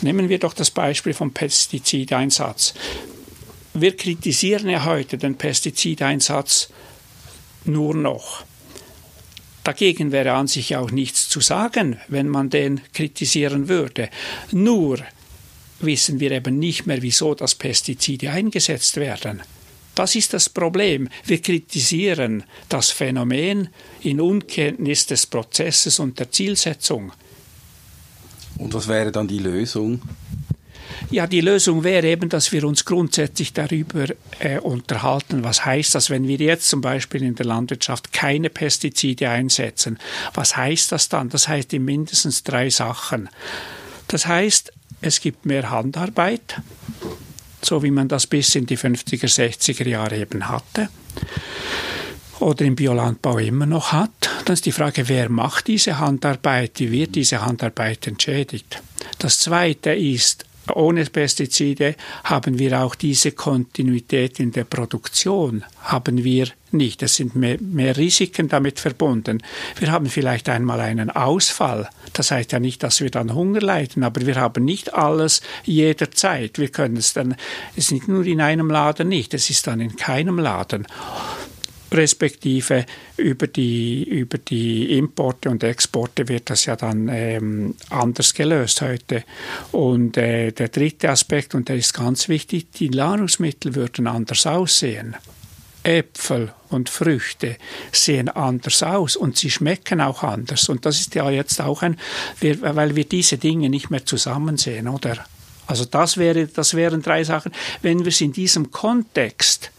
Nehmen 0.00 0.28
wir 0.28 0.38
doch 0.38 0.54
das 0.54 0.70
Beispiel 0.70 1.14
vom 1.14 1.32
Pestizideinsatz. 1.32 2.74
Wir 3.74 3.96
kritisieren 3.96 4.68
ja 4.68 4.84
heute 4.84 5.16
den 5.16 5.36
Pestizideinsatz 5.36 6.68
nur 7.64 7.94
noch. 7.94 8.44
Dagegen 9.64 10.12
wäre 10.12 10.32
an 10.32 10.48
sich 10.48 10.76
auch 10.76 10.90
nichts 10.90 11.28
zu 11.28 11.40
sagen, 11.40 12.00
wenn 12.08 12.28
man 12.28 12.50
den 12.50 12.80
kritisieren 12.92 13.68
würde. 13.68 14.10
Nur 14.50 14.98
wissen 15.80 16.20
wir 16.20 16.32
eben 16.32 16.58
nicht 16.58 16.86
mehr, 16.86 17.00
wieso 17.00 17.34
das 17.34 17.54
Pestizide 17.54 18.30
eingesetzt 18.30 18.96
werden. 18.96 19.42
Das 19.94 20.14
ist 20.14 20.32
das 20.32 20.48
Problem. 20.48 21.08
Wir 21.24 21.40
kritisieren 21.40 22.44
das 22.68 22.90
Phänomen 22.90 23.68
in 24.02 24.20
Unkenntnis 24.20 25.06
des 25.06 25.26
Prozesses 25.26 25.98
und 25.98 26.18
der 26.18 26.30
Zielsetzung. 26.30 27.12
Und 28.58 28.74
was 28.74 28.88
wäre 28.88 29.12
dann 29.12 29.28
die 29.28 29.38
Lösung? 29.38 30.00
Ja, 31.10 31.26
die 31.26 31.40
Lösung 31.40 31.84
wäre 31.84 32.06
eben, 32.06 32.28
dass 32.28 32.52
wir 32.52 32.64
uns 32.64 32.84
grundsätzlich 32.84 33.52
darüber 33.52 34.06
äh, 34.38 34.58
unterhalten, 34.58 35.44
was 35.44 35.64
heißt 35.64 35.94
das, 35.94 36.10
wenn 36.10 36.26
wir 36.26 36.36
jetzt 36.36 36.68
zum 36.68 36.80
Beispiel 36.80 37.22
in 37.22 37.34
der 37.34 37.46
Landwirtschaft 37.46 38.12
keine 38.12 38.50
Pestizide 38.50 39.28
einsetzen. 39.28 39.98
Was 40.34 40.56
heißt 40.56 40.92
das 40.92 41.08
dann? 41.08 41.28
Das 41.28 41.48
heißt 41.48 41.72
in 41.72 41.84
mindestens 41.84 42.42
drei 42.42 42.70
Sachen. 42.70 43.28
Das 44.08 44.26
heißt, 44.26 44.72
es 45.00 45.20
gibt 45.20 45.46
mehr 45.46 45.70
Handarbeit, 45.70 46.60
so 47.62 47.82
wie 47.82 47.90
man 47.90 48.08
das 48.08 48.26
bis 48.26 48.54
in 48.54 48.66
die 48.66 48.78
50er, 48.78 49.28
60er 49.28 49.88
Jahre 49.88 50.18
eben 50.18 50.48
hatte 50.48 50.88
oder 52.42 52.64
im 52.64 52.76
Biolandbau 52.76 53.38
immer 53.38 53.66
noch 53.66 53.92
hat. 53.92 54.10
Dann 54.44 54.54
ist 54.54 54.66
die 54.66 54.72
Frage, 54.72 55.08
wer 55.08 55.28
macht 55.28 55.68
diese 55.68 55.98
Handarbeit, 55.98 56.72
wie 56.80 56.90
wird 56.90 57.14
diese 57.14 57.44
Handarbeit 57.44 58.06
entschädigt. 58.06 58.82
Das 59.18 59.38
Zweite 59.38 59.90
ist, 59.90 60.44
ohne 60.74 61.04
Pestizide 61.04 61.96
haben 62.24 62.58
wir 62.58 62.80
auch 62.80 62.94
diese 62.94 63.32
Kontinuität 63.32 64.38
in 64.40 64.52
der 64.52 64.64
Produktion, 64.64 65.64
haben 65.82 66.22
wir 66.24 66.48
nicht. 66.70 67.02
Es 67.02 67.16
sind 67.16 67.34
mehr, 67.34 67.58
mehr, 67.60 67.96
Risiken 67.96 68.48
damit 68.48 68.80
verbunden. 68.80 69.42
Wir 69.78 69.90
haben 69.90 70.06
vielleicht 70.06 70.48
einmal 70.48 70.80
einen 70.80 71.10
Ausfall. 71.10 71.88
Das 72.12 72.30
heißt 72.30 72.52
ja 72.52 72.60
nicht, 72.60 72.82
dass 72.82 73.00
wir 73.00 73.10
dann 73.10 73.34
Hunger 73.34 73.60
leiden, 73.60 74.04
aber 74.04 74.26
wir 74.26 74.36
haben 74.36 74.64
nicht 74.64 74.94
alles 74.94 75.42
jederzeit. 75.64 76.58
Wir 76.58 76.68
können 76.68 76.96
es 76.96 77.12
dann, 77.12 77.34
es 77.76 77.86
ist 77.86 77.92
nicht 77.92 78.08
nur 78.08 78.24
in 78.24 78.40
einem 78.40 78.70
Laden 78.70 79.08
nicht, 79.08 79.34
es 79.34 79.50
ist 79.50 79.66
dann 79.66 79.80
in 79.80 79.96
keinem 79.96 80.38
Laden 80.38 80.86
respektive 81.92 82.86
über 83.16 83.46
die, 83.46 84.04
über 84.04 84.38
die 84.38 84.98
Importe 84.98 85.50
und 85.50 85.62
Exporte 85.62 86.28
wird 86.28 86.50
das 86.50 86.64
ja 86.64 86.76
dann 86.76 87.08
ähm, 87.08 87.74
anders 87.90 88.34
gelöst 88.34 88.80
heute. 88.80 89.24
Und 89.72 90.16
äh, 90.16 90.52
der 90.52 90.68
dritte 90.68 91.10
Aspekt, 91.10 91.54
und 91.54 91.68
der 91.68 91.76
ist 91.76 91.94
ganz 91.94 92.28
wichtig, 92.28 92.72
die 92.72 92.90
Nahrungsmittel 92.90 93.74
würden 93.74 94.06
anders 94.06 94.46
aussehen. 94.46 95.16
Äpfel 95.84 96.52
und 96.68 96.88
Früchte 96.88 97.56
sehen 97.90 98.28
anders 98.28 98.82
aus 98.82 99.16
und 99.16 99.36
sie 99.36 99.50
schmecken 99.50 100.00
auch 100.00 100.22
anders. 100.22 100.68
Und 100.68 100.86
das 100.86 101.00
ist 101.00 101.14
ja 101.14 101.28
jetzt 101.30 101.60
auch 101.60 101.82
ein, 101.82 101.98
weil 102.40 102.94
wir 102.94 103.04
diese 103.04 103.36
Dinge 103.36 103.68
nicht 103.68 103.90
mehr 103.90 104.06
zusammen 104.06 104.56
sehen, 104.56 104.88
oder? 104.88 105.24
Also 105.66 105.84
das 105.84 106.16
wäre, 106.16 106.46
das 106.46 106.74
wären 106.74 107.02
drei 107.02 107.24
Sachen. 107.24 107.52
Wenn 107.82 108.00
wir 108.00 108.08
es 108.08 108.20
in 108.20 108.32
diesem 108.32 108.70
Kontext 108.70 109.70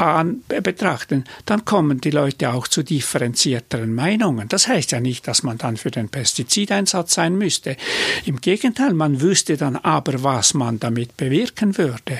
an, 0.00 0.42
betrachten, 0.48 1.24
dann 1.46 1.64
kommen 1.64 2.00
die 2.00 2.10
Leute 2.10 2.52
auch 2.52 2.68
zu 2.68 2.82
differenzierteren 2.82 3.94
Meinungen. 3.94 4.48
Das 4.48 4.68
heißt 4.68 4.92
ja 4.92 5.00
nicht, 5.00 5.26
dass 5.28 5.42
man 5.42 5.58
dann 5.58 5.76
für 5.76 5.90
den 5.90 6.08
Pestizideinsatz 6.08 7.14
sein 7.14 7.36
müsste. 7.36 7.76
Im 8.24 8.40
Gegenteil, 8.40 8.94
man 8.94 9.20
wüsste 9.20 9.56
dann 9.56 9.76
aber, 9.76 10.22
was 10.22 10.54
man 10.54 10.80
damit 10.80 11.16
bewirken 11.16 11.76
würde. 11.78 12.18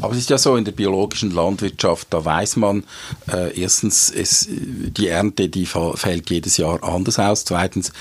Aber 0.00 0.12
es 0.12 0.20
ist 0.20 0.30
ja 0.30 0.38
so 0.38 0.56
in 0.56 0.64
der 0.64 0.72
biologischen 0.72 1.30
Landwirtschaft, 1.30 2.08
da 2.10 2.24
weiß 2.24 2.56
man 2.56 2.84
äh, 3.32 3.58
erstens, 3.58 4.10
es, 4.14 4.48
die 4.50 5.08
Ernte, 5.08 5.48
die 5.48 5.66
fällt 5.66 6.30
jedes 6.30 6.56
Jahr 6.56 6.82
anders 6.82 7.18
aus. 7.18 7.44
Zweitens, 7.44 7.92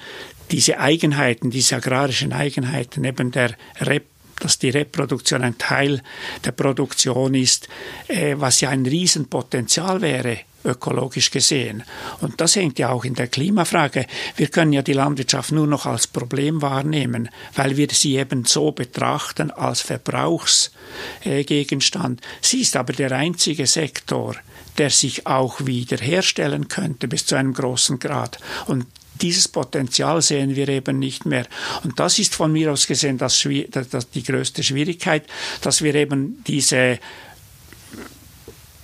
diese 0.50 0.78
Eigenheiten, 0.78 1.50
diese 1.50 1.76
agrarischen 1.76 2.32
Eigenheiten, 2.32 3.04
eben 3.04 3.30
der 3.30 3.52
Rep 3.80 4.04
dass 4.38 4.58
die 4.58 4.68
Reproduktion 4.68 5.42
ein 5.42 5.56
Teil 5.56 6.02
der 6.44 6.52
Produktion 6.52 7.32
ist, 7.32 7.70
äh, 8.08 8.34
was 8.36 8.60
ja 8.60 8.68
ein 8.68 8.84
Riesenpotenzial 8.84 10.02
wäre, 10.02 10.40
ökologisch 10.62 11.30
gesehen. 11.30 11.84
Und 12.20 12.38
das 12.40 12.56
hängt 12.56 12.78
ja 12.78 12.90
auch 12.90 13.04
in 13.04 13.14
der 13.14 13.28
Klimafrage. 13.28 14.04
Wir 14.36 14.48
können 14.48 14.74
ja 14.74 14.82
die 14.82 14.92
Landwirtschaft 14.92 15.52
nur 15.52 15.66
noch 15.66 15.86
als 15.86 16.06
Problem 16.06 16.60
wahrnehmen, 16.60 17.30
weil 17.54 17.78
wir 17.78 17.88
sie 17.90 18.16
eben 18.16 18.44
so 18.44 18.72
betrachten 18.72 19.50
als 19.50 19.80
Verbrauchsgegenstand. 19.80 22.20
Sie 22.40 22.60
ist 22.60 22.76
aber 22.76 22.92
der 22.92 23.12
einzige 23.12 23.66
Sektor, 23.66 24.36
der 24.78 24.90
sich 24.90 25.26
auch 25.26 25.66
wiederherstellen 25.66 26.68
könnte 26.68 27.08
bis 27.08 27.26
zu 27.26 27.34
einem 27.34 27.54
großen 27.54 27.98
Grad. 27.98 28.38
Und 28.66 28.86
dieses 29.20 29.48
Potenzial 29.48 30.20
sehen 30.22 30.56
wir 30.56 30.68
eben 30.68 30.98
nicht 30.98 31.26
mehr. 31.26 31.46
Und 31.84 31.98
das 31.98 32.18
ist 32.18 32.34
von 32.34 32.52
mir 32.52 32.72
aus 32.72 32.86
gesehen 32.86 33.18
das, 33.18 33.46
das, 33.70 34.10
die 34.10 34.22
größte 34.22 34.62
Schwierigkeit, 34.62 35.24
dass 35.62 35.82
wir 35.82 35.94
eben 35.94 36.42
diese 36.46 36.98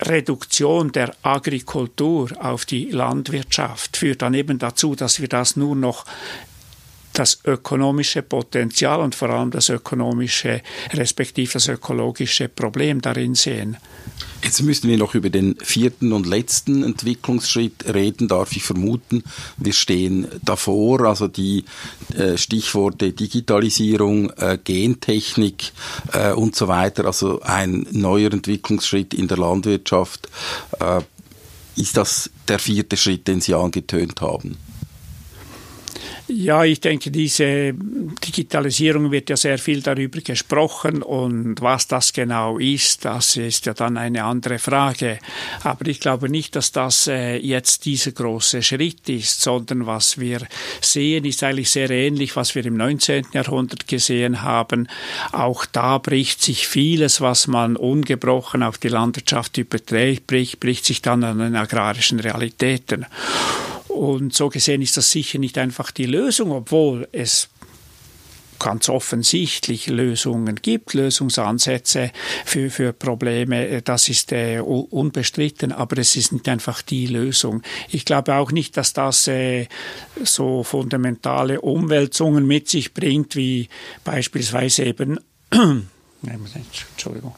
Reduktion 0.01 0.91
der 0.91 1.15
Agrikultur 1.21 2.29
auf 2.39 2.65
die 2.65 2.89
Landwirtschaft 2.89 3.95
führt 3.97 4.21
dann 4.21 4.33
eben 4.33 4.59
dazu, 4.59 4.95
dass 4.95 5.21
wir 5.21 5.27
das 5.27 5.55
nur 5.55 5.75
noch 5.75 6.05
das 7.13 7.39
ökonomische 7.45 8.23
Potenzial 8.23 8.99
und 8.99 9.15
vor 9.15 9.29
allem 9.29 9.51
das 9.51 9.69
ökonomische, 9.69 10.61
respektive 10.93 11.53
das 11.53 11.67
ökologische 11.67 12.49
Problem 12.49 13.01
darin 13.01 13.35
sehen. 13.35 13.77
Jetzt 14.43 14.61
müssen 14.61 14.89
wir 14.89 14.97
noch 14.97 15.15
über 15.15 15.29
den 15.29 15.55
vierten 15.61 16.11
und 16.11 16.25
letzten 16.25 16.83
Entwicklungsschritt 16.83 17.85
reden, 17.93 18.27
darf 18.27 18.51
ich 18.51 18.63
vermuten. 18.63 19.23
Wir 19.55 19.71
stehen 19.71 20.27
davor, 20.43 21.01
also 21.05 21.29
die 21.29 21.63
äh, 22.13 22.37
Stichworte 22.37 23.13
Digitalisierung, 23.13 24.31
äh, 24.31 24.57
Gentechnik 24.61 25.71
äh, 26.11 26.33
und 26.33 26.55
so 26.55 26.67
weiter, 26.67 27.05
also 27.05 27.41
ein 27.41 27.87
neuer 27.91 28.33
Entwicklungsschritt 28.33 29.13
in 29.13 29.27
der 29.27 29.37
Landwirtschaft. 29.37 30.27
Ist 31.75 31.97
das 31.97 32.29
der 32.47 32.59
vierte 32.59 32.97
Schritt, 32.97 33.27
den 33.27 33.41
Sie 33.41 33.53
angetönt 33.53 34.21
haben? 34.21 34.57
Ja, 36.27 36.63
ich 36.63 36.79
denke, 36.79 37.11
diese 37.11 37.73
Digitalisierung 37.73 39.11
wird 39.11 39.29
ja 39.29 39.35
sehr 39.35 39.57
viel 39.57 39.81
darüber 39.81 40.21
gesprochen 40.21 41.03
und 41.03 41.59
was 41.59 41.87
das 41.87 42.13
genau 42.13 42.59
ist, 42.59 43.03
das 43.03 43.35
ist 43.35 43.65
ja 43.65 43.73
dann 43.73 43.97
eine 43.97 44.23
andere 44.23 44.57
Frage. 44.57 45.19
Aber 45.63 45.85
ich 45.85 45.99
glaube 45.99 46.29
nicht, 46.29 46.55
dass 46.55 46.71
das 46.71 47.07
äh, 47.07 47.35
jetzt 47.35 47.83
dieser 47.83 48.13
große 48.13 48.63
Schritt 48.63 49.09
ist, 49.09 49.41
sondern 49.41 49.85
was 49.85 50.17
wir 50.17 50.39
sehen, 50.79 51.25
ist 51.25 51.43
eigentlich 51.43 51.71
sehr 51.71 51.89
ähnlich, 51.89 52.37
was 52.37 52.55
wir 52.55 52.65
im 52.65 52.77
19. 52.77 53.27
Jahrhundert 53.33 53.89
gesehen 53.89 54.43
haben. 54.43 54.87
Auch 55.33 55.65
da 55.65 55.97
bricht 55.97 56.41
sich 56.41 56.69
vieles, 56.69 57.19
was 57.19 57.47
man 57.47 57.75
ungebrochen 57.75 58.63
auf 58.63 58.77
die 58.77 58.87
Landwirtschaft 58.87 59.57
überträgt, 59.57 60.27
bricht, 60.27 60.61
bricht 60.61 60.85
sich 60.85 61.01
dann 61.01 61.25
an 61.25 61.39
den 61.39 61.57
agrarischen 61.57 62.21
Realitäten. 62.21 63.05
Und 63.93 64.33
so 64.33 64.49
gesehen 64.49 64.81
ist 64.81 64.97
das 64.97 65.11
sicher 65.11 65.39
nicht 65.39 65.57
einfach 65.57 65.91
die 65.91 66.05
Lösung, 66.05 66.51
obwohl 66.51 67.07
es 67.11 67.49
ganz 68.63 68.87
offensichtlich 68.87 69.87
Lösungen 69.87 70.55
gibt, 70.55 70.93
Lösungsansätze 70.93 72.11
für, 72.45 72.69
für 72.69 72.93
Probleme. 72.93 73.81
Das 73.81 74.07
ist 74.07 74.31
äh, 74.31 74.59
unbestritten, 74.59 75.71
aber 75.73 75.97
es 75.97 76.15
ist 76.15 76.31
nicht 76.31 76.47
einfach 76.47 76.81
die 76.81 77.07
Lösung. 77.07 77.61
Ich 77.89 78.05
glaube 78.05 78.35
auch 78.35 78.51
nicht, 78.51 78.77
dass 78.77 78.93
das 78.93 79.27
äh, 79.27 79.67
so 80.23 80.63
fundamentale 80.63 81.61
Umwälzungen 81.61 82.47
mit 82.47 82.69
sich 82.69 82.93
bringt, 82.93 83.35
wie 83.35 83.67
beispielsweise 84.05 84.85
eben, 84.85 85.19
Entschuldigung, 86.23 87.35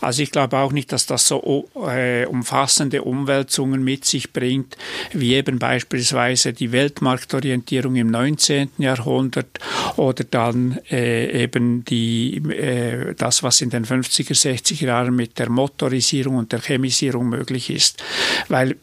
also 0.00 0.22
ich 0.22 0.30
glaube 0.30 0.58
auch 0.58 0.72
nicht, 0.72 0.92
dass 0.92 1.06
das 1.06 1.26
so 1.26 1.68
äh, 1.86 2.26
umfassende 2.26 3.02
Umwälzungen 3.02 3.82
mit 3.82 4.04
sich 4.04 4.32
bringt, 4.32 4.76
wie 5.12 5.34
eben 5.34 5.58
beispielsweise 5.58 6.52
die 6.52 6.72
Weltmarktorientierung 6.72 7.96
im 7.96 8.08
19. 8.08 8.70
Jahrhundert 8.78 9.58
oder 9.96 10.24
dann 10.24 10.78
äh, 10.90 11.44
eben 11.44 11.84
die, 11.84 12.36
äh, 12.36 13.14
das, 13.14 13.42
was 13.42 13.60
in 13.60 13.70
den 13.70 13.84
50er, 13.84 14.34
60er 14.34 14.86
Jahren 14.86 15.16
mit 15.16 15.38
der 15.38 15.50
Motorisierung 15.50 16.36
und 16.36 16.52
der 16.52 16.60
Chemisierung 16.60 17.28
möglich 17.28 17.70
ist. 17.70 18.02
Weil 18.48 18.76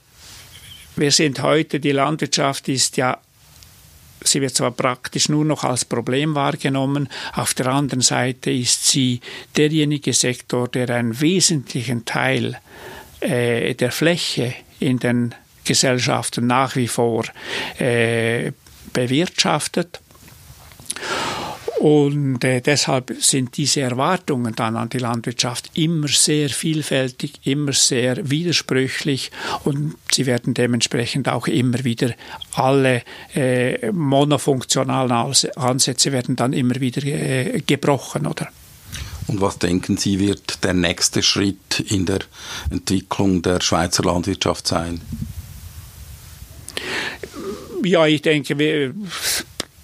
wir 0.96 1.12
sind 1.12 1.42
heute, 1.42 1.80
die 1.80 1.92
Landwirtschaft 1.92 2.68
ist 2.68 2.98
ja 2.98 3.18
sie 4.24 4.42
wird 4.42 4.56
zwar 4.56 4.72
praktisch 4.72 5.30
nur 5.30 5.46
noch 5.46 5.64
als 5.64 5.86
Problem 5.86 6.36
wahrgenommen, 6.36 7.10
auf 7.34 7.54
der 7.54 7.68
anderen 7.68 8.02
Seite 8.02 8.52
ist 8.52 8.88
sie 8.88 9.22
derjenige 9.58 10.14
Sektor, 10.14 10.68
der 10.68 10.90
einen 10.90 11.20
wesentlichen 11.20 12.06
Teil 12.06 12.60
äh, 13.22 13.74
der 13.76 13.92
Fläche 13.92 14.54
in 14.80 15.00
den 15.00 15.36
Gesellschaften 15.66 16.48
nach 16.48 16.76
wie 16.76 16.88
vor 16.88 17.26
äh, 17.78 18.52
bewirtschaftet. 18.94 20.00
Und 21.80 22.44
äh, 22.44 22.60
deshalb 22.60 23.14
sind 23.22 23.56
diese 23.56 23.80
Erwartungen 23.80 24.54
dann 24.54 24.76
an 24.76 24.90
die 24.90 24.98
Landwirtschaft 24.98 25.72
immer 25.76 26.10
sehr 26.10 26.50
vielfältig, 26.50 27.40
immer 27.46 27.72
sehr 27.72 28.30
widersprüchlich 28.30 29.32
und 29.64 29.96
sie 30.12 30.26
werden 30.26 30.54
dementsprechend 30.54 31.30
auch 31.30 31.48
immer 31.48 31.86
wieder 31.86 32.14
alle 32.54 33.04
äh, 33.34 33.94
monofunktionalen 33.94 35.34
Ansätze 35.56 36.12
werden 36.12 36.36
dann 36.36 36.52
immer 36.52 36.76
wieder 36.82 37.02
äh, 37.06 37.62
gebrochen, 37.66 38.28
oder? 38.28 38.50
Und 39.28 39.40
was 39.40 39.58
denken 39.58 39.96
Sie, 39.96 40.20
wird 40.20 40.66
der 40.66 40.74
nächste 40.74 41.24
Schritt 41.24 41.80
in 41.80 42.06
der 42.06 42.20
Entwicklung 42.72 43.42
der 43.42 43.62
Schweizer 43.62 44.04
Landwirtschaft 44.04 44.68
sein? 44.68 45.00
Ja, 47.84 48.06
ich 48.06 48.22
denke, 48.22 48.60
wir, 48.60 48.94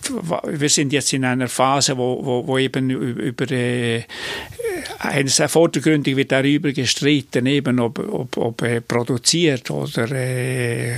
wir 0.10 0.70
sind 0.70 0.94
jetzt 0.94 1.14
in 1.14 1.26
einer 1.26 1.48
Phase, 1.48 1.98
wo, 1.98 2.24
wo, 2.24 2.48
wo 2.48 2.58
eben 2.58 2.90
über 2.90 3.52
äh, 3.52 4.04
sehr 5.26 5.50
vordergründig 5.50 6.16
wird 6.16 6.32
darüber 6.32 6.72
gestritten, 6.72 7.46
eben 7.46 7.80
ob, 7.80 8.00
ob, 8.00 8.38
ob 8.38 8.62
äh, 8.62 8.82
produziert 8.82 9.70
oder 9.72 10.12
äh, 10.12 10.94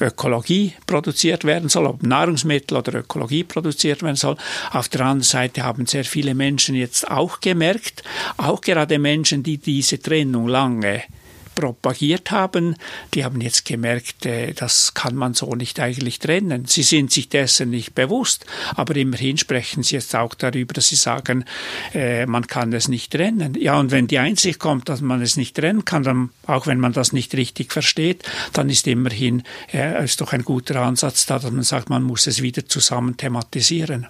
Ökologie 0.00 0.74
produziert 0.86 1.44
werden 1.44 1.68
soll, 1.68 1.86
ob 1.86 2.02
Nahrungsmittel 2.02 2.76
oder 2.78 2.94
Ökologie 2.94 3.44
produziert 3.44 4.02
werden 4.02 4.16
soll. 4.16 4.36
Auf 4.72 4.88
der 4.88 5.02
anderen 5.02 5.22
Seite 5.22 5.62
haben 5.62 5.86
sehr 5.86 6.04
viele 6.04 6.34
Menschen 6.34 6.74
jetzt 6.74 7.08
auch 7.10 7.40
gemerkt, 7.40 8.02
auch 8.36 8.60
gerade 8.60 8.98
Menschen, 8.98 9.42
die 9.42 9.58
diese 9.58 10.00
Trennung 10.00 10.48
lange 10.48 11.02
propagiert 11.54 12.30
haben, 12.30 12.76
die 13.14 13.24
haben 13.24 13.40
jetzt 13.40 13.64
gemerkt, 13.64 14.26
äh, 14.26 14.52
das 14.52 14.94
kann 14.94 15.14
man 15.14 15.34
so 15.34 15.54
nicht 15.54 15.80
eigentlich 15.80 16.18
trennen. 16.18 16.66
Sie 16.66 16.82
sind 16.82 17.10
sich 17.10 17.28
dessen 17.28 17.70
nicht 17.70 17.94
bewusst, 17.94 18.46
aber 18.74 18.96
immerhin 18.96 19.38
sprechen 19.38 19.82
sie 19.82 19.96
jetzt 19.96 20.14
auch 20.14 20.34
darüber, 20.34 20.74
dass 20.74 20.88
sie 20.88 20.96
sagen, 20.96 21.44
äh, 21.94 22.26
man 22.26 22.46
kann 22.46 22.72
es 22.72 22.88
nicht 22.88 23.12
trennen. 23.12 23.54
Ja, 23.54 23.78
und 23.78 23.90
wenn 23.90 24.06
die 24.06 24.18
Einsicht 24.18 24.58
kommt, 24.58 24.88
dass 24.88 25.00
man 25.00 25.22
es 25.22 25.36
nicht 25.36 25.56
trennen 25.56 25.84
kann, 25.84 26.02
dann, 26.02 26.30
auch 26.46 26.66
wenn 26.66 26.80
man 26.80 26.92
das 26.92 27.12
nicht 27.12 27.34
richtig 27.34 27.72
versteht, 27.72 28.24
dann 28.52 28.68
ist 28.68 28.86
immerhin 28.86 29.42
äh, 29.72 30.04
ist 30.04 30.20
doch 30.20 30.32
ein 30.32 30.44
guter 30.44 30.80
Ansatz 30.82 31.26
da, 31.26 31.38
dass 31.38 31.50
man 31.50 31.62
sagt, 31.62 31.90
man 31.90 32.02
muss 32.02 32.26
es 32.26 32.42
wieder 32.42 32.66
zusammen 32.66 33.16
thematisieren. 33.16 34.06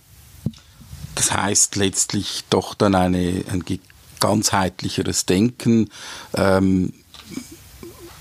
Das 1.15 1.33
heißt 1.33 1.77
letztlich 1.77 2.45
doch 2.51 2.75
dann 2.75 2.95
eine, 2.95 3.45
ein 3.51 3.65
ganzheitlicheres 4.21 5.27
Denken. 5.27 5.91
Ähm, 6.35 6.93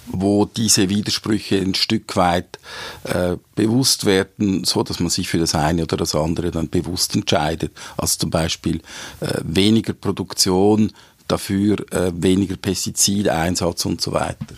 wo 0.08 0.46
diese 0.46 0.90
Widersprüche 0.90 1.58
ein 1.58 1.76
Stück 1.76 2.16
weit 2.16 2.60
äh, 3.04 3.38
bewusst 3.56 4.06
werden, 4.06 4.64
so 4.64 4.84
dass 4.84 5.00
man 5.00 5.10
sich 5.10 5.28
für 5.30 5.40
das 5.40 5.56
eine 5.56 5.84
oder 5.84 5.98
das 5.98 6.16
andere 6.16 6.52
dann 6.52 6.70
bewusst 6.70 7.16
entscheidet. 7.16 7.72
Also 7.98 8.20
zum 8.20 8.30
Beispiel 8.30 8.82
äh, 9.22 9.40
weniger 9.44 9.94
Produktion, 9.94 10.92
dafür 11.28 11.80
äh, 11.92 12.12
weniger 12.16 12.58
Pestizideinsatz 12.58 13.86
und 13.86 14.02
so 14.02 14.12
weiter. 14.14 14.56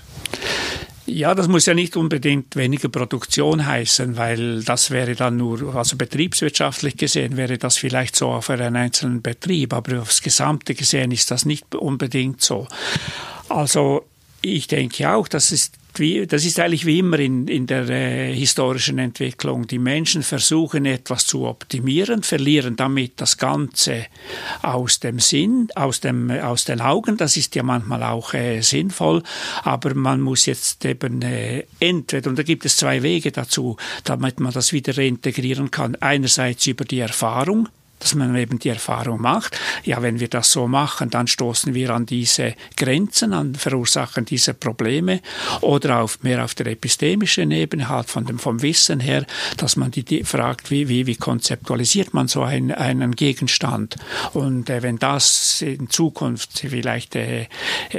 Ja, 1.08 1.36
das 1.36 1.48
muss 1.48 1.68
ja 1.68 1.76
nicht 1.76 1.98
unbedingt 1.98 2.56
weniger 2.56 2.90
Produktion 2.90 3.64
heißen, 3.64 4.18
weil 4.18 4.64
das 4.64 4.90
wäre 4.90 5.14
dann 5.14 5.38
nur, 5.38 5.76
also 5.76 5.98
betriebswirtschaftlich 5.98 6.98
gesehen 6.98 7.38
wäre 7.38 7.60
das 7.60 7.78
vielleicht 7.78 8.16
so 8.16 8.42
für 8.42 8.54
einen 8.54 8.76
einzelnen 8.76 9.22
Betrieb, 9.22 9.74
aber 9.74 10.02
aufs 10.02 10.24
Gesamte 10.24 10.74
gesehen 10.74 11.12
ist 11.12 11.30
das 11.30 11.46
nicht 11.46 11.76
unbedingt 11.76 12.42
so. 12.42 12.68
Also 13.50 14.04
ich 14.46 14.68
denke 14.68 15.12
auch, 15.12 15.28
dass 15.28 15.52
es 15.52 15.72
wie, 16.00 16.28
das 16.28 16.46
ist 16.46 16.60
eigentlich 16.60 16.86
wie 16.86 17.00
immer 17.00 17.20
in, 17.20 17.48
in 17.48 17.68
der 17.68 17.90
äh, 17.90 18.36
historischen 18.36 19.00
Entwicklung. 19.00 19.68
Die 19.68 19.80
Menschen 19.80 20.24
versuchen 20.24 20.86
etwas 20.86 21.26
zu 21.26 21.46
optimieren, 21.46 22.24
verlieren 22.24 22.76
damit 22.76 23.14
das 23.18 23.38
Ganze 23.38 24.08
aus 24.62 25.00
dem 25.00 25.20
Sinn, 25.20 25.70
aus, 25.76 26.02
dem, 26.02 26.30
aus 26.32 26.66
den 26.66 26.82
Augen. 26.82 27.18
Das 27.18 27.38
ist 27.38 27.56
ja 27.56 27.64
manchmal 27.64 28.04
auch 28.04 28.34
äh, 28.34 28.62
sinnvoll, 28.62 29.24
aber 29.64 29.94
man 29.96 30.22
muss 30.22 30.46
jetzt 30.46 30.84
eben 30.86 31.22
äh, 31.22 31.64
entweder, 31.80 32.30
und 32.30 32.38
da 32.38 32.44
gibt 32.44 32.66
es 32.66 32.78
zwei 32.78 33.02
Wege 33.02 33.32
dazu, 33.32 33.78
damit 34.04 34.40
man 34.40 34.54
das 34.54 34.74
wieder 34.74 34.98
reintegrieren 34.98 35.72
kann. 35.72 35.96
Einerseits 35.96 36.68
über 36.68 36.86
die 36.86 37.00
Erfahrung, 37.00 37.70
dass 38.00 38.16
man 38.16 38.36
eben 38.36 38.60
die 38.60 38.70
Erfahrung 38.70 39.22
macht, 39.22 39.58
ja, 39.84 40.02
wenn 40.02 40.20
wir 40.20 40.28
das 40.28 40.52
so 40.52 40.68
machen, 40.68 41.10
dann 41.10 41.28
stoßen 41.28 41.74
wir 41.74 41.92
an 41.92 42.06
diese 42.06 42.56
Grenzen, 42.76 43.34
an 43.34 43.56
verursachen 43.56 44.26
diese 44.26 44.54
Probleme. 44.54 45.22
Oder 45.62 46.02
auf, 46.02 46.22
mehr 46.22 46.44
auf 46.44 46.56
der 46.56 46.68
epistemischen 46.68 47.52
Ebene, 47.52 47.90
halt 47.90 48.10
von 48.10 48.26
dem, 48.26 48.40
vom 48.40 48.62
Wissen 48.62 49.00
her, 49.00 49.26
dass 49.58 49.76
man 49.76 49.92
die, 49.92 50.04
die 50.04 50.24
fragt, 50.24 50.72
wie, 50.72 50.90
wie, 50.90 51.08
wie 51.08 51.16
konzeptualisiert 51.16 52.14
man 52.14 52.28
so 52.28 52.44
ein, 52.44 52.72
einen 52.72 53.16
Gegenstand? 53.16 53.96
Und 54.34 54.70
äh, 54.70 54.84
wenn 54.84 55.00
das 55.00 55.62
in 55.62 55.90
Zukunft 55.90 56.60
vielleicht 56.60 57.16
äh, 57.16 57.48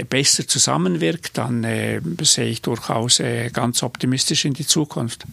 besser 0.09 0.47
zusammenwirkt, 0.47 1.39
dann 1.39 1.65
äh, 1.65 2.01
sehe 2.21 2.47
ich 2.47 2.63
durchaus 2.63 3.21
äh, 3.21 3.51
ganz 3.51 3.83
optimistisch 3.83 4.45
in 4.45 4.55
die 4.55 4.67
Zukunft. 4.67 5.25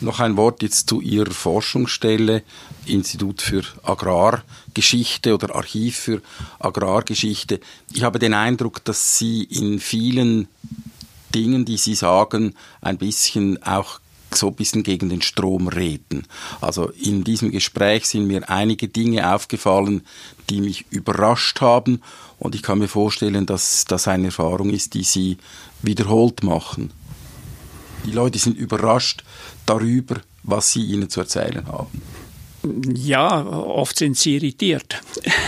Noch 0.00 0.20
ein 0.20 0.36
Wort 0.36 0.62
jetzt 0.62 0.88
zu 0.88 1.00
Ihrer 1.00 1.30
Forschungsstelle, 1.30 2.42
Institut 2.86 3.42
für 3.42 3.62
Agrargeschichte 3.82 5.34
oder 5.34 5.54
Archiv 5.54 5.96
für 5.96 6.22
Agrargeschichte. 6.58 7.60
Ich 7.92 8.02
habe 8.02 8.18
den 8.18 8.34
Eindruck, 8.34 8.84
dass 8.84 9.18
Sie 9.18 9.44
in 9.44 9.80
vielen 9.80 10.48
Dingen, 11.34 11.64
die 11.64 11.76
Sie 11.76 11.94
sagen, 11.94 12.54
ein 12.80 12.98
bisschen 12.98 13.62
auch 13.62 14.00
so 14.32 14.48
ein 14.48 14.54
bisschen 14.54 14.84
gegen 14.84 15.08
den 15.08 15.22
Strom 15.22 15.66
reden. 15.68 16.24
Also 16.60 16.90
in 16.90 17.24
diesem 17.24 17.50
Gespräch 17.50 18.06
sind 18.06 18.26
mir 18.26 18.48
einige 18.48 18.86
Dinge 18.88 19.34
aufgefallen, 19.34 20.02
die 20.48 20.60
mich 20.60 20.86
überrascht 20.90 21.60
haben 21.60 22.00
und 22.38 22.54
ich 22.54 22.62
kann 22.62 22.78
mir 22.78 22.88
vorstellen, 22.88 23.46
dass 23.46 23.84
das 23.86 24.06
eine 24.06 24.26
Erfahrung 24.26 24.70
ist, 24.70 24.94
die 24.94 25.02
Sie 25.02 25.38
wiederholt 25.82 26.44
machen. 26.44 26.92
Die 28.06 28.12
Leute 28.12 28.38
sind 28.38 28.56
überrascht 28.56 29.24
darüber, 29.66 30.20
was 30.42 30.72
sie 30.72 30.84
ihnen 30.84 31.10
zu 31.10 31.20
erzählen 31.20 31.66
haben. 31.66 32.00
Ja, 32.62 33.46
oft 33.46 33.98
sind 33.98 34.18
sie 34.18 34.36
irritiert. 34.36 35.00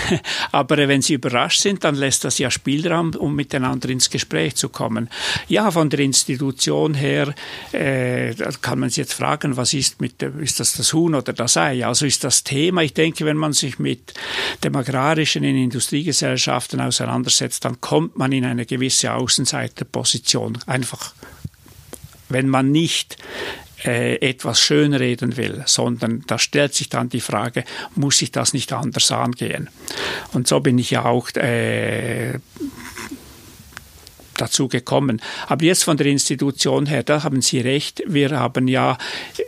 Aber 0.52 0.76
wenn 0.76 1.02
sie 1.02 1.14
überrascht 1.14 1.60
sind, 1.60 1.84
dann 1.84 1.94
lässt 1.94 2.24
das 2.24 2.38
ja 2.38 2.50
Spielraum, 2.50 3.14
um 3.14 3.36
miteinander 3.36 3.90
ins 3.90 4.08
Gespräch 4.08 4.56
zu 4.56 4.70
kommen. 4.70 5.10
Ja, 5.46 5.70
von 5.70 5.90
der 5.90 6.00
Institution 6.00 6.94
her 6.94 7.34
äh, 7.72 8.34
kann 8.62 8.78
man 8.78 8.88
sich 8.88 8.98
jetzt 8.98 9.14
fragen, 9.14 9.56
was 9.58 9.74
ist 9.74 10.00
mit, 10.00 10.22
ist 10.22 10.58
das 10.58 10.72
das 10.72 10.92
Huhn 10.94 11.14
oder 11.14 11.34
das 11.34 11.56
Ei? 11.58 11.86
Also 11.86 12.06
ist 12.06 12.24
das 12.24 12.44
Thema, 12.44 12.82
ich 12.82 12.94
denke, 12.94 13.26
wenn 13.26 13.36
man 13.36 13.52
sich 13.52 13.78
mit 13.78 14.14
dem 14.64 14.74
agrarischen 14.74 15.44
in 15.44 15.56
Industriegesellschaften 15.56 16.80
auseinandersetzt, 16.80 17.64
dann 17.66 17.80
kommt 17.80 18.16
man 18.16 18.32
in 18.32 18.46
eine 18.46 18.64
gewisse 18.64 19.12
Außenseiterposition. 19.12 20.58
Einfach 20.66 21.12
wenn 22.32 22.48
man 22.48 22.72
nicht 22.72 23.18
äh, 23.84 24.16
etwas 24.16 24.60
schönreden 24.60 25.36
will, 25.36 25.62
sondern 25.66 26.24
da 26.26 26.38
stellt 26.38 26.74
sich 26.74 26.88
dann 26.88 27.08
die 27.08 27.20
Frage, 27.20 27.64
muss 27.94 28.22
ich 28.22 28.32
das 28.32 28.52
nicht 28.52 28.72
anders 28.72 29.10
angehen? 29.10 29.70
Und 30.32 30.48
so 30.48 30.60
bin 30.60 30.78
ich 30.78 30.90
ja 30.90 31.04
auch 31.04 31.30
äh, 31.30 32.38
dazu 34.36 34.68
gekommen. 34.68 35.20
Aber 35.46 35.64
jetzt 35.64 35.84
von 35.84 35.96
der 35.96 36.06
Institution 36.06 36.86
her, 36.86 37.02
da 37.02 37.22
haben 37.22 37.42
Sie 37.42 37.60
recht. 37.60 38.02
Wir 38.06 38.30
haben 38.30 38.68
ja 38.68 38.98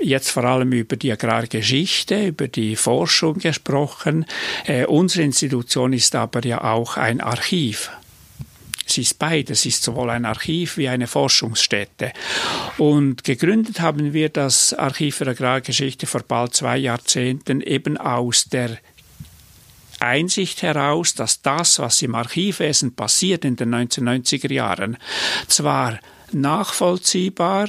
jetzt 0.00 0.30
vor 0.30 0.44
allem 0.44 0.72
über 0.72 0.96
die 0.96 1.12
Agrargeschichte, 1.12 2.28
über 2.28 2.48
die 2.48 2.76
Forschung 2.76 3.38
gesprochen. 3.38 4.26
Äh, 4.66 4.86
unsere 4.86 5.24
Institution 5.24 5.92
ist 5.92 6.14
aber 6.14 6.44
ja 6.44 6.62
auch 6.64 6.96
ein 6.96 7.20
Archiv. 7.20 7.90
Sie 8.86 9.02
ist 9.02 9.18
beides, 9.18 9.62
sie 9.62 9.70
ist 9.70 9.82
sowohl 9.82 10.10
ein 10.10 10.24
Archiv 10.24 10.76
wie 10.76 10.88
eine 10.88 11.06
Forschungsstätte. 11.06 12.12
Und 12.78 13.24
gegründet 13.24 13.80
haben 13.80 14.12
wir 14.12 14.28
das 14.28 14.74
Archiv 14.74 15.16
für 15.16 15.28
Agrargeschichte 15.28 16.06
vor 16.06 16.22
bald 16.22 16.54
zwei 16.54 16.76
Jahrzehnten 16.76 17.60
eben 17.60 17.96
aus 17.96 18.44
der 18.44 18.78
Einsicht 20.00 20.62
heraus, 20.62 21.14
dass 21.14 21.40
das, 21.40 21.78
was 21.78 22.02
im 22.02 22.14
Archivwesen 22.14 22.94
passiert 22.94 23.44
in 23.44 23.56
den 23.56 23.74
1990er 23.74 24.52
Jahren, 24.52 24.98
zwar 25.48 25.98
nachvollziehbar, 26.32 27.68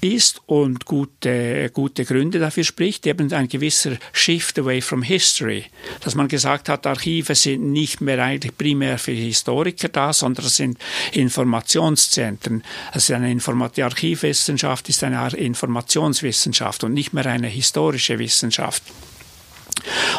ist 0.00 0.40
und 0.46 0.84
gute, 0.84 1.70
gute 1.70 2.04
Gründe 2.04 2.38
dafür 2.38 2.64
spricht, 2.64 3.06
eben 3.06 3.32
ein 3.32 3.48
gewisser 3.48 3.96
Shift 4.12 4.58
away 4.58 4.80
from 4.80 5.02
history, 5.02 5.64
dass 6.00 6.14
man 6.14 6.28
gesagt 6.28 6.68
hat, 6.68 6.86
Archive 6.86 7.34
sind 7.34 7.72
nicht 7.72 8.00
mehr 8.00 8.22
eigentlich 8.22 8.56
primär 8.56 8.98
für 8.98 9.12
Historiker 9.12 9.88
da, 9.88 10.12
sondern 10.12 10.46
es 10.46 10.56
sind 10.56 10.78
Informationszentren. 11.12 12.62
Also 12.92 13.14
eine 13.14 13.30
Informat 13.30 13.76
die 13.76 13.82
Archivwissenschaft 13.82 14.88
ist 14.88 15.02
eine 15.02 15.28
Informationswissenschaft 15.30 16.84
und 16.84 16.92
nicht 16.92 17.12
mehr 17.12 17.26
eine 17.26 17.48
historische 17.48 18.18
Wissenschaft. 18.18 18.82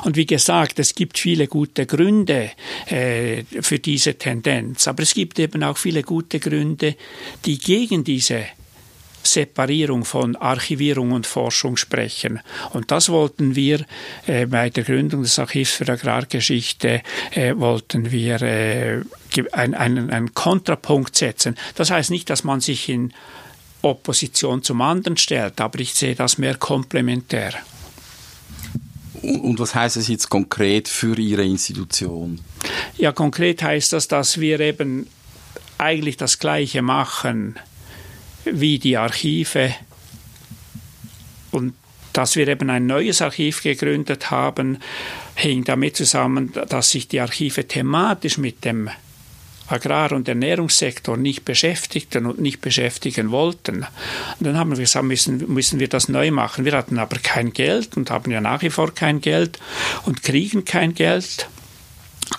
Und 0.04 0.16
wie 0.16 0.26
gesagt, 0.26 0.80
es 0.80 0.96
gibt 0.96 1.18
viele 1.18 1.48
gute 1.48 1.86
Gründe 1.86 2.52
äh, 2.88 3.44
für 3.62 3.80
diese 3.80 4.16
Tendenz, 4.16 4.88
aber 4.88 5.04
es 5.04 5.14
gibt 5.14 5.40
eben 5.40 5.64
auch 5.64 5.78
viele 5.78 6.04
gute 6.04 6.40
Gründe, 6.40 6.96
die 7.46 7.58
gegen 7.58 8.04
diese 8.04 8.46
Separierung 9.24 10.06
von 10.06 10.36
Archivierung 10.36 11.12
und 11.12 11.28
Forschung 11.28 11.78
sprechen. 11.78 12.40
Und 12.74 12.92
das 12.92 13.10
wollten 13.10 13.56
wir 13.56 13.86
äh, 14.26 14.46
bei 14.46 14.70
der 14.70 14.84
Gründung 14.84 15.24
des 15.24 15.38
Archivs 15.38 15.72
für 15.72 15.90
Agrargeschichte, 15.90 17.02
äh, 17.32 17.56
wollten 17.56 18.12
wir 18.12 18.42
äh, 18.42 19.02
einen, 19.52 19.76
einen, 19.76 20.10
einen 20.10 20.34
Kontrapunkt 20.34 21.16
setzen. 21.16 21.56
Das 21.76 21.92
heißt 21.92 22.10
nicht, 22.10 22.30
dass 22.30 22.44
man 22.44 22.62
sich 22.62 22.90
in 22.90 23.14
Opposition 23.82 24.64
zum 24.64 24.82
anderen 24.82 25.18
stellt, 25.18 25.62
aber 25.62 25.80
ich 25.80 25.94
sehe 25.94 26.16
das 26.16 26.38
mehr 26.38 26.56
komplementär. 26.56 27.54
Und 29.22 29.60
was 29.60 29.76
heißt 29.76 29.98
es 29.98 30.08
jetzt 30.08 30.30
konkret 30.30 30.88
für 30.88 31.18
Ihre 31.18 31.44
Institution? 31.44 32.40
Ja, 32.98 33.12
konkret 33.12 33.62
heißt 33.62 33.94
das, 33.94 34.08
dass 34.08 34.40
wir 34.40 34.60
eben 34.60 35.08
eigentlich 35.78 36.18
das 36.18 36.40
Gleiche 36.40 36.82
machen 36.82 37.56
wie 38.54 38.80
die 38.80 38.98
Archive 38.98 39.74
und 41.52 41.74
dass 42.14 42.36
wir 42.36 42.48
eben 42.48 42.70
ein 42.70 42.88
neues 42.88 43.22
Archiv 43.22 43.62
gegründet 43.62 44.32
haben, 44.32 44.80
hing 45.36 45.64
damit 45.64 45.96
zusammen, 45.96 46.52
dass 46.68 46.90
sich 46.90 47.08
die 47.08 47.20
Archive 47.20 47.68
thematisch 47.68 48.40
mit 48.40 48.66
dem 48.66 48.90
Agrar- 49.68 50.14
und 50.14 50.28
Ernährungssektor 50.28 51.18
nicht 51.18 51.46
beschäftigten 51.46 52.26
und 52.26 52.40
nicht 52.40 52.62
beschäftigen 52.62 53.32
wollten. 53.32 53.86
Und 54.40 54.48
dann 54.48 54.58
haben 54.58 54.72
wir 54.72 54.78
gesagt, 54.78 55.06
müssen, 55.06 55.54
müssen 55.54 55.80
wir 55.80 55.90
das 55.90 56.10
neu 56.10 56.32
machen. 56.32 56.66
Wir 56.66 56.74
hatten 56.74 56.98
aber 56.98 57.18
kein 57.20 57.54
Geld 57.54 57.98
und 57.98 58.10
haben 58.10 58.32
ja 58.32 58.42
nach 58.42 58.62
wie 58.62 58.70
vor 58.70 58.94
kein 58.94 59.22
Geld 59.22 59.60
und 60.06 60.24
kriegen 60.24 60.66
kein 60.66 60.96
Geld. 60.96 61.48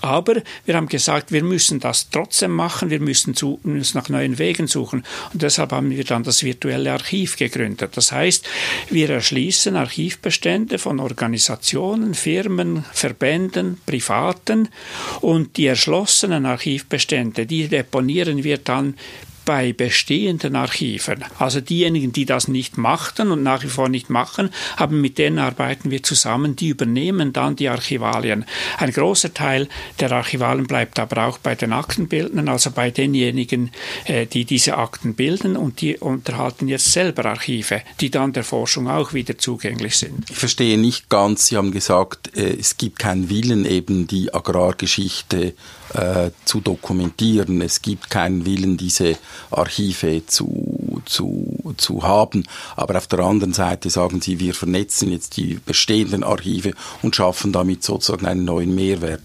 Aber 0.00 0.42
wir 0.64 0.76
haben 0.76 0.88
gesagt, 0.88 1.32
wir 1.32 1.42
müssen 1.42 1.80
das 1.80 2.10
trotzdem 2.10 2.52
machen, 2.52 2.90
wir 2.90 3.00
müssen, 3.00 3.34
müssen 3.62 3.96
nach 3.96 4.08
neuen 4.08 4.38
Wegen 4.38 4.66
suchen. 4.66 5.04
Und 5.32 5.42
deshalb 5.42 5.72
haben 5.72 5.90
wir 5.90 6.04
dann 6.04 6.22
das 6.22 6.42
virtuelle 6.42 6.92
Archiv 6.92 7.36
gegründet. 7.36 7.96
Das 7.96 8.12
heißt, 8.12 8.48
wir 8.90 9.10
erschließen 9.10 9.76
Archivbestände 9.76 10.78
von 10.78 11.00
Organisationen, 11.00 12.14
Firmen, 12.14 12.84
Verbänden, 12.92 13.80
Privaten 13.86 14.68
und 15.20 15.56
die 15.56 15.66
erschlossenen 15.66 16.46
Archivbestände, 16.46 17.46
die 17.46 17.68
deponieren 17.68 18.44
wir 18.44 18.58
dann 18.58 18.94
bei 19.48 19.72
bestehenden 19.72 20.56
Archiven. 20.56 21.24
Also 21.38 21.62
diejenigen, 21.62 22.12
die 22.12 22.26
das 22.26 22.48
nicht 22.48 22.76
machten 22.76 23.30
und 23.30 23.42
nach 23.42 23.62
wie 23.62 23.68
vor 23.68 23.88
nicht 23.88 24.10
machen, 24.10 24.50
haben 24.76 25.00
mit 25.00 25.16
denen 25.16 25.38
arbeiten 25.38 25.90
wir 25.90 26.02
zusammen, 26.02 26.54
die 26.54 26.68
übernehmen 26.68 27.32
dann 27.32 27.56
die 27.56 27.70
Archivalien. 27.70 28.44
Ein 28.76 28.92
großer 28.92 29.32
Teil 29.32 29.66
der 30.00 30.12
Archivalien 30.12 30.66
bleibt 30.66 30.98
aber 30.98 31.26
auch 31.26 31.38
bei 31.38 31.54
den 31.54 31.72
Aktenbildnern, 31.72 32.46
also 32.46 32.70
bei 32.72 32.90
denjenigen, 32.90 33.70
äh, 34.04 34.26
die 34.26 34.44
diese 34.44 34.76
Akten 34.76 35.14
bilden 35.14 35.56
und 35.56 35.80
die 35.80 35.96
unterhalten 35.96 36.68
jetzt 36.68 36.92
selber 36.92 37.24
Archive, 37.24 37.80
die 38.02 38.10
dann 38.10 38.34
der 38.34 38.44
Forschung 38.44 38.86
auch 38.86 39.14
wieder 39.14 39.38
zugänglich 39.38 39.96
sind. 39.96 40.28
Ich 40.28 40.36
verstehe 40.36 40.76
nicht 40.76 41.08
ganz, 41.08 41.46
Sie 41.46 41.56
haben 41.56 41.72
gesagt, 41.72 42.36
äh, 42.36 42.54
es 42.60 42.76
gibt 42.76 42.98
keinen 42.98 43.30
Willen, 43.30 43.64
eben 43.64 44.06
die 44.06 44.34
Agrargeschichte 44.34 45.54
äh, 45.94 46.32
zu 46.44 46.60
dokumentieren. 46.60 47.62
Es 47.62 47.80
gibt 47.80 48.10
keinen 48.10 48.44
Willen, 48.44 48.76
diese 48.76 49.16
Archive 49.50 50.26
zu, 50.26 51.02
zu, 51.04 51.74
zu 51.76 52.02
haben. 52.02 52.44
Aber 52.76 52.96
auf 52.96 53.06
der 53.06 53.20
anderen 53.20 53.52
Seite 53.52 53.90
sagen 53.90 54.20
Sie, 54.20 54.40
wir 54.40 54.54
vernetzen 54.54 55.10
jetzt 55.10 55.36
die 55.36 55.58
bestehenden 55.64 56.24
Archive 56.24 56.72
und 57.02 57.16
schaffen 57.16 57.52
damit 57.52 57.82
sozusagen 57.82 58.26
einen 58.26 58.44
neuen 58.44 58.74
Mehrwert. 58.74 59.22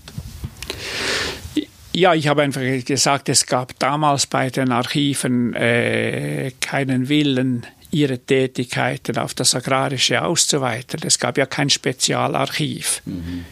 Ja, 1.92 2.16
ich 2.16 2.28
habe 2.28 2.42
einfach 2.42 2.62
gesagt, 2.86 3.30
es 3.30 3.46
gab 3.46 3.78
damals 3.78 4.26
bei 4.26 4.50
den 4.50 4.72
Archiven 4.72 5.54
äh, 5.54 6.52
keinen 6.60 7.08
Willen, 7.08 7.68
ihre 7.92 8.18
Tätigkeiten 8.18 9.20
auf 9.20 9.36
das 9.36 9.54
Agrarische 9.54 10.24
auszuweiten. 10.24 11.02
Es 11.06 11.20
gab 11.20 11.38
ja 11.38 11.46
kein 11.46 11.70
Spezialarchiv. 11.70 13.04
Mhm 13.06 13.46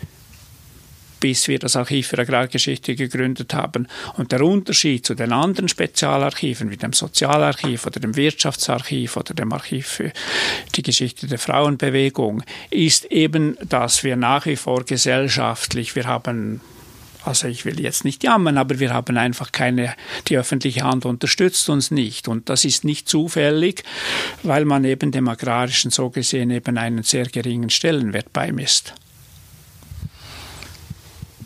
bis 1.22 1.48
wir 1.48 1.60
das 1.60 1.78
Archiv 1.78 2.08
für 2.08 2.20
Agrargeschichte 2.20 2.96
gegründet 2.96 3.54
haben. 3.54 3.88
Und 4.18 4.34
der 4.34 4.42
Unterschied 4.42 5.06
zu 5.06 5.16
den 5.16 5.32
anderen 5.32 5.70
Spezialarchiven 5.70 6.70
wie 6.70 6.78
dem 6.78 6.92
Sozialarchiv 6.92 7.86
oder 7.86 8.02
dem 8.02 8.18
Wirtschaftsarchiv 8.18 9.16
oder 9.16 9.34
dem 9.34 9.54
Archiv 9.54 9.88
für 9.88 10.12
die 10.76 10.82
Geschichte 10.82 11.28
der 11.28 11.40
Frauenbewegung 11.40 12.44
ist 12.70 13.06
eben, 13.06 13.56
dass 13.70 14.04
wir 14.04 14.18
nach 14.18 14.46
wie 14.46 14.58
vor 14.58 14.84
gesellschaftlich, 14.84 15.96
wir 15.96 16.06
haben 16.06 16.60
also 17.24 17.48
ich 17.48 17.66
will 17.66 17.80
jetzt 17.80 18.04
nicht 18.04 18.24
jammern, 18.24 18.58
aber 18.58 18.80
wir 18.80 18.94
haben 18.94 19.16
einfach 19.16 19.52
keine, 19.52 19.94
die 20.28 20.38
öffentliche 20.38 20.82
Hand 20.82 21.06
unterstützt 21.06 21.70
uns 21.70 21.92
nicht. 21.92 22.28
Und 22.28 22.50
das 22.50 22.66
ist 22.66 22.84
nicht 22.84 23.08
zufällig, 23.08 23.84
weil 24.42 24.66
man 24.66 24.84
eben 24.86 25.12
dem 25.12 25.28
Agrarischen 25.28 25.92
so 25.92 26.10
gesehen 26.10 26.50
eben 26.50 26.80
einen 26.80 27.04
sehr 27.04 27.28
geringen 27.28 27.70
Stellenwert 27.70 28.34
beimisst. 28.34 28.96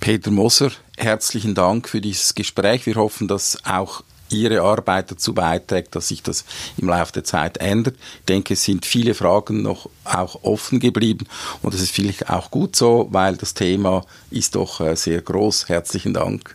Peter 0.06 0.30
Moser, 0.30 0.70
herzlichen 0.98 1.56
Dank 1.56 1.90
für 1.90 2.00
dieses 2.00 2.36
Gespräch. 2.36 2.86
Wir 2.86 2.94
hoffen, 2.94 3.28
dass 3.28 3.58
auch 3.66 4.04
Ihre 4.30 4.62
Arbeit 4.62 5.10
dazu 5.10 5.34
beiträgt, 5.34 5.96
dass 5.96 6.10
sich 6.10 6.22
das 6.22 6.46
im 6.78 6.90
Laufe 6.90 7.12
der 7.12 7.24
Zeit 7.24 7.58
ändert. 7.58 7.96
Ich 8.20 8.26
denke, 8.26 8.54
es 8.54 8.64
sind 8.64 8.86
viele 8.86 9.16
Fragen 9.16 9.64
noch 9.64 9.90
auch 10.04 10.44
offen 10.44 10.80
geblieben 10.80 11.26
und 11.64 11.74
es 11.74 11.82
ist 11.82 11.90
vielleicht 11.90 12.30
auch 12.30 12.52
gut 12.52 12.76
so, 12.76 13.08
weil 13.10 13.36
das 13.36 13.56
Thema 13.56 14.06
ist 14.30 14.54
doch 14.54 14.80
äh, 14.80 14.96
sehr 14.96 15.24
groß. 15.24 15.70
Herzlichen 15.70 16.14
Dank. 16.14 16.54